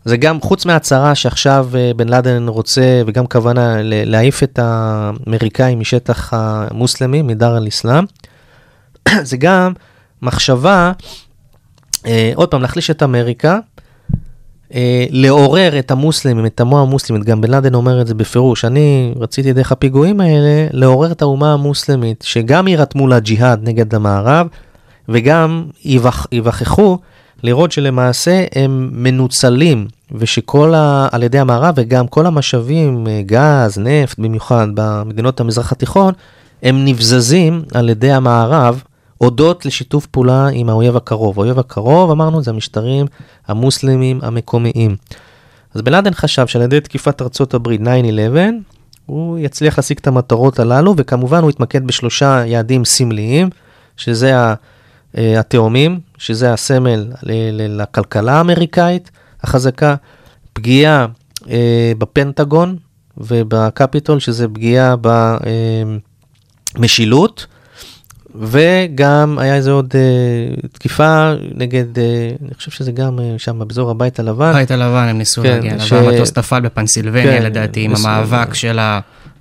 זה 0.08 0.18
גם, 0.18 0.42
חוץ 0.42 0.66
מהצהרה 0.66 1.16
שעכשיו 1.16 1.68
אה, 1.76 1.92
בן 1.96 2.10
לאדן 2.10 2.48
רוצה, 2.48 3.02
וגם 3.08 3.28
כוונה 3.28 3.78
להעיף 3.82 4.44
את 4.44 4.60
האמריקאים 4.62 5.80
משטח 5.80 6.34
המוסלמי, 6.34 7.22
מדר 7.22 7.58
אל-אסלאם, 7.58 8.04
זה 9.30 9.38
גם 9.38 9.74
מחשבה, 10.22 10.92
אה, 12.06 12.32
עוד 12.36 12.52
פעם, 12.52 12.62
להחליש 12.62 12.90
את 12.90 13.04
אמריקה, 13.04 13.60
אה, 14.74 15.06
לעורר 15.10 15.80
את 15.80 15.92
המוסלמים, 15.92 16.46
את 16.46 16.60
המוה 16.60 16.82
המוסלמית, 16.82 17.24
גם 17.24 17.42
בן 17.42 17.52
לאדן 17.52 17.74
אומר 17.74 18.02
את 18.02 18.08
זה 18.08 18.14
בפירוש, 18.14 18.66
אני 18.66 19.14
רציתי 19.20 19.54
דרך 19.54 19.72
הפיגועים 19.72 20.22
האלה 20.22 20.68
לעורר 20.72 21.12
את 21.12 21.22
האומה 21.22 21.54
המוסלמית, 21.54 22.24
שגם 22.28 22.68
יירתמו 22.68 23.08
לג'יהאד 23.08 23.60
נגד 23.64 23.96
המערב, 23.96 24.48
וגם 25.10 25.66
יווכ- 25.86 26.28
ייווכחו 26.32 26.98
לראות 27.44 27.72
שלמעשה 27.72 28.46
הם 28.56 28.90
מנוצלים, 28.94 29.88
ושכל 30.12 30.74
ה... 30.76 31.08
על 31.12 31.24
ידי 31.24 31.40
המערב 31.40 31.74
וגם 31.78 32.08
כל 32.08 32.26
המשאבים, 32.26 33.08
אה, 33.08 33.22
גז, 33.26 33.78
נפט, 33.78 34.20
במיוחד 34.20 34.68
במדינות 34.74 35.40
המזרח 35.40 35.72
התיכון, 35.72 36.14
הם 36.64 36.86
נבזזים 36.86 37.64
על 37.74 37.90
ידי 37.90 38.12
המערב 38.12 38.84
הודות 39.18 39.66
לשיתוף 39.66 40.06
פעולה 40.06 40.48
עם 40.48 40.70
האויב 40.70 40.96
הקרוב. 40.96 41.40
האויב 41.40 41.60
הקרוב, 41.60 42.12
אמרנו, 42.12 42.44
זה 42.44 42.52
המשטרים 42.52 43.06
המוסלמים 43.48 44.20
המקומיים. 44.24 44.96
אז 45.74 45.82
בן 45.82 45.92
לאדן 45.92 46.14
חשב 46.14 46.48
שעל 46.48 46.62
ידי 46.62 46.80
תקיפת 46.80 47.22
ארצות 47.22 47.54
הברית 47.54 47.82
9-11, 47.82 47.84
הוא 49.06 49.38
יצליח 49.38 49.78
להשיג 49.78 49.98
את 50.02 50.08
המטרות 50.08 50.60
הללו, 50.60 50.94
וכמובן 50.98 51.42
הוא 51.42 51.50
התמקד 51.50 51.88
בשלושה 51.88 52.44
יעדים 52.46 52.86
סמליים, 52.86 53.50
שזה 53.98 54.54
התאומים, 55.40 56.00
שזה 56.18 56.54
הסמל 56.54 57.08
לכלכלה 57.70 58.34
האמריקאית 58.34 59.12
החזקה, 59.44 59.96
פגיעה 60.54 61.06
אה, 61.50 61.92
בפנטגון 61.98 62.78
ובקפיטול, 63.18 64.20
שזה 64.20 64.48
פגיעה 64.48 64.96
במשילות, 66.76 67.46
וגם 68.36 69.38
היה 69.40 69.56
איזה 69.56 69.72
עוד 69.72 69.94
אה, 69.96 70.02
תקיפה 70.74 71.32
נגד, 71.56 72.00
אה, 72.00 72.04
אני 72.46 72.54
חושב 72.56 72.72
שזה 72.72 72.92
גם 72.92 73.20
אה, 73.20 73.34
שם 73.38 73.60
באזור 73.68 73.92
הבית 73.92 74.20
הלבן. 74.20 74.50
הבית 74.50 74.72
הלבן 74.72 75.08
הם 75.10 75.18
ניסו 75.18 75.42
כן, 75.42 75.50
להגיע, 75.50 75.80
ש- 75.80 75.94
אליו, 75.94 76.10
המטוס 76.10 76.38
נפל 76.38 76.60
בפנסילבניה 76.60 77.38
כן, 77.38 77.44
לדעתי, 77.44 77.82
עם 77.82 77.94
בס- 77.94 78.06
המאבק 78.06 78.54
של 78.54 78.80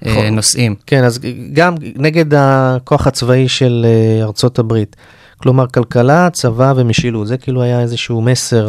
נכון. 0.02 0.24
הנוסעים. 0.26 0.74
כן, 0.86 1.04
אז 1.04 1.18
גם 1.52 1.74
נגד 1.96 2.34
הכוח 2.34 3.06
הצבאי 3.06 3.48
של 3.48 3.86
אה, 3.88 4.24
ארצות 4.24 4.58
הברית. 4.58 4.96
כלומר, 5.36 5.66
כלכלה, 5.66 6.30
צבא 6.30 6.72
ומשילות. 6.76 7.26
זה 7.26 7.36
כאילו 7.36 7.62
היה 7.62 7.80
איזשהו 7.80 8.20
מסר 8.22 8.68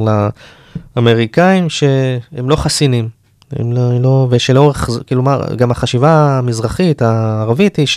לאמריקאים 0.96 1.70
שהם 1.70 2.50
לא 2.50 2.56
חסינים. 2.56 3.10
הם 3.52 3.72
לא, 3.74 4.00
לא, 4.02 4.28
ושלאורך, 4.30 4.90
ז- 4.92 5.00
כלומר, 5.10 5.42
גם 5.56 5.72
החשיבה 5.72 6.38
המזרחית, 6.38 7.02
הערבית, 7.02 7.76
היא 7.76 7.88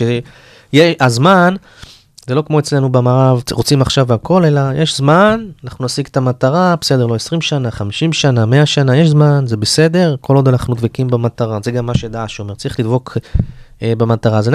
שהזמן, 0.73 1.55
זה 2.27 2.35
לא 2.35 2.43
כמו 2.47 2.59
אצלנו 2.59 2.91
במערב, 2.91 3.41
רוצים 3.51 3.81
עכשיו 3.81 4.13
הכל, 4.13 4.45
אלא 4.45 4.61
יש 4.75 4.97
זמן, 4.97 5.45
אנחנו 5.63 5.85
נשיג 5.85 6.07
את 6.11 6.17
המטרה, 6.17 6.75
בסדר, 6.81 7.05
לא 7.05 7.15
20 7.15 7.41
שנה, 7.41 7.71
50 7.71 8.13
שנה, 8.13 8.45
100 8.45 8.65
שנה, 8.65 8.97
יש 8.97 9.09
זמן, 9.09 9.43
זה 9.47 9.57
בסדר, 9.57 10.15
כל 10.21 10.35
עוד 10.35 10.47
אנחנו 10.47 10.75
דבקים 10.75 11.07
במטרה. 11.07 11.59
זה 11.63 11.71
גם 11.71 11.85
מה 11.85 11.95
שדאעש 11.95 12.39
אומר, 12.39 12.55
צריך 12.55 12.79
לדבוק 12.79 13.17
אה, 13.81 13.93
במטרה. 13.97 14.37
אז 14.37 14.49
9-11 14.49 14.51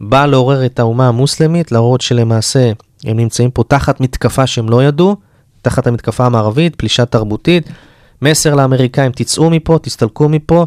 בא 0.00 0.26
לעורר 0.26 0.66
את 0.66 0.78
האומה 0.78 1.08
המוסלמית, 1.08 1.72
להראות 1.72 2.00
שלמעשה 2.00 2.72
הם 3.04 3.16
נמצאים 3.16 3.50
פה 3.50 3.62
תחת 3.68 4.00
מתקפה 4.00 4.46
שהם 4.46 4.70
לא 4.70 4.84
ידעו, 4.84 5.16
תחת 5.62 5.86
המתקפה 5.86 6.26
המערבית, 6.26 6.76
פלישה 6.76 7.04
תרבותית. 7.04 7.68
מסר 8.22 8.54
לאמריקאים, 8.54 9.12
תצאו 9.12 9.50
מפה, 9.50 9.78
תסתלקו 9.82 10.28
מפה, 10.28 10.66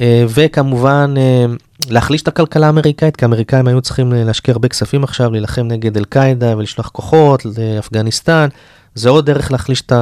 אה, 0.00 0.24
וכמובן 0.28 1.14
אה, 1.16 1.44
להחליש 1.90 2.22
את 2.22 2.28
הכלכלה 2.28 2.66
האמריקאית, 2.66 3.16
כי 3.16 3.24
האמריקאים 3.24 3.68
היו 3.68 3.80
צריכים 3.80 4.12
להשקיע 4.12 4.52
הרבה 4.52 4.68
כספים 4.68 5.04
עכשיו, 5.04 5.30
להילחם 5.30 5.62
נגד 5.62 5.96
אל-קאעידה 5.96 6.56
ולשלוח 6.56 6.88
כוחות 6.88 7.42
לאפגניסטן. 7.44 8.48
זה 8.94 9.10
עוד 9.10 9.26
דרך 9.26 9.52
להחליש 9.52 9.80
את 9.80 9.92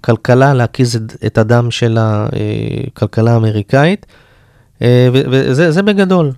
הכלכלה, 0.00 0.54
להקיז 0.54 0.98
את, 1.26 1.38
הדם 1.38 1.70
של 1.70 1.98
הכלכלה 2.00 3.32
האמריקאית. 3.32 4.06
אה, 4.82 5.08
ו- 5.12 5.22
וזה 5.30 5.70
זה 5.72 5.82
בגדול. 5.82 6.32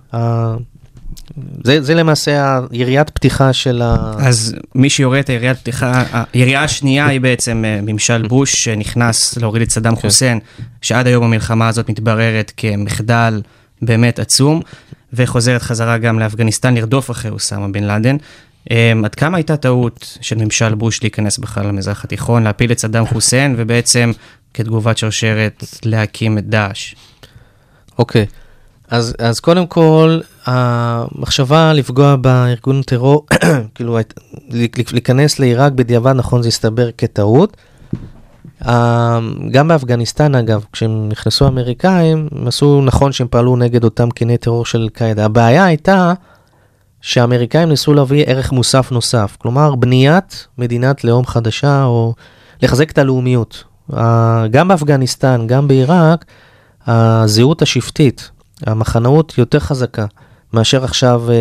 זה, 1.63 1.81
זה 1.81 1.95
למעשה 1.95 2.59
היריית 2.71 3.09
פתיחה 3.09 3.53
של 3.53 3.81
ה... 3.81 4.13
אז 4.17 4.55
מי 4.75 4.89
שיורה 4.89 5.19
את 5.19 5.29
היריית 5.29 5.57
פתיחה, 5.57 6.03
הירייה 6.33 6.63
השנייה 6.63 7.07
היא 7.07 7.21
בעצם 7.21 7.65
אה, 7.65 7.79
ממשל 7.81 8.27
בוש 8.27 8.51
שנכנס 8.51 9.37
להוריד 9.37 9.61
את 9.61 9.69
סדאם 9.69 9.95
כן. 9.95 10.01
חוסיין, 10.01 10.39
שעד 10.81 11.07
היום 11.07 11.23
המלחמה 11.23 11.67
הזאת 11.67 11.89
מתבררת 11.89 12.51
כמחדל 12.57 13.41
באמת 13.81 14.19
עצום, 14.19 14.61
וחוזרת 15.13 15.61
חזרה 15.61 15.97
גם 15.97 16.19
לאפגניסטן 16.19 16.73
לרדוף 16.73 17.11
אחרי 17.11 17.31
אוסאמה 17.31 17.67
בן 17.67 17.83
לאדן. 17.83 18.17
אה, 18.71 18.93
עד 19.03 19.15
כמה 19.15 19.37
הייתה 19.37 19.57
טעות 19.57 20.17
של 20.21 20.35
ממשל 20.35 20.75
בוש 20.75 21.03
להיכנס 21.03 21.37
בכלל 21.37 21.67
למזרח 21.67 22.03
התיכון, 22.03 22.43
להפיל 22.43 22.71
את 22.71 22.79
סדאם 22.79 23.05
חוסיין, 23.05 23.55
ובעצם 23.57 24.11
כתגובת 24.53 24.97
שרשרת 24.97 25.63
להקים 25.85 26.37
את 26.37 26.49
דאעש? 26.49 26.95
אוקיי, 27.99 28.25
אז, 28.91 29.15
אז 29.19 29.39
קודם 29.39 29.67
כל, 29.67 30.19
המחשבה 30.45 31.73
לפגוע 31.73 32.15
בארגון 32.15 32.81
טרור, 32.81 33.25
כאילו, 33.75 33.97
להיכנס 34.91 35.39
לעיראק 35.39 35.71
בדיעבד, 35.71 36.11
נכון, 36.11 36.41
זה 36.41 36.47
הסתבר 36.47 36.89
כטעות. 36.97 37.57
אה, 38.67 39.19
גם 39.51 39.67
באפגניסטן, 39.67 40.35
אגב, 40.35 40.65
כשהם 40.71 41.09
נכנסו 41.09 41.45
האמריקאים, 41.45 42.27
הם 42.31 42.47
עשו 42.47 42.81
נכון 42.81 43.11
שהם 43.11 43.27
פעלו 43.29 43.55
נגד 43.55 43.83
אותם 43.83 44.09
קיני 44.09 44.37
טרור 44.37 44.65
של 44.65 44.81
אל-קאעידה. 44.81 45.25
הבעיה 45.25 45.65
הייתה 45.65 46.13
שהאמריקאים 47.01 47.69
ניסו 47.69 47.93
להביא 47.93 48.23
ערך 48.27 48.51
מוסף 48.51 48.91
נוסף, 48.91 49.37
כלומר, 49.39 49.75
בניית 49.75 50.47
מדינת 50.57 51.03
לאום 51.03 51.25
חדשה, 51.25 51.83
או 51.83 52.13
לחזק 52.61 52.91
את 52.91 52.97
הלאומיות. 52.97 53.63
אה, 53.93 54.45
גם 54.51 54.67
באפגניסטן, 54.67 55.47
גם 55.47 55.67
בעיראק, 55.67 56.25
הזהות 56.87 57.61
השבטית, 57.61 58.31
המחנאות 58.67 59.37
יותר 59.37 59.59
חזקה 59.59 60.05
מאשר 60.53 60.83
עכשיו 60.83 61.23
אה, 61.29 61.35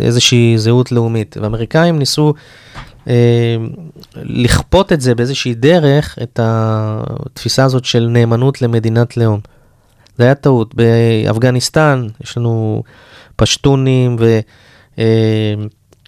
איזושהי 0.00 0.58
זהות 0.58 0.92
לאומית. 0.92 1.36
והאמריקאים 1.40 1.98
ניסו 1.98 2.34
אה, 3.08 3.56
לכפות 4.16 4.92
את 4.92 5.00
זה 5.00 5.14
באיזושהי 5.14 5.54
דרך, 5.54 6.18
את 6.22 6.40
התפיסה 6.42 7.64
הזאת 7.64 7.84
של 7.84 8.08
נאמנות 8.10 8.62
למדינת 8.62 9.16
לאום. 9.16 9.40
זה 10.18 10.24
היה 10.24 10.34
טעות. 10.34 10.74
באפגניסטן 10.74 12.06
יש 12.24 12.38
לנו 12.38 12.82
פשטונים 13.36 14.16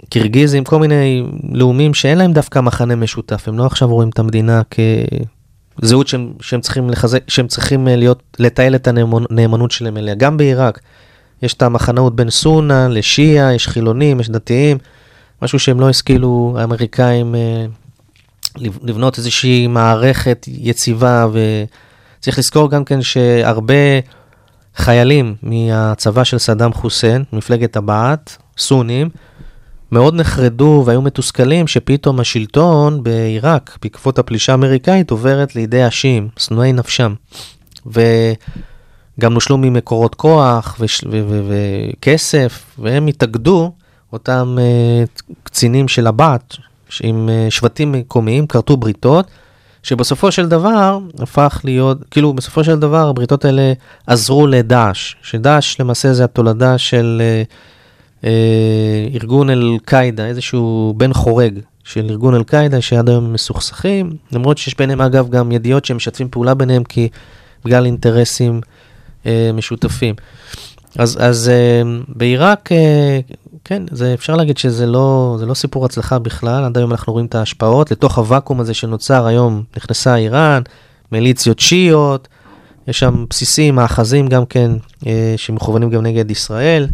וקירגיזים, 0.09 0.64
כל 0.64 0.79
מיני 0.79 1.27
לאומים 1.53 1.95
שאין 1.95 2.19
להם 2.19 2.33
דווקא 2.33 2.59
מחנה 2.59 2.97
משותף. 2.97 3.49
הם 3.49 3.59
לא 3.59 3.67
עכשיו 3.67 3.89
רואים 3.89 4.09
את 4.09 4.19
המדינה 4.19 4.62
כזהות 5.83 6.09
שהם, 6.09 6.33
שהם 6.41 6.61
צריכים 6.61 6.91
לחזק, 6.91 7.31
שהם 7.31 7.49
צריכים 7.49 7.89
אה, 7.89 7.97
להיות, 7.97 8.22
לתעל 8.39 8.74
את 8.74 8.89
הנאמנות 8.89 9.70
שלהם 9.70 9.97
אליה. 9.97 10.14
גם 10.14 10.37
בעיראק 10.37 10.81
יש 11.43 11.55
את 11.55 11.62
המחנאות 11.62 12.16
בין 12.16 12.31
סונה 12.31 12.89
לשיעה, 12.89 13.55
יש 13.55 13.68
חילונים, 13.68 14.20
יש 14.20 14.29
דתיים, 14.29 14.79
משהו 15.43 15.59
שהם 15.59 15.81
לא 15.81 15.89
השכילו, 15.89 16.57
האמריקאים, 16.59 17.35
אה, 17.35 17.66
לב- 18.57 18.79
לבנות 18.83 19.18
איזושהי 19.18 19.66
מערכת 19.66 20.47
יציבה, 20.49 21.27
וצריך 21.33 22.39
לזכור 22.39 22.70
גם 22.70 22.85
כן 22.85 23.03
שהרבה 23.03 23.74
חיילים 24.77 25.35
מהצבא 25.43 26.24
של 26.24 26.39
סדאם 26.39 26.72
חוסיין, 26.72 27.24
מפלגת 27.33 27.77
הבעת', 27.77 28.37
סונים, 28.59 29.11
מאוד 29.93 30.14
נחרדו 30.14 30.82
והיו 30.87 31.03
מתוסכלים 31.03 31.66
שפתאום 31.66 32.20
השלטון 32.20 33.03
בעיראק, 33.03 33.78
בעקבות 33.82 34.18
הפלישה 34.18 34.53
האמריקאית, 34.53 35.11
עוברת 35.11 35.57
לידי 35.57 35.82
השיעים, 35.82 36.28
שנואי 36.37 36.72
נפשם. 36.72 37.14
וגם 37.87 39.32
נושלו 39.32 39.59
ממקורות 39.59 40.14
כוח 40.14 40.80
וכסף, 40.80 42.64
והם 42.78 43.07
התאגדו, 43.07 43.72
אותם 44.12 44.57
uh, 44.59 45.32
קצינים 45.43 45.89
של 45.89 46.07
הבעת', 46.07 46.57
עם 47.03 47.28
uh, 47.28 47.51
שבטים 47.51 47.93
מקומיים, 47.93 48.47
כרתו 48.47 48.76
בריתות, 48.76 49.26
שבסופו 49.82 50.32
של 50.32 50.49
דבר 50.49 50.99
הפך 51.18 51.61
להיות, 51.64 51.99
כאילו 52.11 52.32
בסופו 52.32 52.64
של 52.64 52.78
דבר 52.78 53.09
הבריתות 53.09 53.45
האלה 53.45 53.72
עזרו 54.07 54.47
לדאעש, 54.47 55.14
שדאעש 55.22 55.80
למעשה 55.80 56.12
זה 56.12 56.24
התולדה 56.24 56.78
של 56.78 57.22
uh, 57.22 57.53
ארגון 59.14 59.51
אל-קאעידה, 59.51 60.27
איזשהו 60.27 60.95
בן 60.97 61.12
חורג 61.12 61.59
של 61.85 62.07
ארגון 62.11 62.35
אל-קאעידה 62.35 62.81
שעד 62.81 63.09
היום 63.09 63.33
מסוכסכים, 63.33 64.17
למרות 64.33 64.59
שיש 64.59 64.77
ביניהם 64.77 65.01
אגב 65.01 65.31
גם 65.31 65.53
ידיעות 65.53 65.85
שהם 65.85 65.97
משתפים 65.97 66.29
פעולה 66.31 66.55
ביניהם 66.55 66.85
כי 66.85 67.09
בגלל 67.64 67.87
אינטרסים 67.87 68.61
uh, 69.25 69.27
משותפים. 69.55 70.14
אז, 70.99 71.19
אז 71.21 71.51
uh, 71.51 72.05
בעיראק, 72.09 72.73
uh, 72.73 73.35
כן, 73.64 73.83
זה 73.91 74.14
אפשר 74.14 74.37
להגיד 74.37 74.59
שזה 74.59 74.87
לא, 74.87 75.37
לא 75.47 75.55
סיפור 75.55 75.85
הצלחה 75.85 76.19
בכלל, 76.19 76.64
עד 76.64 76.79
היום 76.79 76.91
אנחנו 76.91 77.12
רואים 77.12 77.27
את 77.27 77.35
ההשפעות, 77.35 77.91
לתוך 77.91 78.19
הוואקום 78.19 78.61
הזה 78.61 78.75
שנוצר 78.75 79.27
היום 79.27 79.62
נכנסה 79.77 80.17
איראן, 80.17 80.62
מיליציות 81.12 81.59
שיעיות, 81.59 82.29
יש 82.89 82.99
שם 82.99 83.25
בסיסים, 83.31 83.75
מאחזים 83.75 84.29
גם 84.29 84.47
כן, 84.47 84.71
uh, 85.01 85.07
שמכוונים 85.37 85.91
גם 85.91 86.03
נגד 86.03 86.31
ישראל, 86.31 86.87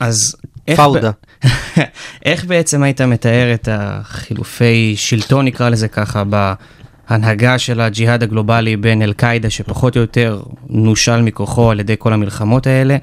אז... 0.00 0.36
איך 0.68 0.80
פאודה. 0.80 1.10
איך 2.24 2.44
בעצם 2.44 2.82
היית 2.82 3.00
מתאר 3.00 3.54
את 3.54 3.68
החילופי 3.72 4.94
שלטון, 4.96 5.44
נקרא 5.44 5.68
לזה 5.68 5.88
ככה, 5.88 6.22
בהנהגה 6.24 7.58
של 7.58 7.80
הג'יהאד 7.80 8.22
הגלובלי 8.22 8.76
בין 8.76 9.02
אל-קאעידה, 9.02 9.50
שפחות 9.50 9.96
או 9.96 10.00
יותר 10.00 10.42
נושל 10.68 11.22
מכוחו 11.22 11.70
על 11.70 11.80
ידי 11.80 11.94
כל 11.98 12.12
המלחמות 12.12 12.66
האלה, 12.66 12.96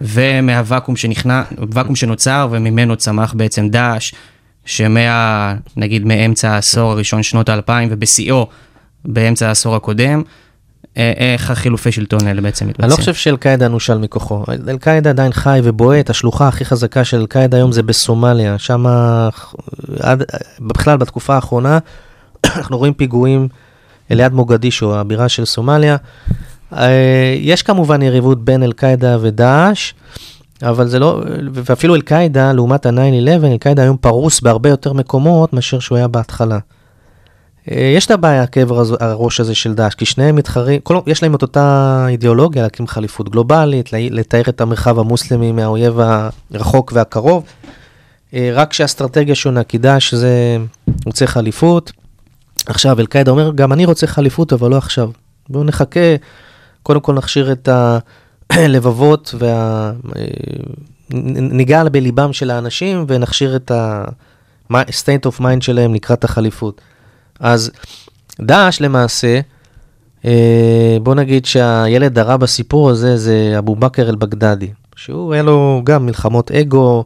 ומהוואקום 0.00 0.96
שנכנע, 0.96 1.42
ואקום 1.72 1.96
שנוצר 1.96 2.48
וממנו 2.50 2.96
צמח 2.96 3.34
בעצם 3.36 3.68
דאעש, 3.68 4.14
שמה, 4.64 5.54
נגיד 5.76 6.04
מאמצע 6.04 6.50
העשור 6.50 6.92
הראשון 6.92 7.22
שנות 7.22 7.48
האלפיים 7.48 7.88
ובשיאו 7.92 8.46
באמצע 9.04 9.48
העשור 9.48 9.76
הקודם, 9.76 10.22
איך 10.96 11.50
החילופי 11.50 11.92
שלטון 11.92 12.26
האלה 12.26 12.40
בעצם 12.40 12.66
מתבצעים? 12.66 12.84
אני 12.84 12.90
לא 12.90 12.96
חושב 12.96 13.14
שאל-קאעידה 13.14 13.68
נושל 13.68 13.98
מכוחו. 13.98 14.44
אל-קאעידה 14.68 15.10
עדיין 15.10 15.32
חי 15.32 15.60
ובועט, 15.64 16.10
השלוחה 16.10 16.48
הכי 16.48 16.64
חזקה 16.64 17.04
של 17.04 17.16
אל-קאעידה 17.16 17.56
היום 17.56 17.72
זה 17.72 17.82
בסומליה. 17.82 18.58
שם, 18.58 18.84
בכלל 20.60 20.96
בתקופה 20.96 21.34
האחרונה, 21.34 21.78
אנחנו 22.56 22.78
רואים 22.78 22.92
פיגועים 22.92 23.48
ליד 24.10 24.32
מוגדישו, 24.32 24.98
הבירה 24.98 25.28
של 25.28 25.44
סומליה. 25.44 25.96
אה, 26.72 27.34
יש 27.38 27.62
כמובן 27.62 28.02
יריבות 28.02 28.44
בין 28.44 28.62
אל-קאעידה 28.62 29.16
ודאעש, 29.20 29.92
אבל 30.62 30.88
זה 30.88 30.98
לא, 30.98 31.22
ואפילו 31.52 31.94
אל-קאעידה, 31.94 32.52
לעומת 32.52 32.86
ה-9-11, 32.86 33.46
אל-קאעידה 33.46 33.82
היום 33.82 33.96
פרוס 33.96 34.40
בהרבה 34.40 34.68
יותר 34.68 34.92
מקומות 34.92 35.52
מאשר 35.52 35.78
שהוא 35.78 35.98
היה 35.98 36.08
בהתחלה. 36.08 36.58
אה, 37.70 37.92
יש 37.96 38.06
את 38.06 38.10
הבעיה, 38.10 38.44
הרז- 38.68 38.96
הראש 39.00 39.40
הזה 39.40 39.54
של 39.54 39.74
דאעש, 39.74 39.94
כי 39.94 40.04
שניהם 40.04 40.36
מתחרים, 40.36 40.80
כל, 40.80 40.98
יש 41.06 41.22
להם 41.22 41.34
את 41.34 41.42
אותה 41.42 42.06
אידיאולוגיה, 42.08 42.62
להקים 42.62 42.86
חליפות 42.86 43.28
גלובלית, 43.28 43.92
לתאר 43.92 44.42
את 44.48 44.60
המרחב 44.60 44.98
המוסלמי 44.98 45.52
מהאויב 45.52 45.98
הרחוק 46.54 46.92
והקרוב, 46.94 47.44
אה, 48.34 48.50
רק 48.54 48.72
שהאסטרטגיה 48.72 49.34
שונה, 49.34 49.64
כי 49.64 49.78
דאעש 49.78 50.14
זה 50.14 50.56
רוצה 51.06 51.26
חליפות. 51.26 51.92
עכשיו, 52.66 53.00
אל-קאעידה 53.00 53.30
אומר, 53.30 53.52
גם 53.54 53.72
אני 53.72 53.84
רוצה 53.84 54.06
חליפות, 54.06 54.52
אבל 54.52 54.70
לא 54.70 54.76
עכשיו. 54.76 55.10
בואו 55.48 55.64
נחכה, 55.64 56.00
קודם 56.82 57.00
כל 57.00 57.14
נכשיר 57.14 57.52
את 57.52 57.68
הלבבות 58.50 59.34
וה... 59.38 59.92
אה, 60.16 60.22
ניגע 61.30 61.84
בליבם 61.84 62.32
של 62.32 62.50
האנשים 62.50 63.04
ונכשיר 63.08 63.56
את 63.56 63.70
ה-state 63.70 65.26
of 65.26 65.40
mind 65.40 65.60
שלהם 65.60 65.94
לקראת 65.94 66.24
החליפות. 66.24 66.80
אז 67.40 67.70
דאעש 68.40 68.80
למעשה, 68.80 69.40
אה, 70.24 70.96
בוא 71.02 71.14
נגיד 71.14 71.46
שהילד 71.46 72.18
הרע 72.18 72.36
בסיפור 72.36 72.90
הזה 72.90 73.16
זה 73.16 73.54
אבו 73.58 73.76
בכר 73.76 74.08
אל-בגדדי, 74.08 74.70
שהוא 74.96 75.32
היה 75.32 75.42
לו 75.42 75.80
גם 75.84 76.06
מלחמות 76.06 76.50
אגו 76.50 77.04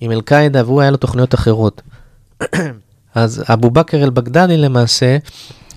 עם 0.00 0.12
אל-קאעידה 0.12 0.62
והוא 0.66 0.80
היה 0.80 0.90
לו 0.90 0.96
תוכניות 0.96 1.34
אחרות. 1.34 1.82
אז 3.14 3.44
אבו 3.52 3.70
בכר 3.70 4.04
אל-בגדדי 4.04 4.56
למעשה, 4.56 5.16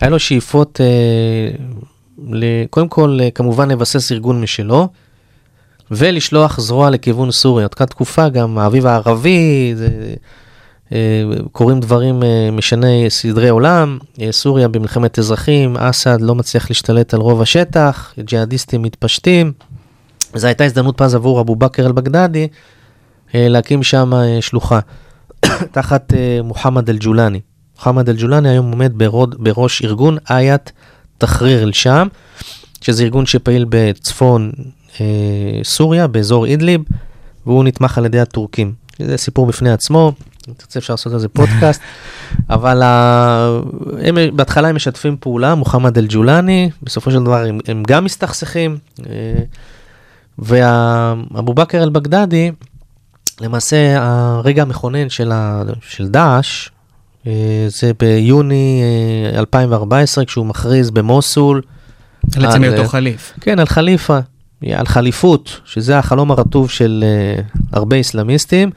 היה 0.01 0.09
לו 0.09 0.19
שאיפות, 0.19 0.81
אה, 0.81 1.55
ל- 2.29 2.65
קודם 2.69 2.87
כל 2.87 3.19
אה, 3.21 3.31
כמובן 3.31 3.71
לבסס 3.71 4.11
ארגון 4.11 4.41
משלו, 4.41 4.87
ולשלוח 5.91 6.59
זרוע 6.59 6.89
לכיוון 6.89 7.31
סוריה. 7.31 7.65
אותה 7.65 7.85
תקופה 7.85 8.29
גם 8.29 8.57
האביב 8.57 8.85
הערבי, 8.85 9.73
זה, 9.75 10.13
קורים 11.51 11.79
דברים 11.79 12.23
אה, 12.23 12.49
משני 12.51 13.05
סדרי 13.09 13.49
עולם, 13.49 13.97
אה, 14.21 14.31
סוריה 14.31 14.67
במלחמת 14.67 15.19
אזרחים, 15.19 15.77
אסד 15.77 16.21
לא 16.21 16.35
מצליח 16.35 16.69
להשתלט 16.69 17.13
על 17.13 17.19
רוב 17.19 17.41
השטח, 17.41 18.13
ג'יהאדיסטים 18.19 18.81
מתפשטים. 18.81 19.51
זו 20.35 20.47
הייתה 20.47 20.63
הזדמנות 20.63 20.97
פז 20.97 21.15
עבור 21.15 21.41
אבו 21.41 21.55
בכר 21.55 21.85
אל-בגדדי 21.85 22.47
אה, 23.35 23.47
להקים 23.49 23.83
שם 23.83 24.13
אה, 24.13 24.41
שלוחה, 24.41 24.79
תחת 25.71 26.13
אה, 26.13 26.39
מוחמד 26.43 26.89
אל-ג'ולני. 26.89 27.39
מוחמד 27.75 28.09
אל-ג'ולני 28.09 28.49
היום 28.49 28.71
עומד 28.71 28.91
ברוד, 28.95 29.35
בראש 29.39 29.81
ארגון 29.81 30.17
איית 30.29 30.71
תחריר 31.17 31.63
אל-שם, 31.63 32.07
שזה 32.81 33.03
ארגון 33.03 33.25
שפעיל 33.25 33.65
בצפון 33.69 34.51
אה, 35.01 35.05
סוריה, 35.63 36.07
באזור 36.07 36.45
אידליב, 36.45 36.81
והוא 37.45 37.63
נתמך 37.63 37.97
על 37.97 38.05
ידי 38.05 38.19
הטורקים. 38.19 38.73
זה 38.99 39.17
סיפור 39.17 39.45
בפני 39.45 39.71
עצמו, 39.71 40.11
אם 40.49 40.53
תרצה 40.57 40.79
אפשר 40.79 40.93
לעשות 40.93 41.13
על 41.13 41.19
זה 41.19 41.27
פודקאסט, 41.27 41.81
אבל 42.49 42.81
ה... 42.83 43.59
הם, 44.01 44.17
בהתחלה 44.35 44.67
הם 44.67 44.75
משתפים 44.75 45.17
פעולה, 45.19 45.55
מוחמד 45.55 45.97
אל-ג'ולני, 45.97 46.69
בסופו 46.83 47.11
של 47.11 47.23
דבר 47.23 47.45
הם, 47.45 47.59
הם 47.67 47.83
גם 47.87 48.03
מסתכסכים, 48.05 48.77
אה, 49.09 49.13
ואבו 50.39 51.53
בכר 51.53 51.83
אל-בגדדי, 51.83 52.51
למעשה 53.41 53.95
הרגע 53.99 54.61
המכונן 54.61 55.09
של, 55.09 55.31
ה... 55.31 55.61
של 55.81 56.07
דאעש, 56.07 56.69
אה, 57.27 57.31
זה 57.67 57.91
ביוני 57.99 58.81
אה, 59.33 59.39
2014, 59.39 60.25
כשהוא 60.25 60.45
מכריז 60.45 60.89
במוסול, 60.91 61.61
על- 62.35 62.63
היותו 62.63 62.87
חליף. 62.87 63.33
כן, 63.41 63.59
על 63.59 63.65
חליפה, 63.65 64.19
על 64.71 64.85
חליפות, 64.85 65.59
שזה 65.65 65.97
החלום 65.97 66.31
הרטוב 66.31 66.69
של 66.69 67.03
הרבה 67.73 67.99
אסלאמיסטים, 67.99 68.69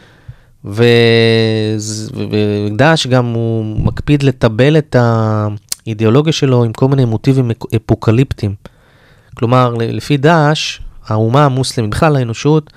ודאעש 2.71 3.07
גם 3.07 3.27
הוא 3.27 3.65
מקפיד 3.85 4.23
לטבל 4.23 4.79
את 4.79 4.97
האידיאולוגיה 5.87 6.33
שלו 6.33 6.65
עם 6.65 6.73
כל 6.73 6.89
מיני 6.89 7.05
מוטיבים 7.05 7.51
אפ- 7.51 7.75
אפוקליפטיים. 7.77 8.55
כלומר, 9.35 9.75
ל- 9.75 9.97
לפי 9.97 10.17
דאעש, 10.17 10.79
האומה 11.07 11.45
המוסלמית, 11.45 11.91
בכלל 11.91 12.17
האנושות, 12.17 12.73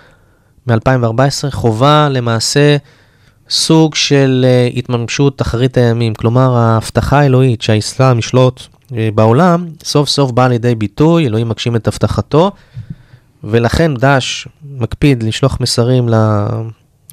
מ-2014 0.67 1.21
חובה 1.51 2.09
למעשה 2.11 2.77
סוג 3.49 3.95
של 3.95 4.45
uh, 4.71 4.77
התממשות 4.77 5.41
אחרית 5.41 5.77
הימים. 5.77 6.13
כלומר, 6.13 6.55
ההבטחה 6.55 7.19
האלוהית 7.19 7.61
שהאסלאם 7.61 8.19
ישלוט 8.19 8.61
uh, 8.61 8.93
בעולם, 9.15 9.65
סוף 9.83 10.09
סוף 10.09 10.31
באה 10.31 10.47
לידי 10.47 10.75
ביטוי, 10.75 11.27
אלוהים 11.27 11.49
מגשים 11.49 11.75
את 11.75 11.88
הבטחתו, 11.88 12.51
ולכן 13.43 13.93
דאעש 13.93 14.47
מקפיד 14.77 15.23
לשלוח 15.23 15.57
מסרים 15.61 16.09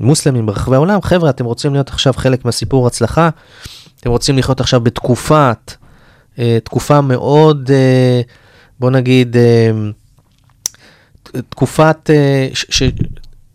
למוסלמים 0.01 0.47
ברחבי 0.47 0.75
העולם, 0.75 1.03
חבר'ה, 1.03 1.31
אתם 1.31 1.45
רוצים 1.45 1.73
להיות 1.73 1.89
עכשיו 1.89 2.13
חלק 2.13 2.45
מהסיפור 2.45 2.87
הצלחה, 2.87 3.29
אתם 4.01 4.11
רוצים 4.11 4.39
לחיות 4.39 4.61
עכשיו 4.61 4.81
בתקופת, 4.81 5.75
uh, 6.37 6.39
תקופה 6.65 7.01
מאוד, 7.01 7.71
uh, 7.71 8.33
בוא 8.81 8.91
נגיד, 8.91 9.37
uh, 9.37 9.39
תקופת, 11.49 12.11
ש, 12.55 12.67
ש, 12.69 12.83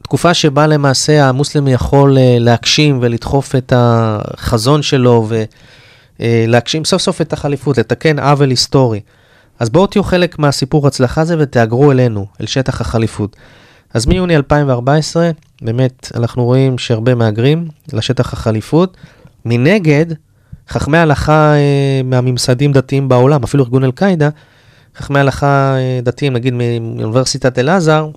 תקופה 0.07 0.33
שבה 0.33 0.67
למעשה 0.67 1.29
המוסלמי 1.29 1.73
יכול 1.73 2.17
אה, 2.17 2.37
להגשים 2.39 2.99
ולדחוף 3.01 3.55
את 3.55 3.73
החזון 3.75 4.81
שלו 4.81 5.27
ולהגשים 6.19 6.85
סוף 6.85 7.01
סוף 7.01 7.21
את 7.21 7.33
החליפות, 7.33 7.77
לתקן 7.77 8.19
עוול 8.19 8.49
היסטורי. 8.49 8.99
אז 9.59 9.69
בואו 9.69 9.87
תהיו 9.87 10.03
חלק 10.03 10.39
מהסיפור 10.39 10.87
הצלחה 10.87 11.21
הזה 11.21 11.35
ותהגרו 11.39 11.91
אלינו, 11.91 12.25
אל 12.41 12.45
שטח 12.45 12.81
החליפות. 12.81 13.35
אז 13.93 14.05
מיוני 14.05 14.35
2014, 14.35 15.31
באמת, 15.61 16.11
אנחנו 16.15 16.45
רואים 16.45 16.77
שהרבה 16.77 17.15
מהגרים 17.15 17.67
לשטח 17.93 18.33
החליפות. 18.33 18.97
מנגד, 19.45 20.05
חכמי 20.69 20.97
הלכה 20.97 21.53
אה, 21.55 22.01
מהממסדים 22.03 22.73
דתיים 22.73 23.09
בעולם, 23.09 23.43
אפילו 23.43 23.63
ארגון 23.63 23.83
אל-קאעידה, 23.83 24.29
חכמי 24.97 25.19
הלכה 25.19 25.75
אה, 25.77 25.99
דתיים, 26.03 26.33
נגיד 26.33 26.53
מאוניברסיטת 26.53 27.59
אל-עזר, 27.59 28.09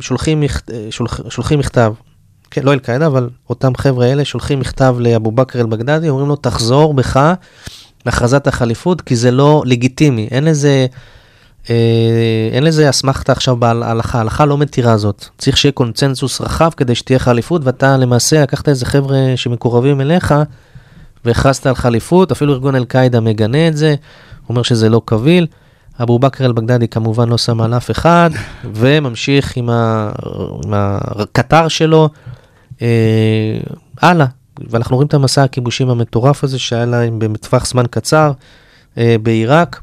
שולחים, 0.00 0.42
אה, 0.42 0.48
שולח, 0.90 1.20
שולחים 1.28 1.58
מכתב, 1.58 1.92
כן, 2.50 2.62
לא 2.62 2.72
אל-קאעידה, 2.72 3.06
אבל 3.06 3.30
אותם 3.50 3.72
חבר'ה 3.76 4.06
האלה 4.06 4.24
שולחים 4.24 4.60
מכתב 4.60 4.96
לאבו 4.98 5.30
בכר 5.30 5.60
אל-בגדדי, 5.60 6.08
אומרים 6.08 6.28
לו, 6.28 6.36
תחזור 6.36 6.94
בך 6.94 7.34
מהכרזת 8.06 8.46
החליפות, 8.46 9.00
כי 9.00 9.16
זה 9.16 9.30
לא 9.30 9.62
לגיטימי, 9.66 10.28
אין 10.30 10.44
לזה, 10.44 10.86
אין 12.52 12.64
לזה 12.64 12.90
אסמכתה 12.90 13.32
עכשיו 13.32 13.56
בהלכה, 13.56 14.18
ההלכה 14.18 14.44
לא 14.44 14.58
מתירה 14.58 14.96
זאת. 14.96 15.24
צריך 15.38 15.56
שיהיה 15.56 15.72
קונצנזוס 15.72 16.40
רחב 16.40 16.70
כדי 16.76 16.94
שתהיה 16.94 17.18
חליפות, 17.18 17.64
ואתה 17.64 17.96
למעשה 17.96 18.42
לקחת 18.42 18.68
איזה 18.68 18.86
חבר'ה 18.86 19.18
שמקורבים 19.36 20.00
אליך, 20.00 20.34
והכרזת 21.24 21.66
על 21.66 21.74
חליפות, 21.74 22.32
אפילו 22.32 22.52
ארגון 22.52 22.74
אל-קאעידה 22.74 23.20
מגנה 23.20 23.68
את 23.68 23.76
זה, 23.76 23.94
אומר 24.48 24.62
שזה 24.62 24.88
לא 24.88 25.02
קביל. 25.04 25.46
אבו 26.02 26.18
בכר 26.18 26.44
אל-בגדדי 26.44 26.88
כמובן 26.88 27.28
לא 27.28 27.38
שם 27.38 27.60
על 27.60 27.74
אף 27.74 27.90
אחד, 27.90 28.30
וממשיך 28.74 29.56
עם, 29.56 29.70
ה... 29.70 30.10
עם 30.64 30.72
הקטר 30.74 31.68
שלו 31.68 32.08
אה, 32.82 33.58
הלאה. 34.02 34.26
ואנחנו 34.70 34.96
רואים 34.96 35.06
את 35.06 35.14
המסע 35.14 35.42
הכיבושים 35.42 35.90
המטורף 35.90 36.44
הזה 36.44 36.58
שהיה 36.58 36.84
להם 36.84 37.18
בטווח 37.18 37.66
זמן 37.66 37.84
קצר 37.90 38.32
אה, 38.98 39.16
בעיראק, 39.22 39.80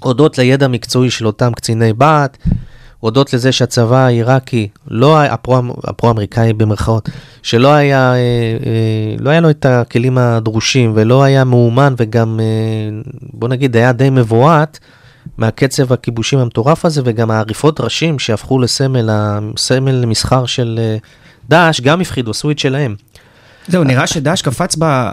הודות 0.00 0.38
לידע 0.38 0.64
המקצועי 0.64 1.10
של 1.10 1.26
אותם 1.26 1.52
קציני 1.52 1.92
בה"ת, 1.92 2.38
הודות 3.00 3.32
לזה 3.32 3.52
שהצבא 3.52 3.96
העיראקי, 3.96 4.68
לא 4.90 5.22
הפרו- 5.22 5.76
הפרו-אמריקאי 5.84 6.52
במרכאות, 6.52 7.08
שלא 7.42 7.68
היה, 7.72 8.12
אה, 8.12 8.16
אה, 8.16 9.16
לא 9.18 9.30
היה 9.30 9.40
לו 9.40 9.50
את 9.50 9.66
הכלים 9.66 10.18
הדרושים 10.18 10.92
ולא 10.94 11.22
היה 11.22 11.44
מאומן 11.44 11.94
וגם, 11.98 12.40
אה, 12.40 13.00
בוא 13.32 13.48
נגיד, 13.48 13.76
היה 13.76 13.92
די 13.92 14.10
מבועת 14.10 14.78
מהקצב 15.38 15.92
הכיבושים 15.92 16.38
המטורף 16.38 16.84
הזה 16.84 17.02
וגם 17.04 17.30
העריפות 17.30 17.80
ראשים 17.80 18.18
שהפכו 18.18 18.58
לסמל, 18.58 19.08
הסמל 19.12 19.92
למסחר 19.92 20.46
של 20.46 20.78
אה, 20.82 20.96
דאעש, 21.48 21.80
גם 21.80 22.00
הפחידו, 22.00 22.30
עשו 22.30 22.50
את 22.50 22.58
שלהם. 22.58 22.94
זהו, 23.68 23.84
נראה 23.84 24.06
שדאעש 24.06 24.42
קפץ 24.42 24.76
ב- 24.78 25.10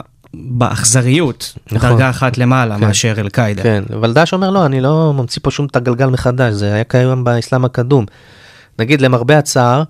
באכזריות, 0.49 1.53
נכון. 1.71 1.89
דרגה 1.89 2.09
אחת 2.09 2.37
למעלה 2.37 2.75
כן. 2.75 2.81
מאשר 2.81 3.13
אל-קאעידה. 3.17 3.63
כן, 3.63 3.83
אבל 3.93 4.13
דאעש 4.13 4.33
אומר 4.33 4.49
לא, 4.49 4.65
אני 4.65 4.81
לא 4.81 5.13
ממציא 5.13 5.39
פה 5.43 5.51
שום 5.51 5.65
את 5.65 5.75
הגלגל 5.75 6.05
מחדש, 6.07 6.53
זה 6.53 6.73
היה 6.73 6.83
קיים 6.83 7.23
באסלאם 7.23 7.65
הקדום. 7.65 8.05
נגיד, 8.79 9.01
למרבה 9.01 9.37
הצער, 9.37 9.83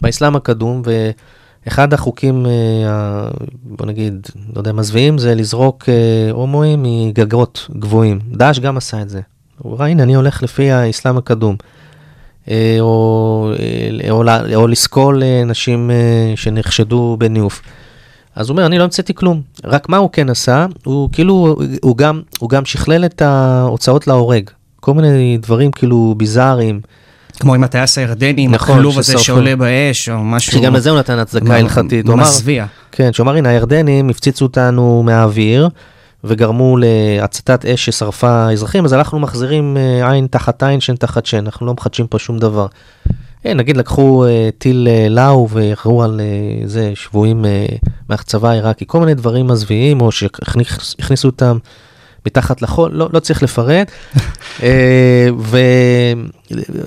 באסלאם 0.00 0.36
הקדום, 0.36 0.82
אחד 1.68 1.94
החוקים, 1.94 2.46
אה, 2.46 3.28
בוא 3.62 3.86
נגיד, 3.86 4.26
לא 4.54 4.60
יודע, 4.60 4.72
מזוויעים, 4.72 5.18
זה 5.18 5.34
לזרוק 5.34 5.84
אה, 5.88 6.30
הומואים 6.32 6.82
מגגות 6.82 7.66
גבוהים. 7.78 8.18
דאעש 8.32 8.58
גם 8.58 8.76
עשה 8.76 9.02
את 9.02 9.08
זה. 9.08 9.20
הוא 9.58 9.78
ראה, 9.78 9.86
הנה, 9.88 10.02
אני 10.02 10.14
הולך 10.14 10.42
לפי 10.42 10.70
האסלאם 10.70 11.16
הקדום. 11.16 11.56
אה, 12.50 12.76
או, 12.80 13.50
או, 14.10 14.22
ל- 14.22 14.54
או 14.54 14.68
לסקול 14.68 15.22
נשים 15.46 15.90
שנחשדו 16.36 17.16
בניאוף. 17.18 17.62
אז 18.38 18.48
הוא 18.48 18.54
אומר, 18.54 18.66
אני 18.66 18.78
לא 18.78 18.84
המצאתי 18.84 19.14
כלום. 19.14 19.42
רק 19.64 19.88
מה 19.88 19.96
הוא 19.96 20.10
כן 20.12 20.30
עשה? 20.30 20.66
הוא 20.84 21.08
כאילו, 21.12 21.56
הוא 21.82 21.96
גם, 21.96 22.20
הוא 22.38 22.50
גם 22.50 22.64
שכלל 22.64 23.04
את 23.04 23.22
ההוצאות 23.22 24.06
להורג. 24.06 24.50
כל 24.80 24.94
מיני 24.94 25.38
דברים 25.42 25.72
כאילו 25.72 26.14
ביזאריים. 26.16 26.80
כמו 27.40 27.54
עם 27.54 27.64
הטייס 27.64 27.98
הירדני, 27.98 28.42
עם 28.42 28.54
נכון, 28.54 28.76
הכלוב 28.76 28.98
הזה. 28.98 29.18
שעולה 29.18 29.56
באש, 29.56 30.08
או 30.08 30.24
משהו... 30.24 30.52
שגם 30.52 30.74
לזה 30.74 30.90
הוא 30.90 30.98
נתן 30.98 31.18
הצדקה 31.18 31.56
הלכתית. 31.56 32.06
הוא 32.06 32.14
אמר, 32.14 32.22
מזוויע. 32.22 32.66
כן, 32.92 33.12
שהוא 33.12 33.24
אמר, 33.24 33.34
הנה, 33.34 33.48
הירדנים 33.48 34.10
הפציצו 34.10 34.44
אותנו 34.44 35.02
מהאוויר, 35.06 35.68
וגרמו 36.24 36.76
להצתת 36.76 37.66
אש 37.66 37.84
ששרפה 37.84 38.50
אזרחים, 38.52 38.84
אז 38.84 38.94
אנחנו 38.94 39.18
מחזירים 39.18 39.76
אה, 39.76 40.10
עין 40.10 40.26
תחת 40.26 40.62
עין, 40.62 40.80
שן 40.80 40.96
תחת 40.96 41.26
שן, 41.26 41.44
אנחנו 41.44 41.66
לא 41.66 41.74
מחדשים 41.74 42.06
פה 42.06 42.18
שום 42.18 42.38
דבר. 42.38 42.66
אה, 43.46 43.54
נגיד 43.54 43.76
לקחו 43.76 44.26
אה, 44.26 44.48
טיל 44.58 44.88
אה, 44.90 45.08
לאו 45.08 45.48
ויחרו 45.50 46.02
על 46.02 46.20
זה 46.64 46.92
שבויים 46.94 47.44
מהחצבה 48.08 48.50
העיראקי, 48.50 48.84
כל 48.88 49.00
מיני 49.00 49.14
דברים 49.14 49.46
מזוויעים, 49.46 50.00
או 50.00 50.12
שהכניסו 50.12 51.28
אותם 51.28 51.58
מתחת 52.26 52.62
לחול, 52.62 52.90
לא, 52.92 53.08
לא 53.12 53.20
צריך 53.20 53.42
לפרט. 53.42 53.90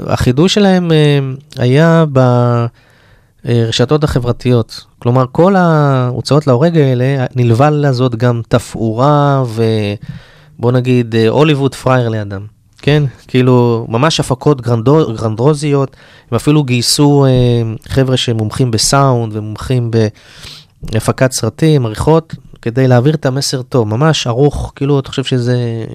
והחידוש 0.06 0.54
שלהם 0.54 0.91
היה 1.58 2.06
ברשתות 3.45 4.04
החברתיות. 4.04 4.86
כלומר, 4.99 5.26
כל 5.32 5.56
ההוצאות 5.56 6.47
להורג 6.47 6.78
האלה, 6.78 7.26
נלווה 7.36 7.70
לזאת 7.70 8.16
גם 8.16 8.41
תפאורה 8.47 9.43
ובוא 10.58 10.72
נגיד 10.72 11.16
הוליווד 11.30 11.76
פראייר 11.76 12.10
לידם. 12.10 12.61
כן, 12.82 13.04
כאילו, 13.28 13.86
ממש 13.90 14.20
הפקות 14.20 14.62
גרנדו, 14.62 15.14
גרנדרוזיות, 15.14 15.96
הם 16.32 16.36
אפילו 16.36 16.64
גייסו 16.64 17.26
אה, 17.26 17.32
חבר'ה 17.88 18.18
שמומחים 18.18 18.72
בסאונד 18.72 19.36
ומומחים 19.36 19.92
בהפקת 20.84 21.32
סרטים, 21.32 21.86
עריכות, 21.86 22.36
כדי 22.62 22.88
להעביר 22.88 23.16
את 23.16 23.26
המסר 23.26 23.62
טוב, 23.62 23.88
ממש 23.88 24.28
ערוך, 24.28 24.74
כאילו, 24.76 25.00
אתה 25.00 25.10
חושב 25.10 25.24
שזה 25.24 25.86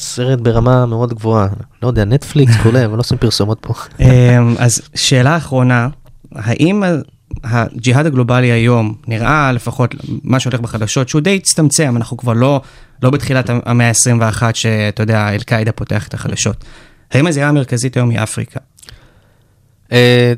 סרט 0.00 0.40
ברמה 0.40 0.86
מאוד 0.86 1.14
גבוהה. 1.14 1.48
לא 1.82 1.88
יודע, 1.88 2.04
נטפליקס, 2.04 2.56
כולי, 2.62 2.84
אבל 2.84 2.94
לא 2.94 3.00
עושים 3.00 3.18
פרסומות 3.18 3.58
פה. 3.60 3.74
אמ, 4.00 4.54
אז 4.58 4.82
שאלה 4.94 5.36
אחרונה, 5.36 5.88
האם 6.34 6.82
הג'יהאד 7.44 8.06
הגלובלי 8.06 8.52
היום 8.52 8.94
נראה 9.08 9.52
לפחות 9.52 9.94
מה 10.22 10.40
שהולך 10.40 10.60
בחדשות 10.60 11.08
שהוא 11.08 11.20
די 11.22 11.36
הצטמצם, 11.36 11.96
אנחנו 11.96 12.16
כבר 12.16 12.32
לא, 12.32 12.60
לא 13.02 13.10
בתחילת 13.10 13.50
המאה 13.66 13.88
ה-21 13.88 14.42
שאתה 14.54 15.02
יודע, 15.02 15.28
אל-קאעידה 15.28 15.72
פותח 15.72 16.08
את 16.08 16.14
החדשות. 16.14 16.64
האם 17.12 17.26
הזירה 17.26 17.48
המרכזית 17.48 17.96
היום 17.96 18.10
היא 18.10 18.22
אפריקה? 18.22 18.60
Uh, 19.86 19.92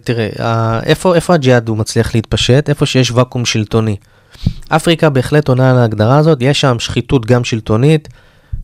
תראה, 0.05 0.29
uh, 0.37 0.85
איפה, 0.85 1.15
איפה 1.15 1.35
הג'יהאד 1.35 1.69
הוא 1.69 1.77
מצליח 1.77 2.15
להתפשט? 2.15 2.69
איפה 2.69 2.87
שיש 2.87 3.11
ואקום 3.11 3.45
שלטוני. 3.45 3.97
אפריקה 4.69 5.11
בהחלט 5.11 5.49
עונה 5.49 5.71
על 5.71 5.79
ההגדרה 5.79 6.19
הזאת, 6.19 6.39
יש 6.41 6.61
שם 6.61 6.79
שחיתות 6.79 7.27
גם 7.27 7.45
שלטונית, 7.45 8.09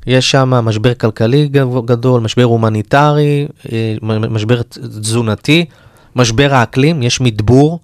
יש 0.06 0.30
שם 0.30 0.50
משבר 0.50 0.94
כלכלי 0.94 1.48
גדול, 1.84 2.20
משבר 2.20 2.42
הומניטרי, 2.42 3.46
אה, 3.72 3.96
משבר 4.30 4.62
תזונתי, 5.00 5.64
משבר 6.16 6.54
האקלים, 6.54 7.02
יש 7.02 7.20
מדבור, 7.20 7.80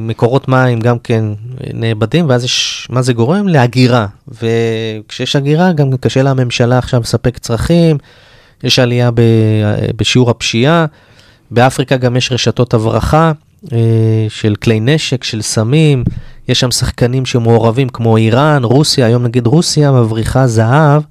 מקורות 0.00 0.48
מים 0.48 0.80
גם 0.80 0.98
כן 0.98 1.24
אה, 1.60 1.70
נאבדים, 1.74 2.28
ואז 2.28 2.44
יש, 2.44 2.86
מה 2.90 3.02
זה 3.02 3.12
גורם? 3.12 3.48
להגירה. 3.48 4.06
וכשיש 4.28 5.36
הגירה, 5.36 5.72
גם 5.72 5.96
קשה 5.96 6.22
לממשלה 6.22 6.78
עכשיו 6.78 7.00
לספק 7.00 7.38
צרכים, 7.38 7.98
יש 8.64 8.78
עלייה 8.78 9.10
ב, 9.10 9.20
בשיעור 9.96 10.30
הפשיעה. 10.30 10.86
באפריקה 11.50 11.96
גם 11.96 12.16
יש 12.16 12.32
רשתות 12.32 12.74
הברחה 12.74 13.32
אה, 13.72 13.78
של 14.28 14.54
כלי 14.54 14.80
נשק, 14.80 15.24
של 15.24 15.42
סמים, 15.42 16.04
יש 16.48 16.60
שם 16.60 16.70
שחקנים 16.70 17.26
שמעורבים 17.26 17.88
כמו 17.88 18.16
איראן, 18.16 18.64
רוסיה, 18.64 19.06
היום 19.06 19.22
נגיד 19.22 19.46
רוסיה 19.46 19.92
מבריחה 19.92 20.46
זהב 20.46 21.02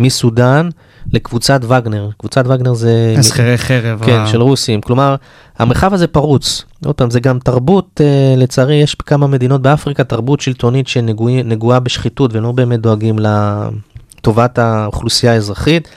מסודאן 0.00 0.68
לקבוצת 1.12 1.60
וגנר. 1.64 2.08
קבוצת 2.18 2.44
וגנר 2.48 2.74
זה... 2.74 3.14
הסחרי 3.18 3.58
חרב. 3.58 4.02
כן, 4.06 4.26
של 4.26 4.42
רוסים. 4.42 4.80
כלומר, 4.80 5.14
המרחב 5.58 5.94
הזה 5.94 6.06
פרוץ. 6.06 6.64
עוד 6.84 6.94
פעם, 6.94 7.10
זה 7.10 7.20
גם 7.20 7.38
תרבות, 7.38 8.00
אה, 8.04 8.34
לצערי, 8.36 8.74
יש 8.74 8.96
בכמה 8.98 9.26
מדינות 9.26 9.62
באפריקה 9.62 10.04
תרבות 10.04 10.40
שלטונית 10.40 10.88
שנגועה 10.88 11.80
בשחיתות 11.80 12.34
ולא 12.34 12.52
באמת 12.52 12.80
דואגים 12.80 13.18
לטובת 13.18 14.58
האוכלוסייה 14.58 15.32
האזרחית. 15.32 15.88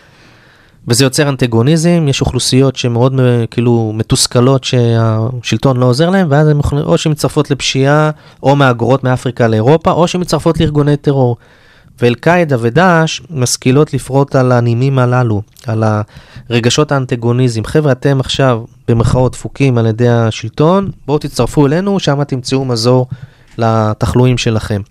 וזה 0.87 1.05
יוצר 1.05 1.29
אנטגוניזם, 1.29 2.05
יש 2.07 2.21
אוכלוסיות 2.21 2.75
שמאוד 2.75 3.19
אה, 3.19 3.45
כאילו 3.51 3.91
מתוסכלות 3.95 4.63
שהשלטון 4.63 5.77
לא 5.77 5.85
עוזר 5.85 6.09
להם, 6.09 6.27
ואז 6.29 6.47
הן 6.47 6.59
או 6.73 6.97
שהן 6.97 7.11
מצטרפות 7.11 7.51
לפשיעה, 7.51 8.11
או 8.43 8.55
מהגרות 8.55 9.03
מאפריקה 9.03 9.47
לאירופה, 9.47 9.91
או 9.91 10.07
שהן 10.07 10.21
מצטרפות 10.21 10.59
לארגוני 10.59 10.97
טרור. 10.97 11.37
ואל-קאעידה 12.01 12.55
ודאעש 12.59 13.21
משכילות 13.29 13.93
לפרוט 13.93 14.35
על 14.35 14.51
הנימים 14.51 14.99
הללו, 14.99 15.41
על 15.67 15.83
הרגשות 16.49 16.91
האנטגוניזם. 16.91 17.63
חבר'ה, 17.65 17.91
אתם 17.91 18.19
עכשיו 18.19 18.63
במרכאות 18.87 19.31
דפוקים 19.31 19.77
על 19.77 19.85
ידי 19.85 20.09
השלטון, 20.09 20.91
בואו 21.05 21.17
תצטרפו 21.17 21.67
אלינו, 21.67 21.99
שם 21.99 22.23
תמצאו 22.23 22.65
מזור 22.65 23.07
לתחלואים 23.57 24.37
שלכם. 24.37 24.81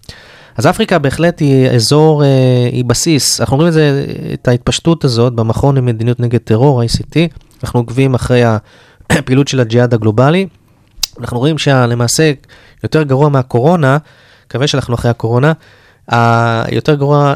אז 0.57 0.67
אפריקה 0.67 0.99
בהחלט 0.99 1.41
היא 1.41 1.71
אזור, 1.71 2.25
אה, 2.25 2.29
היא 2.73 2.85
בסיס. 2.85 3.41
אנחנו 3.41 3.57
רואים 3.57 3.69
את 3.69 3.73
זה, 3.73 4.05
את 4.35 4.49
ההתפשטות 4.49 5.05
הזאת 5.05 5.33
במכון 5.33 5.77
למדיניות 5.77 6.21
נגד 6.21 6.39
טרור, 6.39 6.83
ICT. 6.83 7.17
אנחנו 7.65 7.81
עוקבים 7.81 8.15
אחרי 8.15 8.43
הפעילות 9.11 9.49
של 9.49 9.61
הג'יהאד 9.61 9.95
הגלובלי. 9.95 10.47
אנחנו 11.21 11.39
רואים 11.39 11.59
שלמעשה, 11.59 12.33
יותר 12.83 13.03
גרוע 13.03 13.29
מהקורונה, 13.29 13.99
מקווה 14.47 14.67
שאנחנו 14.67 14.95
אחרי 14.95 15.11
הקורונה, 15.11 15.53
היותר 16.11 16.95
גרוע, 16.95 17.35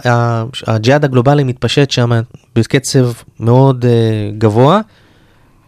הג'יהאד 0.67 1.05
הגלובלי 1.05 1.45
מתפשט 1.45 1.91
שם 1.91 2.11
בקצב 2.57 3.11
מאוד 3.41 3.85
uh, 3.85 3.89
גבוה, 4.39 4.81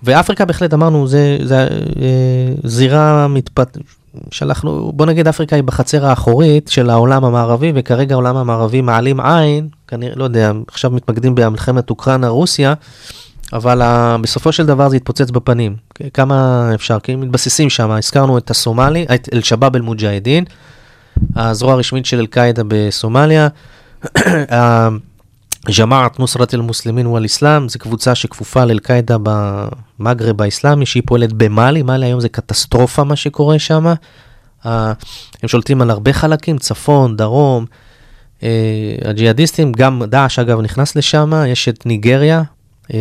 ואפריקה 0.03 0.45
בהחלט 0.45 0.75
אמרנו, 0.75 1.07
זה, 1.07 1.39
זה 1.43 1.69
uh, 1.69 1.99
זירה 2.65 3.29
מתפת... 3.29 3.79
שאנחנו, 4.31 4.93
בוא 4.95 5.07
נגיד 5.07 5.29
אפריקה 5.29 5.57
היא 5.57 5.65
בחצר 5.65 6.07
האחורית 6.07 6.69
של 6.69 6.91
העולם 6.91 7.25
המערבי, 7.25 7.73
וכרגע 7.75 8.15
העולם 8.15 8.37
המערבי 8.37 8.81
מעלים 8.81 9.21
עין, 9.21 9.69
כנראה, 9.89 10.15
לא 10.17 10.25
יודע, 10.25 10.53
עכשיו 10.69 10.91
מתמקדים 10.91 11.35
במלחמת 11.35 11.91
אוקראינה-רוסיה, 11.91 12.75
אבל 13.53 13.83
uh, 13.83 14.19
בסופו 14.23 14.53
של 14.53 14.67
דבר 14.67 14.89
זה 14.89 14.97
יתפוצץ 14.97 15.31
בפנים. 15.31 15.77
כמה 16.15 16.71
אפשר, 16.75 17.01
כי 17.01 17.17
מתבססים 17.17 17.71
שם, 17.71 17.91
הזכרנו 17.91 18.39
את 18.39 18.51
הסומלי, 18.51 19.07
את 19.15 19.29
אל-שבאב 19.33 19.77
אל-מוג'הדין, 19.77 20.45
הזרוע 21.37 21.73
הרשמית 21.73 22.07
של 22.07 22.19
אל-קאעידה 22.19 22.63
בסומליה. 22.69 23.49
ג'מאעת 25.79 26.19
נוסרת 26.19 26.55
אל-מוסלמין 26.55 27.07
ואל-אסלאם, 27.07 27.69
זו 27.69 27.79
קבוצה 27.79 28.15
שכפופה 28.15 28.65
לאל-קאעידה 28.65 29.17
במגרב 29.23 30.43
האסלאמי, 30.43 30.87
שהיא 30.87 31.03
פועלת 31.07 31.33
במאלי, 31.33 31.83
מאלי 31.83 32.07
היום 32.07 32.21
זה 32.21 32.29
קטסטרופה 32.29 33.05
מה 33.05 33.17
שקורה 33.17 33.59
שם. 33.59 33.87
הם 34.65 34.95
שולטים 35.47 35.83
על 35.83 35.91
הרבה 35.91 36.13
חלקים, 36.13 36.59
צפון, 36.59 37.17
דרום. 37.17 37.67
אה, 38.43 38.49
הג'יהאדיסטים, 39.05 39.73
גם 39.73 40.03
דאעש 40.05 40.39
אגב 40.39 40.61
נכנס 40.61 40.97
לשם, 40.97 41.33
יש 41.47 41.69
את 41.69 41.87
ניגריה, 41.87 42.43
אה, 42.95 42.99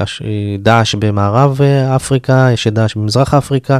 אה, 0.00 0.56
דאעש 0.58 0.94
במערב 0.94 1.62
אה, 1.62 1.96
אפריקה, 1.96 2.48
יש 2.52 2.66
את 2.66 2.74
דאעש 2.74 2.94
במזרח 2.94 3.34
אפריקה. 3.34 3.78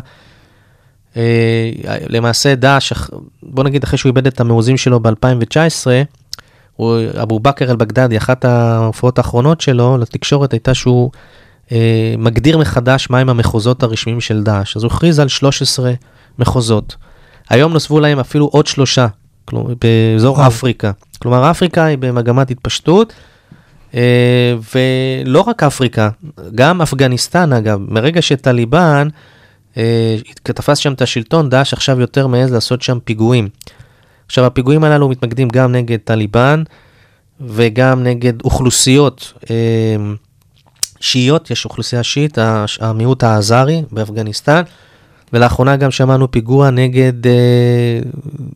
אה, 1.16 1.70
למעשה 2.08 2.54
דאעש, 2.54 2.92
בוא 3.42 3.64
נגיד 3.64 3.84
אחרי 3.84 3.98
שהוא 3.98 4.10
איבד 4.10 4.26
את 4.26 4.40
המעוזים 4.40 4.76
שלו 4.76 5.00
ב-2019, 5.00 5.86
אבו 7.22 7.40
בכר 7.40 7.70
אל-בגדדי, 7.70 8.16
אחת 8.16 8.44
ההופעות 8.44 9.18
האחרונות 9.18 9.60
שלו 9.60 9.98
לתקשורת 9.98 10.52
הייתה 10.52 10.74
שהוא 10.74 11.10
אה, 11.72 12.14
מגדיר 12.18 12.58
מחדש 12.58 13.10
מהם 13.10 13.28
המחוזות 13.28 13.82
הרשמיים 13.82 14.20
של 14.20 14.42
דאעש. 14.42 14.76
אז 14.76 14.82
הוא 14.82 14.92
הכריז 14.92 15.18
על 15.18 15.28
13 15.28 15.92
מחוזות. 16.38 16.96
היום 17.50 17.72
נוספו 17.72 18.00
להם 18.00 18.18
אפילו 18.18 18.46
עוד 18.46 18.66
שלושה, 18.66 19.06
כלומר, 19.44 19.74
באזור. 19.80 20.46
אפריקה. 20.46 20.90
כלומר, 21.18 21.50
אפריקה 21.50 21.84
היא 21.84 21.98
במגמת 21.98 22.50
התפשטות. 22.50 23.12
אה, 23.94 24.54
ולא 24.74 25.40
רק 25.40 25.62
אפריקה, 25.62 26.10
גם 26.54 26.82
אפגניסטן 26.82 27.52
אגב, 27.52 27.78
מרגע 27.88 28.22
שטליבן 28.22 29.08
תפס 30.42 30.78
שם 30.78 30.92
את 30.92 31.02
השלטון, 31.02 31.50
דאעש 31.50 31.72
עכשיו 31.72 32.00
יותר 32.00 32.26
מעז 32.26 32.52
לעשות 32.52 32.82
שם 32.82 32.98
פיגועים. 33.04 33.48
עכשיו 34.26 34.44
הפיגועים 34.44 34.84
הללו 34.84 35.08
מתמקדים 35.08 35.48
גם 35.48 35.72
נגד 35.72 35.98
טליבן 36.04 36.62
וגם 37.40 38.02
נגד 38.02 38.42
אוכלוסיות 38.42 39.32
אה, 39.50 39.96
שיעיות, 41.00 41.50
יש 41.50 41.64
אוכלוסייה 41.64 42.02
שיעית, 42.02 42.38
המיעוט 42.80 43.22
האזרי 43.22 43.82
באפגניסטן, 43.92 44.62
ולאחרונה 45.32 45.76
גם 45.76 45.90
שמענו 45.90 46.30
פיגוע 46.30 46.70
נגד 46.70 47.26
אה, 47.26 48.00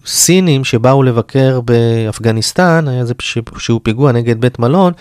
סינים 0.07 0.65
שבאו 0.65 1.03
לבקר 1.03 1.61
באפגניסטן, 1.61 2.89
היה 2.89 3.05
זה 3.05 3.15
שהוא 3.59 3.81
פיגוע 3.83 4.13
נגד 4.13 4.41
בית 4.41 4.59
מלון, 4.59 4.93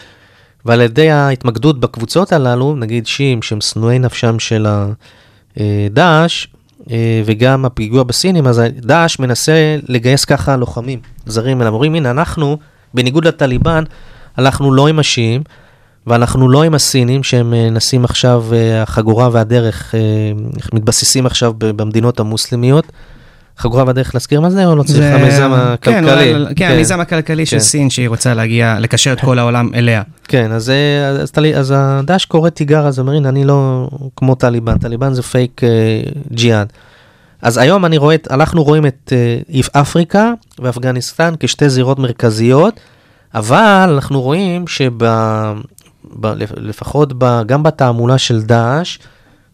ועל 0.65 0.81
ידי 0.81 1.09
ההתמקדות 1.09 1.79
בקבוצות 1.79 2.31
הללו, 2.31 2.75
נגיד 2.75 3.07
שיעים 3.07 3.41
שהם 3.41 3.61
שנואי 3.61 3.99
נפשם 3.99 4.39
של 4.39 4.65
הדאעש, 4.69 4.95
אה, 5.59 7.21
וגם 7.25 7.65
הפיגוע 7.65 8.03
בסינים, 8.03 8.47
אז 8.47 8.61
דאעש 8.75 9.19
מנסה 9.19 9.77
לגייס 9.87 10.25
ככה 10.25 10.57
לוחמים 10.57 10.99
זרים 11.25 11.61
אליו. 11.61 11.73
אומרים, 11.73 11.95
הנה, 11.95 12.11
אנחנו, 12.11 12.57
בניגוד 12.93 13.27
לטליבן, 13.27 13.83
הלכנו 14.37 14.73
לא 14.73 14.87
עם 14.87 14.99
השיעים, 14.99 15.41
ואנחנו 16.07 16.49
לא 16.49 16.63
עם 16.63 16.73
הסינים, 16.73 17.23
שהם 17.23 17.53
אה, 17.53 17.69
נסים 17.69 18.05
עכשיו, 18.05 18.45
אה, 18.53 18.81
החגורה 18.81 19.29
והדרך, 19.31 19.95
אה, 19.95 19.99
מתבססים 20.73 21.25
עכשיו 21.25 21.53
במדינות 21.57 22.19
המוסלמיות. 22.19 22.91
חגורה 23.57 23.83
והדרך 23.87 24.15
להזכיר 24.15 24.41
מה 24.41 24.49
זה, 24.49 24.65
או 24.65 24.75
לא 24.75 24.83
צריך? 24.83 25.15
המיזם 25.15 25.51
כן, 25.81 26.03
הכלכלי. 26.03 26.33
אולי- 26.33 26.55
כן, 26.55 26.71
המיזם 26.71 26.99
הכלכלי 26.99 27.45
של 27.45 27.57
כן. 27.57 27.63
סין, 27.63 27.89
שהיא 27.89 28.09
רוצה 28.09 28.33
להגיע, 28.33 28.77
לקשר 28.79 29.13
את 29.13 29.21
כל 29.21 29.39
העולם 29.39 29.69
אליה. 29.75 30.01
כן, 30.27 30.51
אז, 30.51 30.69
אה, 30.69 31.07
אז, 31.07 31.31
טלי- 31.31 31.55
אז 31.55 31.73
הדאעש 31.77 32.25
קורא 32.25 32.49
תיגר, 32.49 32.87
אז 32.87 32.99
אומר, 32.99 33.13
הנה, 33.13 33.29
אני 33.29 33.45
לא 33.45 33.87
כמו 34.15 34.35
טליבן, 34.35 34.77
טליבן 34.77 35.13
זה 35.13 35.21
פייק 35.23 35.61
אה, 35.63 35.69
ג'יהאד. 36.31 36.73
אז 37.41 37.57
היום 37.57 37.85
אני 37.85 37.97
רואה, 37.97 38.15
אנחנו 38.31 38.63
רואים 38.63 38.85
את 38.85 39.13
אה, 39.15 39.37
אפריקה 39.81 40.31
ואפגניסטן 40.59 41.33
כשתי 41.39 41.69
זירות 41.69 41.99
מרכזיות, 41.99 42.79
אבל 43.35 43.89
אנחנו 43.93 44.21
רואים 44.21 44.65
שלפחות 44.67 45.05
גם 47.45 47.63
בתעמולה 47.63 48.17
של 48.17 48.41
דאעש, 48.41 48.97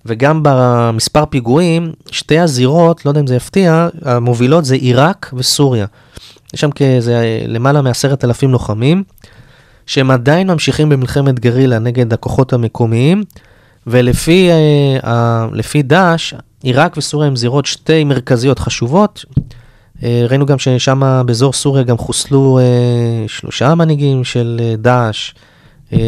וגם 0.06 0.40
במספר 0.44 1.26
פיגועים, 1.26 1.92
שתי 2.12 2.40
הזירות, 2.40 3.06
לא 3.06 3.12
יודע 3.12 3.22
אם 3.22 3.28
זה 3.28 3.36
יפתיע, 3.36 3.88
המובילות 4.06 4.66
זה 4.66 4.76
עיראק 4.76 5.32
וסוריה. 5.38 5.86
יש 6.54 6.62
שם 6.62 6.72
כאיזה 6.72 7.44
למעלה 7.48 7.82
מעשרת 7.82 8.26
אלפים 8.26 8.52
לוחמים, 8.52 9.04
שהם 9.86 10.12
עדיין 10.12 10.52
ממשיכים 10.52 10.90
במלחמת 10.90 11.40
גרילה 11.40 11.80
נגד 11.80 12.14
הכוחות 12.14 12.54
המקומיים, 12.54 13.24
ולפי 13.88 14.50
אה, 14.52 14.56
ה- 15.12 15.48
לפי 15.54 15.82
דאעש, 15.82 16.34
עיראק 16.64 16.98
וסוריה 16.98 17.28
הם 17.28 17.36
זירות 17.36 17.66
שתי 17.66 18.04
מרכזיות 18.04 18.60
חשובות. 18.60 19.26
אה, 20.04 20.26
ראינו 20.30 20.46
גם 20.46 20.60
ששם 20.60 21.24
באזור 21.26 21.54
סוריה 21.54 21.84
גם 21.84 21.98
חוסלו 21.98 22.60
אה, 22.60 22.64
שלושה 23.28 23.76
מנהיגים 23.76 24.24
של 24.24 24.62
אה, 24.64 24.76
דאעש 24.78 25.32
אה, 25.94 26.00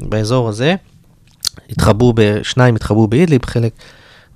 באזור 0.00 0.48
הזה. 0.48 0.74
התחבאו, 1.70 2.12
שניים 2.42 2.74
התחבאו 2.74 3.06
באידליב, 3.06 3.46
חלק, 3.46 3.72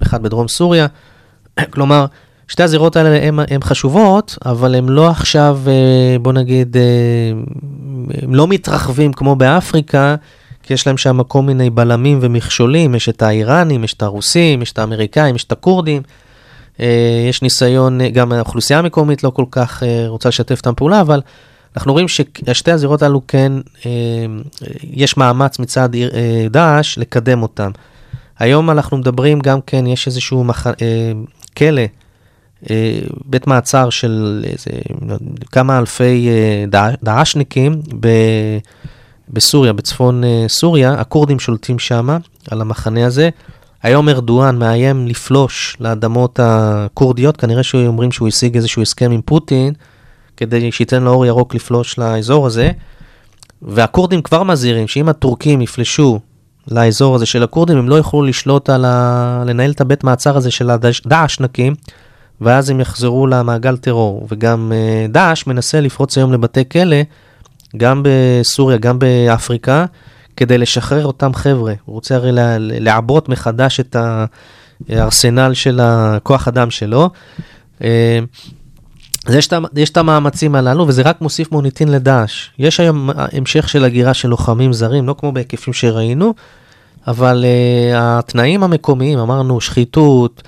אחד 0.03 0.23
בדרום 0.23 0.49
סוריה. 0.49 0.87
כלומר, 1.71 2.07
שתי 2.49 2.63
הזירות 2.63 2.97
האלה 2.97 3.29
הן 3.49 3.63
חשובות, 3.63 4.39
אבל 4.47 4.75
הן 4.75 4.89
לא 4.89 5.09
עכשיו, 5.09 5.61
אה, 5.67 6.19
בוא 6.19 6.33
נגיד, 6.33 6.77
אה, 6.77 6.83
הם 8.23 8.35
לא 8.35 8.49
מתרחבים 8.49 9.13
כמו 9.13 9.37
באפריקה, 9.37 10.15
כי 10.63 10.75
יש 10.75 10.87
להם 10.87 10.97
שם 10.97 11.23
כל 11.23 11.43
מיני 11.43 11.71
בלמים 11.71 12.19
ומכשולים, 12.23 12.95
יש 12.95 13.09
את 13.09 13.23
האיראנים, 13.23 13.85
יש 13.85 13.95
את 13.95 14.03
הרוסים, 14.03 14.63
יש 14.63 14.73
את 14.73 14.79
האמריקאים, 14.79 15.37
יש 15.37 15.45
את 15.45 15.53
הכורדים. 15.53 16.03
אה, 16.81 17.27
יש 17.29 17.43
ניסיון, 17.43 18.01
אה, 18.01 18.11
גם 18.11 18.33
האוכלוסייה 18.33 18.79
המקומית 18.79 19.25
לא 19.25 19.31
כל 19.31 19.45
כך 19.51 19.83
אה, 19.83 20.05
רוצה 20.09 20.29
לשתף 20.29 20.57
איתם 20.57 20.75
פעולה, 20.77 21.01
אבל 21.01 21.21
אנחנו 21.79 21.93
רואים 21.93 22.07
ששתי 22.09 22.73
הזירות 22.73 23.03
האלו 23.03 23.21
כן, 23.29 23.53
אה, 23.87 23.91
יש 24.83 25.17
מאמץ 25.17 25.59
מצד 25.59 25.95
אה, 25.95 26.47
דאעש 26.51 26.99
לקדם 26.99 27.43
אותם. 27.43 27.71
היום 28.39 28.71
אנחנו 28.71 28.97
מדברים 28.97 29.39
גם 29.41 29.61
כן, 29.67 29.87
יש 29.87 30.07
איזשהו 30.07 30.45
מח... 30.45 30.67
אה, 30.67 30.73
כלא, 31.57 31.83
אה, 32.71 32.99
בית 33.25 33.47
מעצר 33.47 33.91
של 33.91 34.45
איזה, 34.47 34.71
כמה 35.53 35.79
אלפי 35.79 36.29
אה. 36.29 36.91
דאעשניקים 37.03 37.81
ב... 38.01 38.09
בסוריה, 39.31 39.73
בצפון 39.73 40.25
אה, 40.25 40.45
סוריה, 40.49 40.93
הכורדים 40.93 41.41
שולטים 41.41 41.79
שם, 41.79 42.09
על 42.51 42.61
המחנה 42.61 43.07
הזה. 43.07 43.31
היום 43.83 44.09
ארדואן 44.09 44.59
מאיים 44.59 45.07
לפלוש 45.07 45.77
לאדמות 45.81 46.41
הכורדיות, 46.43 47.37
כנראה 47.37 47.63
שאומרים 47.63 48.13
שהוא 48.13 48.29
השיג 48.29 48.57
איזשהו 48.57 48.83
הסכם 48.83 49.11
עם 49.11 49.21
פוטין, 49.25 49.73
כדי 50.39 50.73
שייתן 50.73 51.03
לו 51.03 51.11
אור 51.11 51.27
ירוק 51.27 51.55
לפלוש 51.55 51.99
לאזור 51.99 52.47
הזה. 52.47 52.71
והכורדים 53.63 54.23
כבר 54.23 54.43
מזהירים 54.43 54.89
שאם 54.89 55.09
הטורקים 55.09 55.61
יפלשו 55.61 56.21
לאזור 56.71 57.15
הזה 57.15 57.27
של 57.27 57.43
הכורדים, 57.43 57.79
הם 57.79 57.89
לא 57.89 57.95
יוכלו 57.95 58.23
לשלוט 58.23 58.71
על 58.71 58.85
ה... 58.85 59.43
לנהל 59.47 59.71
את 59.71 59.81
הבית 59.81 60.05
מעצר 60.05 60.37
הזה 60.37 60.51
של 60.51 60.71
הדאעשנקים, 60.71 61.75
ואז 62.41 62.71
הם 62.71 62.81
יחזרו 62.81 63.27
למעגל 63.27 63.77
טרור. 63.77 64.27
וגם 64.31 64.73
אה, 64.75 65.07
דאעש 65.09 65.47
מנסה 65.47 65.81
לפרוץ 65.81 66.19
היום 66.19 66.33
לבתי 66.33 66.69
כלא, 66.69 66.97
גם 67.77 68.03
בסוריה, 68.05 68.77
גם 68.77 68.99
באפריקה, 68.99 69.85
כדי 70.37 70.59
לשחרר 70.59 71.07
אותם 71.07 71.35
חבר'ה. 71.35 71.75
הוא 71.85 71.95
רוצה 71.95 72.15
הרי 72.15 72.31
לעבות 72.59 73.29
מחדש 73.29 73.81
את 73.81 73.97
הארסנל 74.89 75.55
של 75.55 75.81
הכוח 75.83 76.49
אדם 76.49 76.71
שלו. 76.71 77.11
אז 79.29 79.35
יש, 79.35 79.47
את 79.47 79.53
יש 79.77 79.91
את 79.91 79.97
המאמצים 79.97 80.55
הללו, 80.55 80.89
וזה 80.89 81.03
רק 81.03 81.21
מוסיף 81.21 81.53
מוניטין 81.53 81.89
לדאעש. 81.89 82.51
יש 82.59 82.81
היום 82.81 83.11
המשך 83.17 83.69
של 83.69 83.85
הגירה 83.85 84.15
של 84.15 84.29
לוחמים 84.29 84.73
זרים, 84.73 85.07
לא 85.07 85.15
כמו 85.19 85.33
בהיקפים 85.33 85.73
שראינו, 85.73 86.35
אבל 87.07 87.45
uh, 87.45 87.97
התנאים 87.97 88.63
המקומיים, 88.63 89.19
אמרנו, 89.19 89.61
שחיתות, 89.61 90.43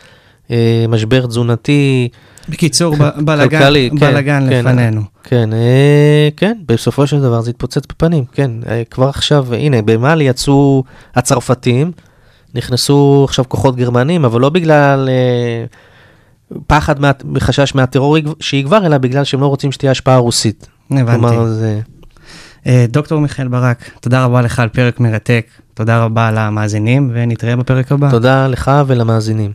uh, 0.48 0.50
משבר 0.88 1.26
תזונתי, 1.26 2.08
בקיצור, 2.48 2.96
ב- 2.96 3.24
בלגן, 3.24 3.58
כלכלי, 3.58 3.90
כן, 4.00 4.22
כן. 4.24 4.44
לפנינו. 4.44 5.02
כן, 5.24 5.52
אה, 5.52 6.28
כן, 6.36 6.58
בסופו 6.66 7.06
של 7.06 7.20
דבר 7.20 7.40
זה 7.40 7.50
התפוצץ 7.50 7.82
בפנים, 7.88 8.24
כן, 8.32 8.50
אה, 8.68 8.82
כבר 8.90 9.08
עכשיו, 9.08 9.54
הנה, 9.54 9.82
במאלי 9.82 10.24
יצאו 10.24 10.84
הצרפתים, 11.14 11.92
נכנסו 12.54 13.24
עכשיו 13.28 13.44
כוחות 13.48 13.76
גרמנים, 13.76 14.24
אבל 14.24 14.40
לא 14.40 14.48
בגלל 14.48 15.08
אה, 15.08 15.64
פחד, 16.66 17.00
מה, 17.00 17.10
חשש 17.38 17.74
מהטרור 17.74 18.18
יגב- 18.18 18.32
שיגבר, 18.40 18.86
אלא 18.86 18.98
בגלל 18.98 19.24
שהם 19.24 19.40
לא 19.40 19.46
רוצים 19.46 19.72
שתהיה 19.72 19.92
השפעה 19.92 20.16
רוסית. 20.16 20.66
הבנתי. 20.90 21.18
כלומר, 21.20 21.46
זה... 21.46 21.80
אה, 22.66 22.86
דוקטור 22.88 23.20
מיכאל 23.20 23.48
ברק, 23.48 23.90
תודה 24.00 24.24
רבה 24.24 24.42
לך 24.42 24.58
על 24.58 24.68
פרק 24.68 25.00
מרתק, 25.00 25.46
תודה 25.74 26.04
רבה 26.04 26.30
למאזינים, 26.30 27.10
ונתראה 27.14 27.56
בפרק 27.56 27.92
הבא. 27.92 28.10
תודה 28.10 28.46
לך 28.46 28.70
ולמאזינים. 28.86 29.52